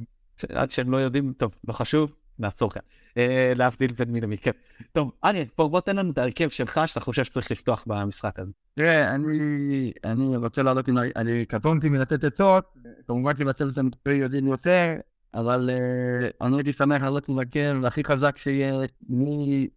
[0.48, 2.82] עד שהם לא יודעים, טוב, לא חשוב, נעצור כאן.
[3.16, 4.50] אה, להבדיל בין מי למי, כן.
[4.92, 8.52] טוב, אני, פה בוא תן לנו את ההרכב שלך שאתה חושב שצריך לפתוח במשחק הזה.
[8.74, 12.64] תראה, אני, אני רוצה לעלות, אני קטונתי מלתת עצות,
[13.06, 14.94] כמובן שבצוות המקצועי יודעים יותר,
[15.34, 18.74] אבל uh, אני הייתי שמח לעלות עם הרכב הכי חזק שיהיה,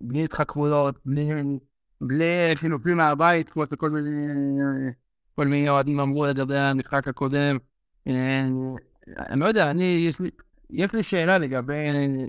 [0.01, 1.30] בלי התחכמויות, בלי,
[2.01, 2.26] בלי
[2.56, 4.10] חילופים מהבית, כמו שכל מיני,
[5.36, 7.58] כל מיני אוהדים אמרו לגבי המשחק הקודם.
[8.08, 8.45] אה,
[9.08, 10.30] אני לא יודע, אני, יש לי...
[10.70, 11.76] יש לי שאלה לגבי,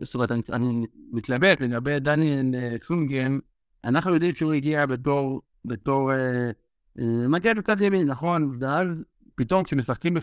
[0.03, 3.39] זאת אומרת, אני, אני מתלבט לגבי דניאל סונגן,
[3.85, 6.51] אנחנו יודעים שהוא הגיע בתור, בתור, אה,
[6.99, 8.57] אה, מגיע בצד ימין, נכון?
[8.61, 8.89] ואז
[9.35, 10.15] פתאום כשמשחקים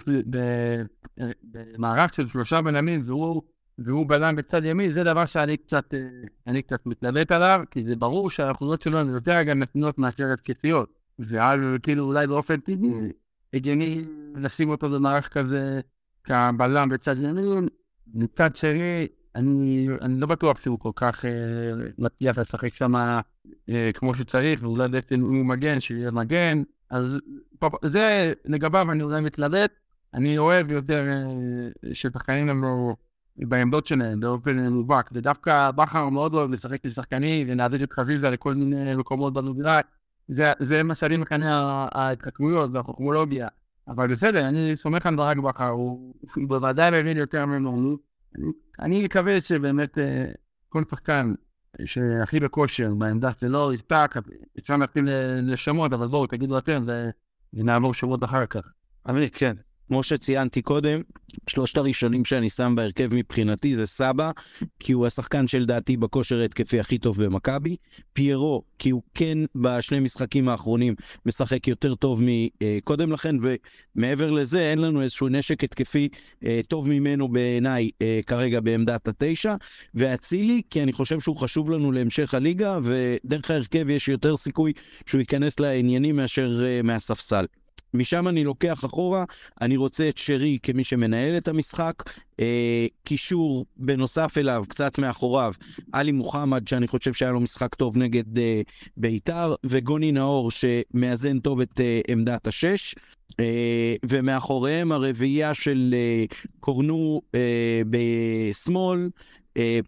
[1.44, 3.42] במערך של שלושה בלמים והוא
[3.78, 6.00] והוא בלם בצד ימין, זה דבר שאני קצת, אה,
[6.48, 10.94] אני קצת מתלבט עליו, כי זה ברור שהאחוזות שלו הן יותר הגנתיות מאשר התקפיות.
[11.20, 12.90] ואז כאילו אולי באופן טבעי
[13.54, 14.06] הגיוני
[14.36, 15.82] לשים אותו במערך כזה
[16.24, 17.68] כבלם בצד ימין.
[18.14, 21.32] מצד שני, אני, אני לא בטוח שהוא כל כך אה,
[21.98, 22.96] מצליח לשחק שם
[23.70, 26.64] אה, כמו שצריך, ואולי בעצם הוא מגן, שיהיה מגן.
[26.90, 27.20] אז
[27.84, 29.72] זה לגביו אני אולי מתלבט.
[30.14, 32.96] אני אוהב יותר אה, ששחקנים הם לא
[33.38, 38.96] בעמדות שלהם באופן מובהק, ודווקא בכר מאוד אוהב לשחק לשחקנים ונעזור את חזיזה לכל מיני
[38.96, 39.84] מקומות במגרש.
[40.28, 43.48] זה, זה מה שאני מכנה ההתחכמויות והחוכמולוגיה.
[43.88, 46.14] אבל בסדר, אני סומך על ברק בכר, הוא
[46.48, 47.98] בוודאי מבין יותר ממנו.
[48.80, 50.26] אני מקווה שבאמת אה,
[50.70, 51.34] כל שחקן
[51.86, 54.16] שהכי בכושר בעמדה שלו יספק,
[54.60, 55.10] אפשר להתחיל
[55.42, 56.86] לשמות, אבל בואו תגידו אתם
[57.54, 58.62] ונעבור שבועות אחר כך.
[59.08, 59.56] עמית, כן.
[59.88, 61.02] כמו שציינתי קודם,
[61.50, 64.32] שלושת הראשונים שאני שם בהרכב מבחינתי זה סבא,
[64.80, 67.76] כי הוא השחקן שלדעתי בכושר ההתקפי הכי טוב במכבי,
[68.14, 72.22] פיירו, כי הוא כן בשני משחקים האחרונים משחק יותר טוב
[72.62, 73.36] מקודם לכן,
[73.96, 76.10] ומעבר לזה אין לנו איזשהו נשק התקפי
[76.46, 79.56] אה, טוב ממנו בעיניי אה, כרגע בעמדת התשע,
[79.96, 84.74] ואצילי, כי אני חושב שהוא חשוב לנו להמשך הליגה, ודרך ההרכב יש יותר סיכוי
[85.06, 87.46] שהוא ייכנס לעניינים מאשר אה, מהספסל.
[87.94, 89.24] משם אני לוקח אחורה,
[89.62, 92.04] אני רוצה את שרי כמי שמנהל את המשחק.
[92.40, 95.54] אה, קישור בנוסף אליו, קצת מאחוריו,
[95.92, 98.62] עלי מוחמד, שאני חושב שהיה לו משחק טוב נגד אה,
[98.98, 102.96] בית"ר, וגוני נאור, שמאזן טוב את אה, עמדת השש.
[103.40, 106.26] אה, ומאחוריהם הרביעייה של אה,
[106.60, 109.10] קורנו אה, בשמאל,
[109.58, 109.80] אה,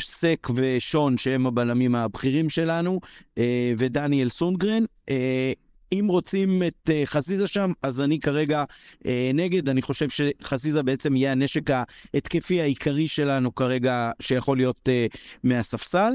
[0.00, 3.00] סק ושון, שהם הבלמים הבכירים שלנו,
[3.38, 4.84] אה, ודניאל סונגרן.
[5.08, 5.52] אה,
[5.92, 8.64] אם רוצים את uh, חזיזה שם, אז אני כרגע
[8.94, 9.68] uh, נגד.
[9.68, 11.70] אני חושב שחזיזה בעצם יהיה הנשק
[12.14, 16.12] ההתקפי העיקרי שלנו כרגע, שיכול להיות uh, מהספסל.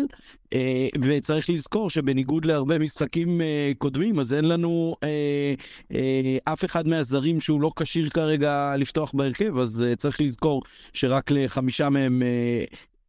[1.02, 3.42] וצריך לזכור שבניגוד להרבה משחקים
[3.78, 4.96] קודמים, אז אין לנו
[6.44, 10.62] אף אחד מהזרים שהוא לא כשיר כרגע לפתוח בהרכב, אז צריך לזכור
[10.94, 12.22] שרק לחמישה מהם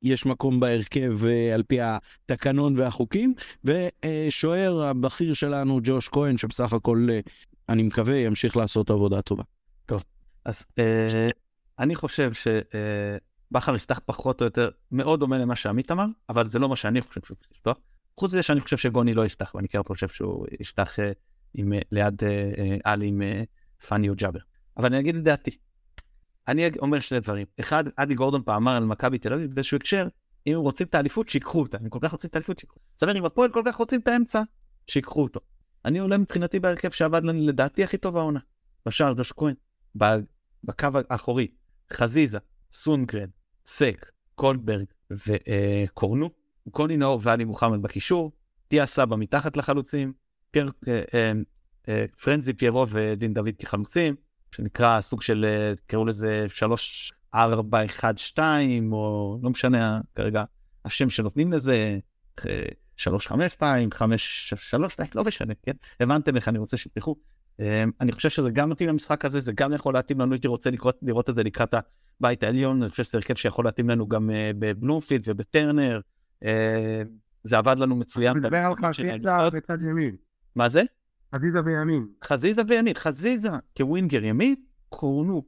[0.03, 3.35] יש מקום בהרכב uh, על פי התקנון והחוקים,
[3.65, 7.31] ושוער הבכיר שלנו, ג'וש כהן, שבסך הכל, uh,
[7.69, 9.43] אני מקווה, ימשיך לעשות עבודה טובה.
[9.87, 10.05] טוב,
[10.45, 10.83] אז uh,
[11.79, 16.59] אני חושב שבכר uh, יפתח פחות או יותר מאוד דומה למה שעמית אמר, אבל זה
[16.59, 17.77] לא מה שאני חושב שהוא צריך לפתוח.
[18.21, 21.03] חוץ מזה שאני חושב שגוני לא יפתח, ואני כן חושב שהוא יפתח uh,
[21.55, 22.23] עם, uh, ליד
[22.85, 23.23] עלי עם
[23.89, 24.41] פאני או ג'אבר.
[24.77, 25.51] אבל אני אגיד את דעתי.
[26.49, 27.47] אני אומר שני דברים.
[27.61, 30.09] אחד, אדי גורדון פעם אמר על מכבי תל אביב באיזשהו הקשר,
[30.47, 31.79] אם הם רוצים את האליפות, שיקחו אותה.
[31.81, 32.81] הם כל כך רוצים את האליפות, שיקחו.
[32.95, 34.43] זאת אומרת, אם הפועל כל כך רוצים את האמצע,
[34.87, 35.41] שיקחו אותו.
[35.85, 38.41] אני עולה מבחינתי בהרכב שעבד לנו לדעתי הכי טוב העונה.
[38.87, 39.55] בשער דוש כהן,
[40.65, 41.47] בקו האחורי,
[41.93, 42.39] חזיזה,
[42.71, 43.29] סונגרן,
[43.67, 46.31] סק, קולדברג וקורנו,
[46.71, 48.33] קוני נאור ואלי מוחמד בקישור,
[48.69, 50.13] תיה סבא מתחת לחלוצים,
[50.51, 51.33] פיר, אה, אה,
[51.89, 54.15] אה, פרנזי פיירו ודין דוד כחלוצים,
[54.53, 60.45] שנקרא סוג של, אה, קראו לזה 3, 4, 1, 2, או לא משנה כרגע
[60.85, 61.99] השם שנותנים לזה,
[62.97, 65.73] 3, 5, 2, 5, 3, 2, לא משנה, כן?
[66.01, 67.17] הבנתם איך אני רוצה שתלכו.
[67.61, 70.71] אה, אני חושב שזה גם מתאים למשחק הזה, זה גם יכול להתאים לנו, הייתי רוצה
[70.71, 71.75] לקרות, לראות את זה לקראת
[72.21, 76.01] הבית העליון, אני חושב שזה הרכב שיכול להתאים לנו גם אה, בבלומפילד ובטרנר.
[77.45, 78.31] זה עבד לנו מצוין.
[78.31, 80.17] אני מדבר על חזיזה בצד ימין.
[80.55, 80.83] מה זה?
[81.35, 82.07] חזיזה וימין.
[82.25, 82.95] חזיזה וימין.
[82.95, 84.55] חזיזה כווינגר ימין,
[84.89, 85.43] קורנו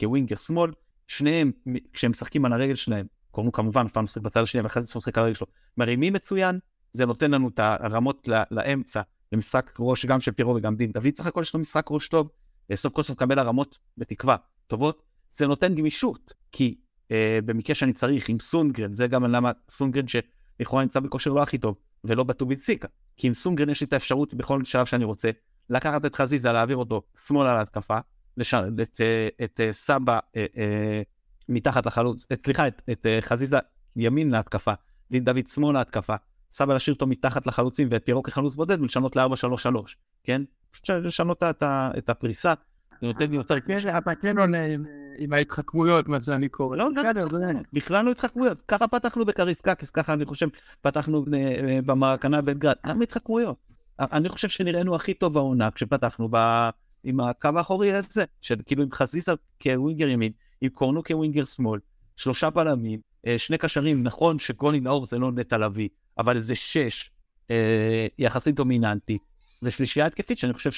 [0.00, 0.70] כווינגר שמאל,
[1.06, 1.52] שניהם,
[1.92, 5.24] כשהם משחקים על הרגל שלהם, קורנו כמובן, פעם משחק בצד השני, אבל חזיזה משחק על
[5.24, 5.46] הרגל שלו,
[5.76, 6.58] מרימים מצוין,
[6.92, 9.02] זה נותן לנו את הרמות לאמצע,
[9.32, 12.30] למשחק ראש גם של פירו וגם דין דוד, סך הכל יש לו משחק ראש טוב,
[12.74, 14.36] סוף כל סוף מקבל הרמות בתקווה
[14.66, 16.76] טובות, זה נותן גמישות, כי
[17.10, 21.58] אה, במקרה שאני צריך עם סונגרן, זה גם למה סונגרן שלכאורה נמצא בכושר לא הכי
[21.58, 25.30] טוב, ולא בטוביל סיקה, כי עם סונגרן יש לי את האפשרות בכל שלב שאני רוצה,
[25.70, 27.98] לקחת את חזיזה, להעביר אותו שמאלה להתקפה,
[28.36, 28.54] לש...
[28.54, 29.00] את, את,
[29.44, 31.02] את אה, סבא אה, אה,
[31.48, 33.58] מתחת לחלוץ, את, סליחה, את, את אה, חזיזה
[33.96, 34.72] ימין להתקפה,
[35.10, 36.14] דין דוד שמאל להתקפה,
[36.50, 39.76] סבא להשאיר אותו מתחת לחלוצים ואת פירו כחלוץ בודד ולשנות ל-4-3-3,
[40.24, 40.42] כן?
[40.70, 41.62] פשוט לשנות את,
[41.98, 42.54] את הפריסה,
[43.00, 43.56] זה נותן לי יותר...
[43.98, 44.58] אתה כן עונה
[45.18, 46.76] עם ההתחכמויות, מה שאני קורא.
[46.76, 46.88] לא,
[47.72, 48.58] בכלל לא התחכמויות.
[48.68, 50.48] ככה פתחנו בקריסקקיס, ככה אני חושב
[50.82, 52.74] פתחנו אה, במרקנה בלגרד.
[52.86, 53.56] למה התחכמויות?
[53.98, 56.28] אני חושב שנראינו הכי טוב העונה כשפתחנו
[57.04, 58.24] עם הקו האחורי הזה,
[58.66, 59.32] כאילו עם חזיזה
[59.62, 61.80] כווינגר ימין, עם קורנו כווינגר שמאל,
[62.16, 65.88] שלושה בלמים, אה, שני קשרים, נכון שגולי נאור זה לא נטע לביא,
[66.18, 67.10] אבל זה שש
[67.50, 69.18] אה, יחסית דומיננטי,
[69.62, 70.70] ושלישייה התקפית שאני חושב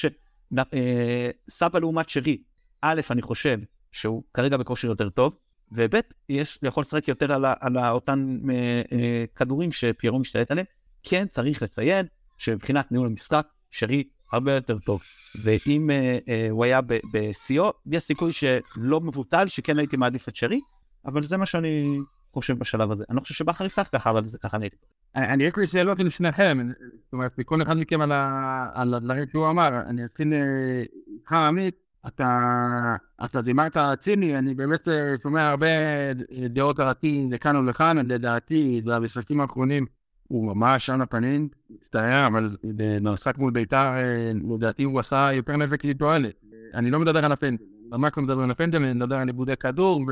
[0.53, 2.37] שסבא לעומת שרי,
[2.81, 3.59] א', אני חושב
[3.91, 5.37] שהוא כרגע בכושר יותר טוב,
[5.71, 5.95] וב'
[6.29, 10.65] יש, יכול לשחק יותר על, על אותן אה, אה, כדורים שפיירו משתלט עליהם.
[11.03, 12.05] כן צריך לציין
[12.37, 15.01] שמבחינת ניהול המשחק, שרי הרבה יותר טוב.
[15.43, 16.79] ואם אה, אה, הוא היה
[17.13, 20.59] בשיאו, יש סיכוי שלא מבוטל שכן הייתי מעדיף את שרי,
[21.05, 21.97] אבל זה מה שאני
[22.33, 23.03] חושב בשלב הזה.
[23.09, 24.69] אני לא חושב שבכר יפתח ככה, אבל זה ככה אני.
[25.15, 26.69] אני רוצה שאלות לשניכם,
[27.03, 28.01] זאת אומרת, מכל אחד מכם
[28.73, 30.33] על הדברים שהוא אמר, אני אתחיל
[31.13, 35.67] איתך עמית, אתה דימרת ציני, אני באמת אה, שומע הרבה
[36.49, 39.85] דעות דעתי לכאן ולכאן, לדעתי, במשחקים האחרונים
[40.27, 45.85] הוא ממש על הפנים, מצטער, אבל במשחק מול בית"ר, אה, לדעתי הוא עשה יותר נזק
[45.85, 46.33] לתועלת.
[46.73, 50.05] אני לא מדבר על הפנדל, ממש לא מדבר על הפנדל, אני מדבר על עיבודי כדור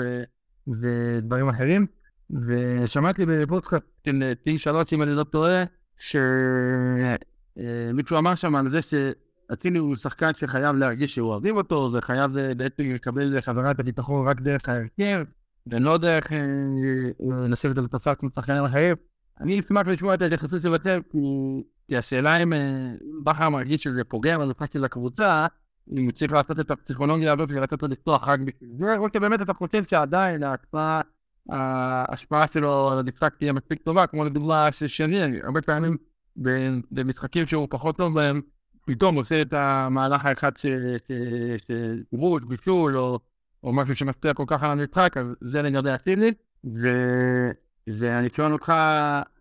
[0.67, 1.85] ודברים אחרים.
[2.29, 5.63] ושמעתי בפודקאסט של T3, אם אני לא טועה,
[5.97, 6.17] שמישהו
[8.17, 12.83] אמר שם על זה שאצילי הוא שחקן שחייב להרגיש שהוא אוהבים אותו, וחייב אה, בעצם
[12.83, 15.23] לקבל חזרה את הביטחון רק דרך ההרכב,
[15.67, 16.37] ולא דרך אה,
[17.49, 18.95] לשבת על תפק כמו שחקנים אחרים.
[19.41, 21.13] אני אשמח לשמוע את ההתייחסות של הצוות,
[21.87, 22.53] כי השאלה אם
[23.23, 25.47] בכר מרגיש שזה פוגע בנושא של הקבוצה,
[25.91, 29.41] אם הוא צריך לעשות את הפסיכולוגיה הזאת ולתת לו לפתוח רק בשביל זה, או שבאמת
[29.41, 31.01] אתה חושב שעדיין ההקפאה,
[31.49, 35.97] ההשפעה שלו על המשחק תהיה מספיק טובה, כמו לדוגמה של שני, הרבה פעמים
[36.91, 38.41] במשחקים שהוא פחות טוב בהם,
[38.85, 40.95] פתאום עושה את המהלך האחד של
[42.11, 46.43] רוש, בישול, או משהו שמשפיע כל כך על המשחק, אז זה לגבי הסיבנית,
[47.87, 48.73] ואני שואל אותך,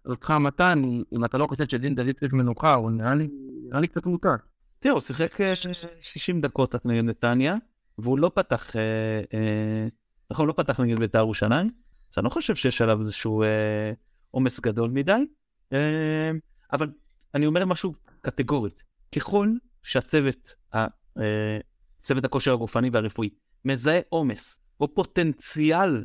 [0.07, 0.83] אותך מתן,
[1.13, 3.29] אם אתה לא חושב שדין דוד צריך מנוחה, הוא נראה לי,
[3.69, 4.35] נראה לי קצת מותר.
[4.79, 5.39] תראה, הוא שיחק
[6.01, 7.57] 60 אה, דקות נגד נתניה,
[7.99, 8.83] והוא לא פתח, אה,
[9.35, 9.89] אה,
[10.31, 11.71] נכון, לא פתח נגד בית"ר ירושלים,
[12.15, 13.43] אז אני לא חושב שיש עליו איזשהו
[14.31, 15.27] עומס גדול מדי,
[16.73, 16.91] אבל
[17.35, 18.85] אני אומר משהו קטגורית,
[19.15, 19.49] ככל
[19.83, 20.55] שהצוות,
[21.99, 23.29] צוות הכושר הגופני והרפואי,
[23.65, 26.05] מזהה עומס או פוטנציאל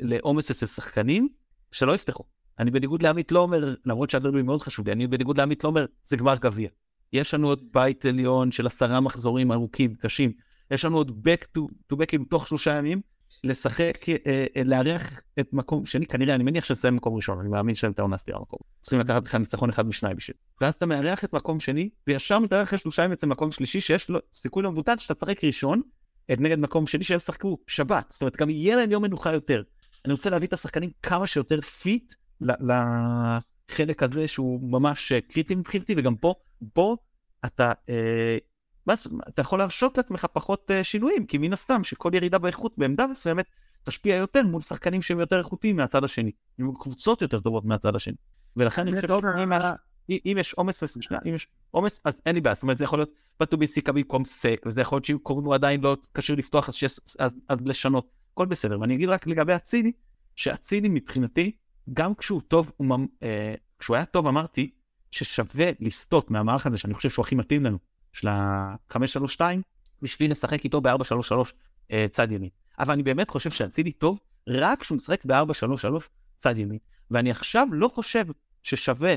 [0.00, 1.28] לעומס אצל שחקנים,
[1.72, 2.24] שלא יפתחו.
[2.58, 5.86] אני בניגוד לעמית לא אומר, למרות שהדרבי מאוד חשוב לי, אני בניגוד לעמית לא אומר,
[6.04, 6.68] זה גמר גביע.
[7.12, 10.32] יש לנו עוד בית עליון של עשרה מחזורים ארוכים, קשים.
[10.70, 11.60] יש לנו עוד back to,
[11.92, 13.00] to back תוך שלושה ימים,
[13.44, 17.74] לשחק, אה, אה, לארח את מקום שני, כנראה, אני מניח שנסיים מקום ראשון, אני מאמין
[17.74, 18.58] שהם את העונה סטירה מקום.
[18.80, 20.36] צריכים לקחת לך ניצחון אחד משניים בשביל.
[20.60, 24.10] ואז אתה מארח את מקום שני, וישר מתארח אחרי שלושה ימים אצל מקום שלישי, שיש
[24.10, 25.82] לו סיכוי לא מבוטל שאתה תשחק ראשון,
[26.32, 28.10] את נגד מקום שני שהם שחקו שבת.
[28.10, 29.62] זאת אומרת, גם יהיה להם יום מנוחה יותר.
[30.04, 35.94] אני רוצה להביא את השחקנים כמה שיותר fit לחלק הזה שהוא ממש אה, קריטי מבחינתי,
[35.96, 36.34] וגם פה,
[36.72, 36.96] פה
[37.44, 38.38] אתה, אה,
[39.28, 43.46] אתה יכול להרשות לעצמך פחות אה, שינויים, כי מן הסתם שכל ירידה באיכות בעמדה מסוימת
[43.84, 48.16] תשפיע יותר מול שחקנים שהם יותר איכותיים מהצד השני, עם קבוצות יותר טובות מהצד השני.
[48.56, 49.20] ולכן אני חושב
[50.10, 52.98] שאם יש עומס מסוים, אם יש עומס, אז אין לי בעיה, זאת אומרת זה יכול
[52.98, 53.10] להיות
[53.40, 57.36] בטוביסיקה במקום סק, וזה יכול להיות שאם קורנו עדיין לא כשיר לפתוח אז, שיש, אז,
[57.48, 58.80] אז לשנות, הכל בסדר.
[58.80, 59.92] ואני אגיד רק לגבי אצילי,
[60.36, 61.56] שאצילי מבחינתי,
[61.92, 64.70] גם כשהוא טוב, הוא, אה, כשהוא היה טוב אמרתי
[65.10, 67.78] ששווה לסטות מהמערך הזה שאני חושב שהוא הכי מתאים לנו,
[68.16, 69.40] של ה-532,
[70.02, 71.34] בשביל לשחק איתו ב-433
[71.92, 72.50] אה, צד ימין.
[72.78, 75.86] אבל אני באמת חושב שאצילי טוב רק כשהוא משחק ב-433
[76.36, 76.78] צד ימין.
[77.10, 78.24] ואני עכשיו לא חושב
[78.62, 79.14] ששווה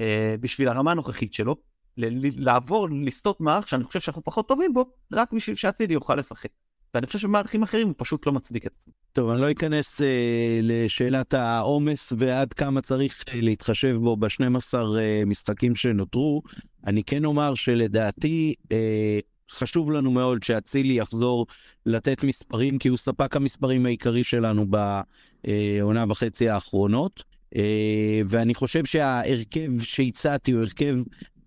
[0.00, 1.56] אה, בשביל הרמה הנוכחית שלו,
[1.96, 6.50] לעבור, לסטות מערך שאני חושב שאנחנו פחות טובים בו, רק בשביל שאצילי יוכל לשחק.
[6.94, 8.92] ואני חושב שבמערכים אחרים הוא פשוט לא מצדיק את עצמו.
[9.12, 15.22] טוב, אני לא אכנס אה, לשאלת העומס ועד כמה צריך אה, להתחשב בו ב-12 אה,
[15.26, 16.42] משחקים שנותרו.
[16.86, 19.18] אני כן אומר שלדעתי אה,
[19.50, 21.46] חשוב לנו מאוד שאצילי יחזור
[21.86, 27.22] לתת מספרים, כי הוא ספק המספרים העיקרי שלנו בעונה וחצי האחרונות.
[27.56, 30.98] אה, ואני חושב שההרכב שהצעתי הוא הרכב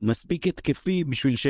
[0.01, 1.47] מספיק התקפי בשביל ש...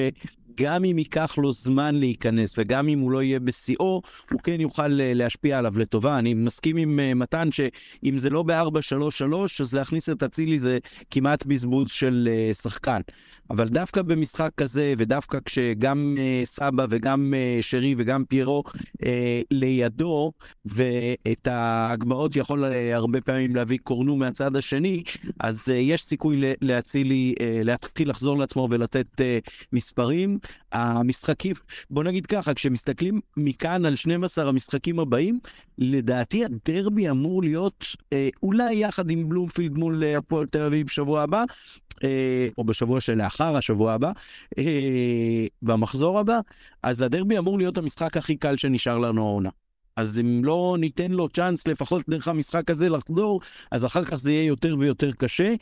[0.56, 4.02] גם אם ייקח לו זמן להיכנס וגם אם הוא לא יהיה בשיאו,
[4.32, 6.19] הוא כן יוכל אה, להשפיע עליו לטובה.
[6.19, 10.77] אני מסכים עם אה, מתן שאם זה לא ב-4-3-3, אז להכניס את אצילי זה
[11.11, 13.02] כמעט בזבוז של אה, שחקן.
[13.49, 18.64] אבל דווקא במשחק כזה, ודווקא כשגם סבא וגם שרי וגם פיירו
[19.52, 20.32] לידו,
[20.65, 22.64] ואת ההגבהות יכול
[22.94, 25.03] הרבה פעמים להביא קורנו מהצד השני,
[25.40, 29.22] אז יש סיכוי לאצילי להתחיל לחזור לעצמו ולתת
[29.73, 30.40] מספרים.
[30.72, 31.56] המשחקים,
[31.90, 35.40] בוא נגיד ככה, כשמסתכלים מכאן על 12 המשחקים הבאים,
[35.78, 41.22] לדעתי הדרבי אמור להיות אה, אולי יחד עם בלומפילד מול אה, הפועל תל אביב בשבוע
[41.22, 41.44] הבא,
[42.04, 44.12] אה, או בשבוע שלאחר השבוע הבא,
[44.58, 46.40] אה, במחזור הבא,
[46.84, 49.50] אז הדרבי אמור להיות המשחק הכי קל שנשאר לנו העונה.
[49.96, 53.42] אז אם לא ניתן לו צ'אנס לפחות דרך המשחק הזה לחזור,
[53.72, 55.54] אז אחר כך זה יהיה יותר ויותר קשה.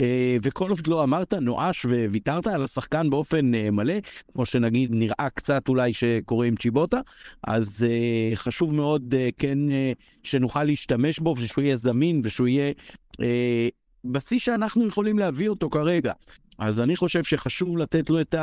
[0.00, 3.94] אה, וכל עוד לא אמרת, נואש וויתרת על השחקן באופן אה, מלא,
[4.32, 7.00] כמו שנגיד נראה קצת אולי שקורה עם צ'יבוטה,
[7.44, 9.58] אז אה, חשוב מאוד כן
[10.22, 12.72] שנוכל להשתמש בו ושהוא יהיה זמין ושהוא יהיה
[14.04, 16.12] בשיא שאנחנו יכולים להביא אותו כרגע.
[16.58, 18.34] אז אני חושב שחשוב לתת לו את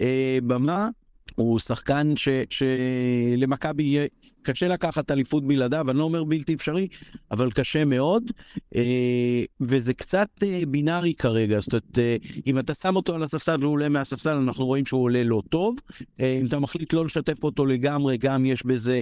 [0.00, 0.88] הבמה.
[1.34, 2.12] הוא שחקן
[2.50, 3.98] שלמכבי
[4.46, 6.88] קשה לקחת אליפות בלעדיו, אני לא אומר בלתי אפשרי,
[7.30, 8.30] אבל קשה מאוד,
[8.76, 12.16] אה, וזה קצת אה, בינארי כרגע, זאת אומרת, אה,
[12.46, 15.76] אם אתה שם אותו על הספסל והוא עולה מהספסל, אנחנו רואים שהוא עולה לא טוב.
[16.20, 19.00] אם אתה מחליט לא לשתף אותו לגמרי, גם יש בזה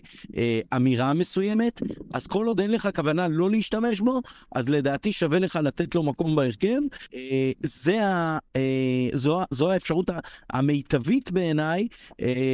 [0.77, 1.83] אמירה מסוימת,
[2.15, 4.21] אז כל עוד אין לך כוונה לא להשתמש בו,
[4.55, 6.81] אז לדעתי שווה לך לתת לו מקום בהרכב.
[7.63, 8.39] זה ה,
[9.13, 10.11] זו, זו האפשרות
[10.51, 11.89] המיטבית בעיניי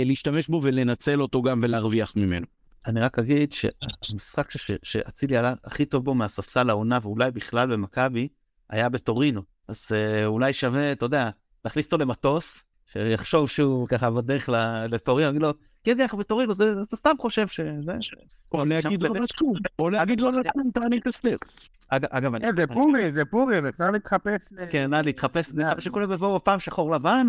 [0.05, 2.60] להשתמש בו ולנצל אותו גם ולהרוויח ממנו.
[2.87, 4.49] אני רק אגיד שהמשחק
[4.83, 8.29] שאצילי עלה הכי טוב בו מהספסל העונה, ואולי בכלל במכבי,
[8.71, 9.43] היה בטורינו.
[9.69, 11.31] אז אה, אולי שווה, אתה יודע,
[11.65, 14.49] להכניס אותו למטוס, שיחשוב שהוא ככה בדרך
[14.89, 15.53] לטורינו, יגיד לו,
[15.85, 17.93] כן, דרך בטורינו, אתה סתם חושב שזה...
[18.53, 21.37] או להגיד לו לשום, או להגיד לו לשום, תעניק הסדר.
[21.89, 22.47] אגב, אני...
[22.57, 24.41] זה פורי, זה פורי, אפשר להתחפש...
[24.71, 27.29] כן, להתחפש, שכולם יבואו פעם שחור לבן,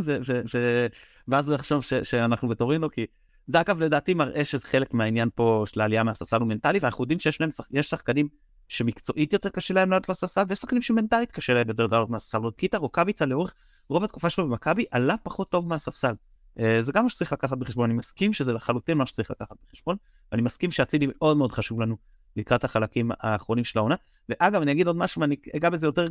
[1.28, 3.06] ואז הוא יחשוב שאנחנו בטורינו, כי
[3.48, 7.20] זה אגב לדעתי מראה שזה חלק מהעניין פה של העלייה מהספסל הוא מנטלי, ואנחנו יודעים
[7.20, 8.28] שיש להם, יש שחקנים
[8.68, 12.38] שמקצועית יותר קשה להם לעלות לספסל, ויש שחקנים שמנטלית קשה להם יותר לעלות מהספסל.
[12.56, 13.56] קיטה רוקאביצה לאורך
[13.90, 16.14] רוב התקופה שלו במכבי עלה פחות טוב מהספסל.
[16.60, 19.96] אה, זה גם מה שצריך לקחת בחשבון, אני מסכים שזה לחלוטין מה שצריך לקחת בחשבון,
[20.32, 21.98] ואני מסכים שאצילי מאוד מאוד חשוב לנו
[22.36, 23.96] לקראת החלקים האחרונים של העונה.
[24.30, 26.06] ואגב, אני אגיד עוד משהו, ואני אגע בזה יותר,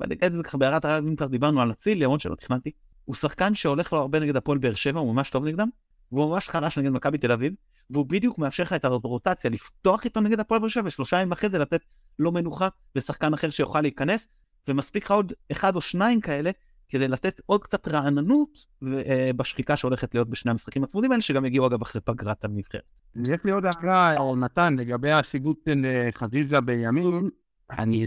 [0.00, 2.70] ואני אגיד את זה ככה בהערת הרב, אם כבר דיברנו על אצילי, למרות שלא תכננתי,
[3.04, 5.68] הוא שחקן שהולך לו הרבה נגד הפועל באר שבע, הוא ממש טוב נגדם,
[6.12, 7.52] והוא ממש חלש נגד מכבי תל אביב,
[7.90, 11.50] והוא בדיוק מאפשר לך את הרוטציה לפתוח איתו נגד הפועל באר שבע, ושלושה ימים אחרי
[11.50, 11.80] זה לתת
[12.18, 14.28] לו מנוחה ושחקן אחר שיוכל להיכנס,
[14.68, 16.50] ומספיק לך עוד אחד או שניים כאלה
[16.88, 21.66] כדי לתת עוד קצת רעננות אה, בשחיקה שהולכת להיות בשני המשחקים הצמודים האלה, שגם יגיעו
[21.66, 22.82] אגב אחרי פגרת הנבחרת.
[23.16, 27.30] יש לי עוד הערה, נתן, לגבי הסיגות של אה, חזיזה בימין,
[27.70, 28.06] אני,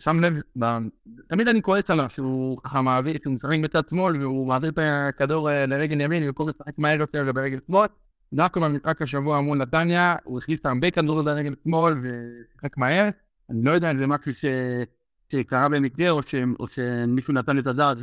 [0.00, 0.40] שם, לב.
[1.28, 5.50] תמיד אני כועס עליו שהוא ככה מעביר, שהוא משחק בצד שמאל והוא מעביר את הכדור
[5.50, 7.86] אה, לרגל ימין וכל זה לשחק מהר יותר ברגל שמאל.
[8.32, 13.08] דווקא במשחק השבוע מול נתניה, הוא הכניס הרבה כדורים לרגל שמאל ושיחק מהר.
[13.50, 14.32] אני לא יודע אם זה משהו.
[15.32, 16.20] שקרה במקרה או,
[16.70, 17.96] שמישהו נתן את הדעת.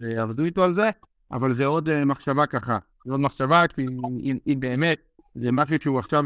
[0.00, 0.90] ועבדו איתו על זה,
[1.32, 2.78] אבל זה עוד uh, מחשבה ככה.
[3.04, 3.86] זה עוד מחשבה, כי
[4.46, 4.98] אם, באמת
[5.34, 6.24] זה משהו שהוא עכשיו...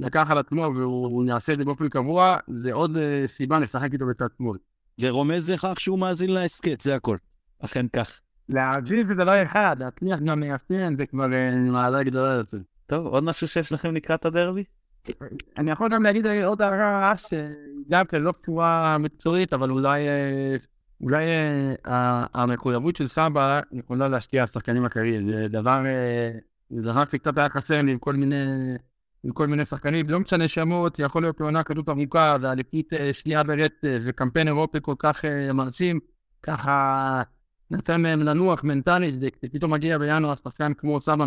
[0.00, 4.06] לקח על עצמו והוא יעשה את זה באופן קבוע, זה עוד אה, סיבה לשחק איתו
[4.06, 4.58] בצד שמאל.
[4.96, 7.16] זה רומז לכך שהוא מאזין להסכת, זה הכל.
[7.58, 8.20] אכן כך.
[8.48, 12.58] להעביר זה דבר אחד, להצליח גם ליישם זה כבר אה, מעלה גדולה יותר.
[12.86, 14.64] טוב, עוד משהו שיש לכם לקראת הדרבי?
[15.58, 20.00] אני יכול גם להגיד עוד הערה שגם כן לא קשורה מקצועית, אבל אולי
[21.00, 21.24] אולי
[22.34, 25.30] המחויבות של סבא יכולה להשקיע שחקנים אחרים.
[25.30, 25.82] זה דבר,
[26.70, 28.44] זה דבר שקצת היה חסר לי עם כל מיני
[29.26, 33.42] עם כל מיני שחקנים, לא משנה שמות, יכול להיות עונה כזאת ארוכה, והלפית אה, שנייה
[33.42, 36.00] ברצף, וקמפיין אירופי כל כך uh, מרשים,
[36.42, 37.22] ככה
[37.70, 41.24] נתן להם לנוח מנטלית, ופתאום מגיע בינואר שחקן כמו סבא,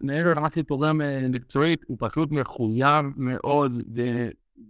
[0.00, 3.82] מעבר שתורם אה, מקצועית, הוא פשוט מחויב מאוד,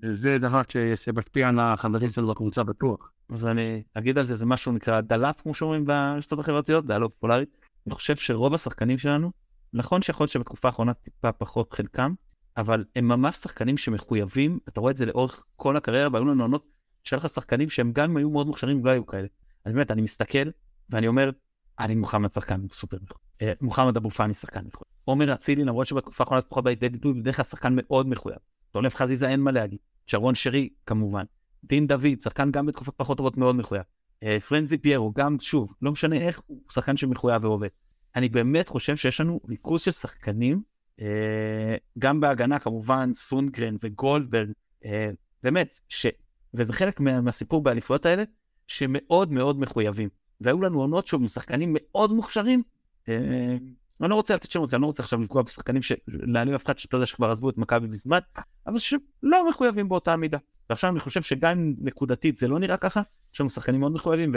[0.03, 0.63] וזה דבר
[0.97, 3.11] שמשפיע על החברים שלו בקבוצה בטוח.
[3.33, 7.49] אז אני אגיד על זה, זה משהו נקרא דלאפ, כמו שאומרים ברשתות החברתיות, דעה פופולרית.
[7.87, 9.31] אני חושב שרוב השחקנים שלנו
[9.73, 12.15] נכון שיכול להיות שבתקופה האחרונה טיפה פחות חלקם,
[12.57, 16.67] אבל הם ממש שחקנים שמחויבים, אתה רואה את זה לאורך כל הקריירה, והיו לנו עונות
[17.05, 19.27] שהיה לך שחקנים שהם גם היו מאוד מוכשרים, לא היו כאלה.
[19.67, 20.51] אני באמת, אני מסתכל,
[20.91, 21.31] ואני אומר,
[21.79, 23.21] אני מוחמד שחקן סופר מחויב.
[23.43, 24.91] אה, מוחמד אבו פאני שחקן מחויב.
[25.05, 28.39] עומר אצילי, למרות שבתקופה האחרונה זה פחות בא לידי ביטוי, בדרך כלל שחקן מאוד מחויב.
[28.71, 29.79] טולף חזיזה אין מה להגיד.
[30.07, 31.25] שרון שרי, כמובן.
[31.65, 33.83] דין דוד, שחקן גם בתקופות פחות טובות מאוד מחויב.
[34.23, 37.69] אה, פרנזי פיירו, גם, שוב, לא משנה איך, הוא שחקן שמחויב ועובד.
[38.17, 40.63] אני באמת חושב שיש לנו ריכוז של שחקנים,
[41.01, 44.51] אה, גם בהגנה כמובן, סונגרן וגולדברג,
[44.85, 45.11] אה,
[45.43, 46.07] באמת, ש...
[46.55, 48.23] וזה חלק מה, מהסיפור באליפויות האלה,
[48.67, 50.09] שמאוד מאוד מחויבים.
[50.41, 52.63] והיו לנו עונות שוב עם שחקנים מאוד מוכשרים,
[53.09, 53.57] אה,
[54.01, 56.97] אני לא רוצה לתת שמות, אני לא רוצה עכשיו לפגוע בשחקנים שלהעלים אף אחד שאתה
[56.97, 58.19] יודע שכבר עזבו את מכבי בזמן,
[58.67, 60.39] אבל שלא מחויבים באותה מידה.
[60.71, 63.03] ועכשיו אני חושב שגם נקודתית זה לא נראה ככה,
[63.35, 64.31] יש לנו שחקנים מאוד מחויבים,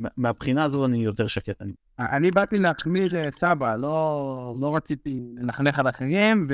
[0.00, 1.62] ומהבחינה הזו אני יותר שקט.
[1.62, 6.46] אני, אני באתי להחמיא לסבא, לא, לא רציתי לנחנך על אחרים,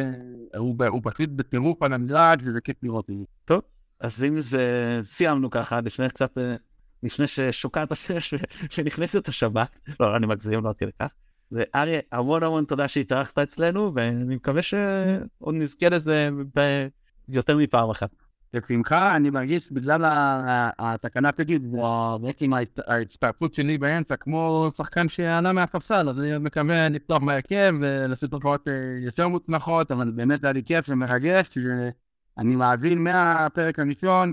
[0.54, 3.14] והוא פשוט בטירוף על המדרג, וזה כיף לראות זה.
[3.44, 3.60] טוב,
[4.00, 6.38] אז אם זה, סיימנו ככה, לפני קצת,
[7.02, 8.34] לפני ששוקעת השש
[8.78, 11.14] ונכנסת השבת, לא, אני מגזים, לא עד כדי כך.
[11.50, 16.28] זה אריה, המון המון תודה שהתארחת אצלנו, ואני מקווה שעוד נזכה לזה
[17.28, 18.10] יותר מפעם אחת.
[18.55, 20.01] בשמחה, אני מרגיש בגלל
[20.78, 21.62] התקנה פגית,
[22.20, 22.52] בעצם
[22.86, 28.68] ההצטרפות שלי באמצע, כמו שחקן שעלה מהספסל, אז אני מקווה לפתוח בהרכב ולעשות תופעות
[29.05, 34.32] יותר מוצלחות, אבל באמת היה לי כיף ומרגש, שאני מאזין מהפרק הראשון,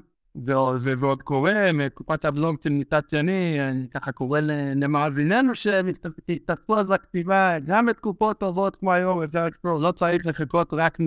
[1.00, 4.40] ועוד קורא מקופת הבלוג של מצד שני, אני ככה קורא
[4.76, 10.98] למאזיננו שתתעסקו אז לכתיבה, גם בתקופות טובות כמו היום, אפשר לקרוא, לא צריך לחכות רק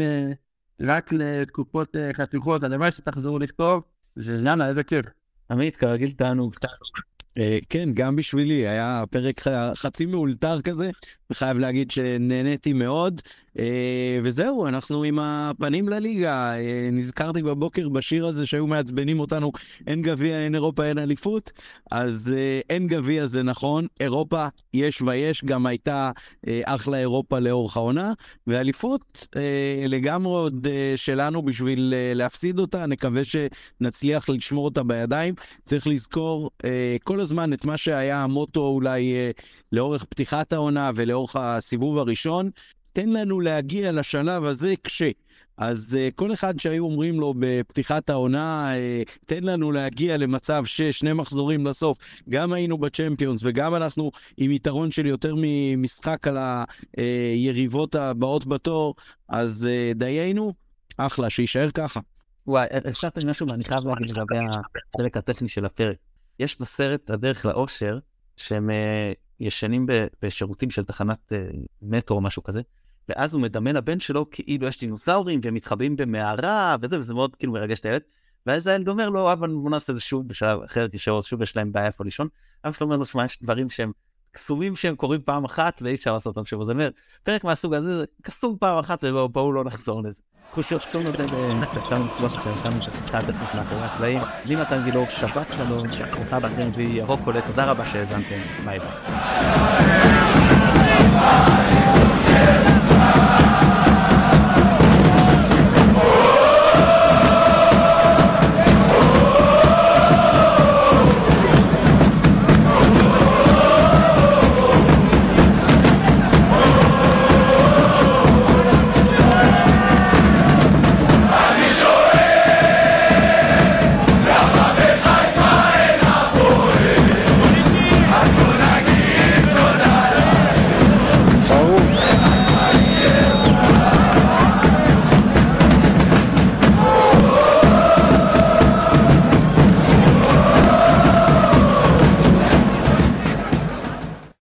[0.80, 3.82] רק לתקופות חתוכות, הלוואי שתחזרו לכתוב,
[4.16, 5.06] זה יאללה, איזה כיף.
[5.50, 6.54] עמית, כרגיל תענוג.
[7.68, 9.40] כן, גם בשבילי, היה פרק
[9.74, 10.90] חצי מאולתר כזה,
[11.30, 13.20] וחייב להגיד שנהניתי מאוד.
[14.22, 16.52] וזהו, אנחנו עם הפנים לליגה.
[16.92, 19.52] נזכרתי בבוקר בשיר הזה שהיו מעצבנים אותנו,
[19.86, 21.52] אין גביע, אין אירופה, אין אליפות.
[21.90, 22.34] אז
[22.70, 26.10] אין גביע זה נכון, אירופה יש ויש, גם הייתה
[26.64, 28.12] אחלה אירופה לאורך העונה,
[28.46, 29.26] ואליפות
[29.88, 30.66] לגמרי עוד
[30.96, 35.34] שלנו בשביל להפסיד אותה, נקווה שנצליח לשמור אותה בידיים.
[35.64, 36.50] צריך לזכור
[37.04, 39.14] כל הזמן את מה שהיה המוטו אולי
[39.72, 42.50] לאורך פתיחת העונה ולאורך הסיבוב הראשון.
[42.94, 45.02] תן לנו להגיע לשלב הזה כש.
[45.56, 51.12] אז uh, כל אחד שהיו אומרים לו בפתיחת העונה, uh, תן לנו להגיע למצב ששני
[51.12, 51.98] מחזורים לסוף,
[52.28, 56.36] גם היינו בצ'מפיונס וגם אנחנו עם יתרון של יותר ממשחק על
[56.96, 58.94] היריבות הבאות בתור,
[59.28, 60.52] אז uh, דיינו,
[60.96, 62.00] אחלה, שיישאר ככה.
[62.46, 64.38] וואי, הזכרת לי משהו ואני חייב להגיד לגבי
[64.94, 65.96] החלק הטכני של הפרק.
[66.38, 67.98] יש בסרט הדרך לאושר,
[68.36, 68.72] שהם uh,
[69.40, 69.86] ישנים
[70.22, 72.62] בשירותים של תחנת uh, מטרו או משהו כזה,
[73.08, 77.52] ואז הוא מדמה לבן שלו כאילו יש דינוסאורים והם מתחבאים במערה וזה, וזה מאוד כאילו
[77.52, 78.00] מרגש את הילד.
[78.46, 81.56] ואז הילד אומר לו, אבל בוא נעשה את זה שוב בשלב אחר, כי שוב יש
[81.56, 82.28] להם בעיה איפה לישון.
[82.64, 83.92] אבא שלו אומר לו, שמע, יש דברים שהם
[84.32, 86.60] קסומים שהם קורים פעם אחת ואי אפשר לעשות אותם שוב.
[86.60, 86.88] אז אומר,
[87.22, 90.22] פרק מהסוג הזה זה קסום פעם אחת ובואו לא נחזור לזה.
[90.50, 91.26] חושב קסום נותן
[91.78, 94.20] אפשר לסבוך שעשינו שפתחה טכנית מאחורי הקלעים.
[94.46, 95.80] לי נתן גילאור, שבת שלום,
[96.12, 98.88] כרוכה באחרים וירוק עולה, תודה רבה שהאזנתם, ביי ביי.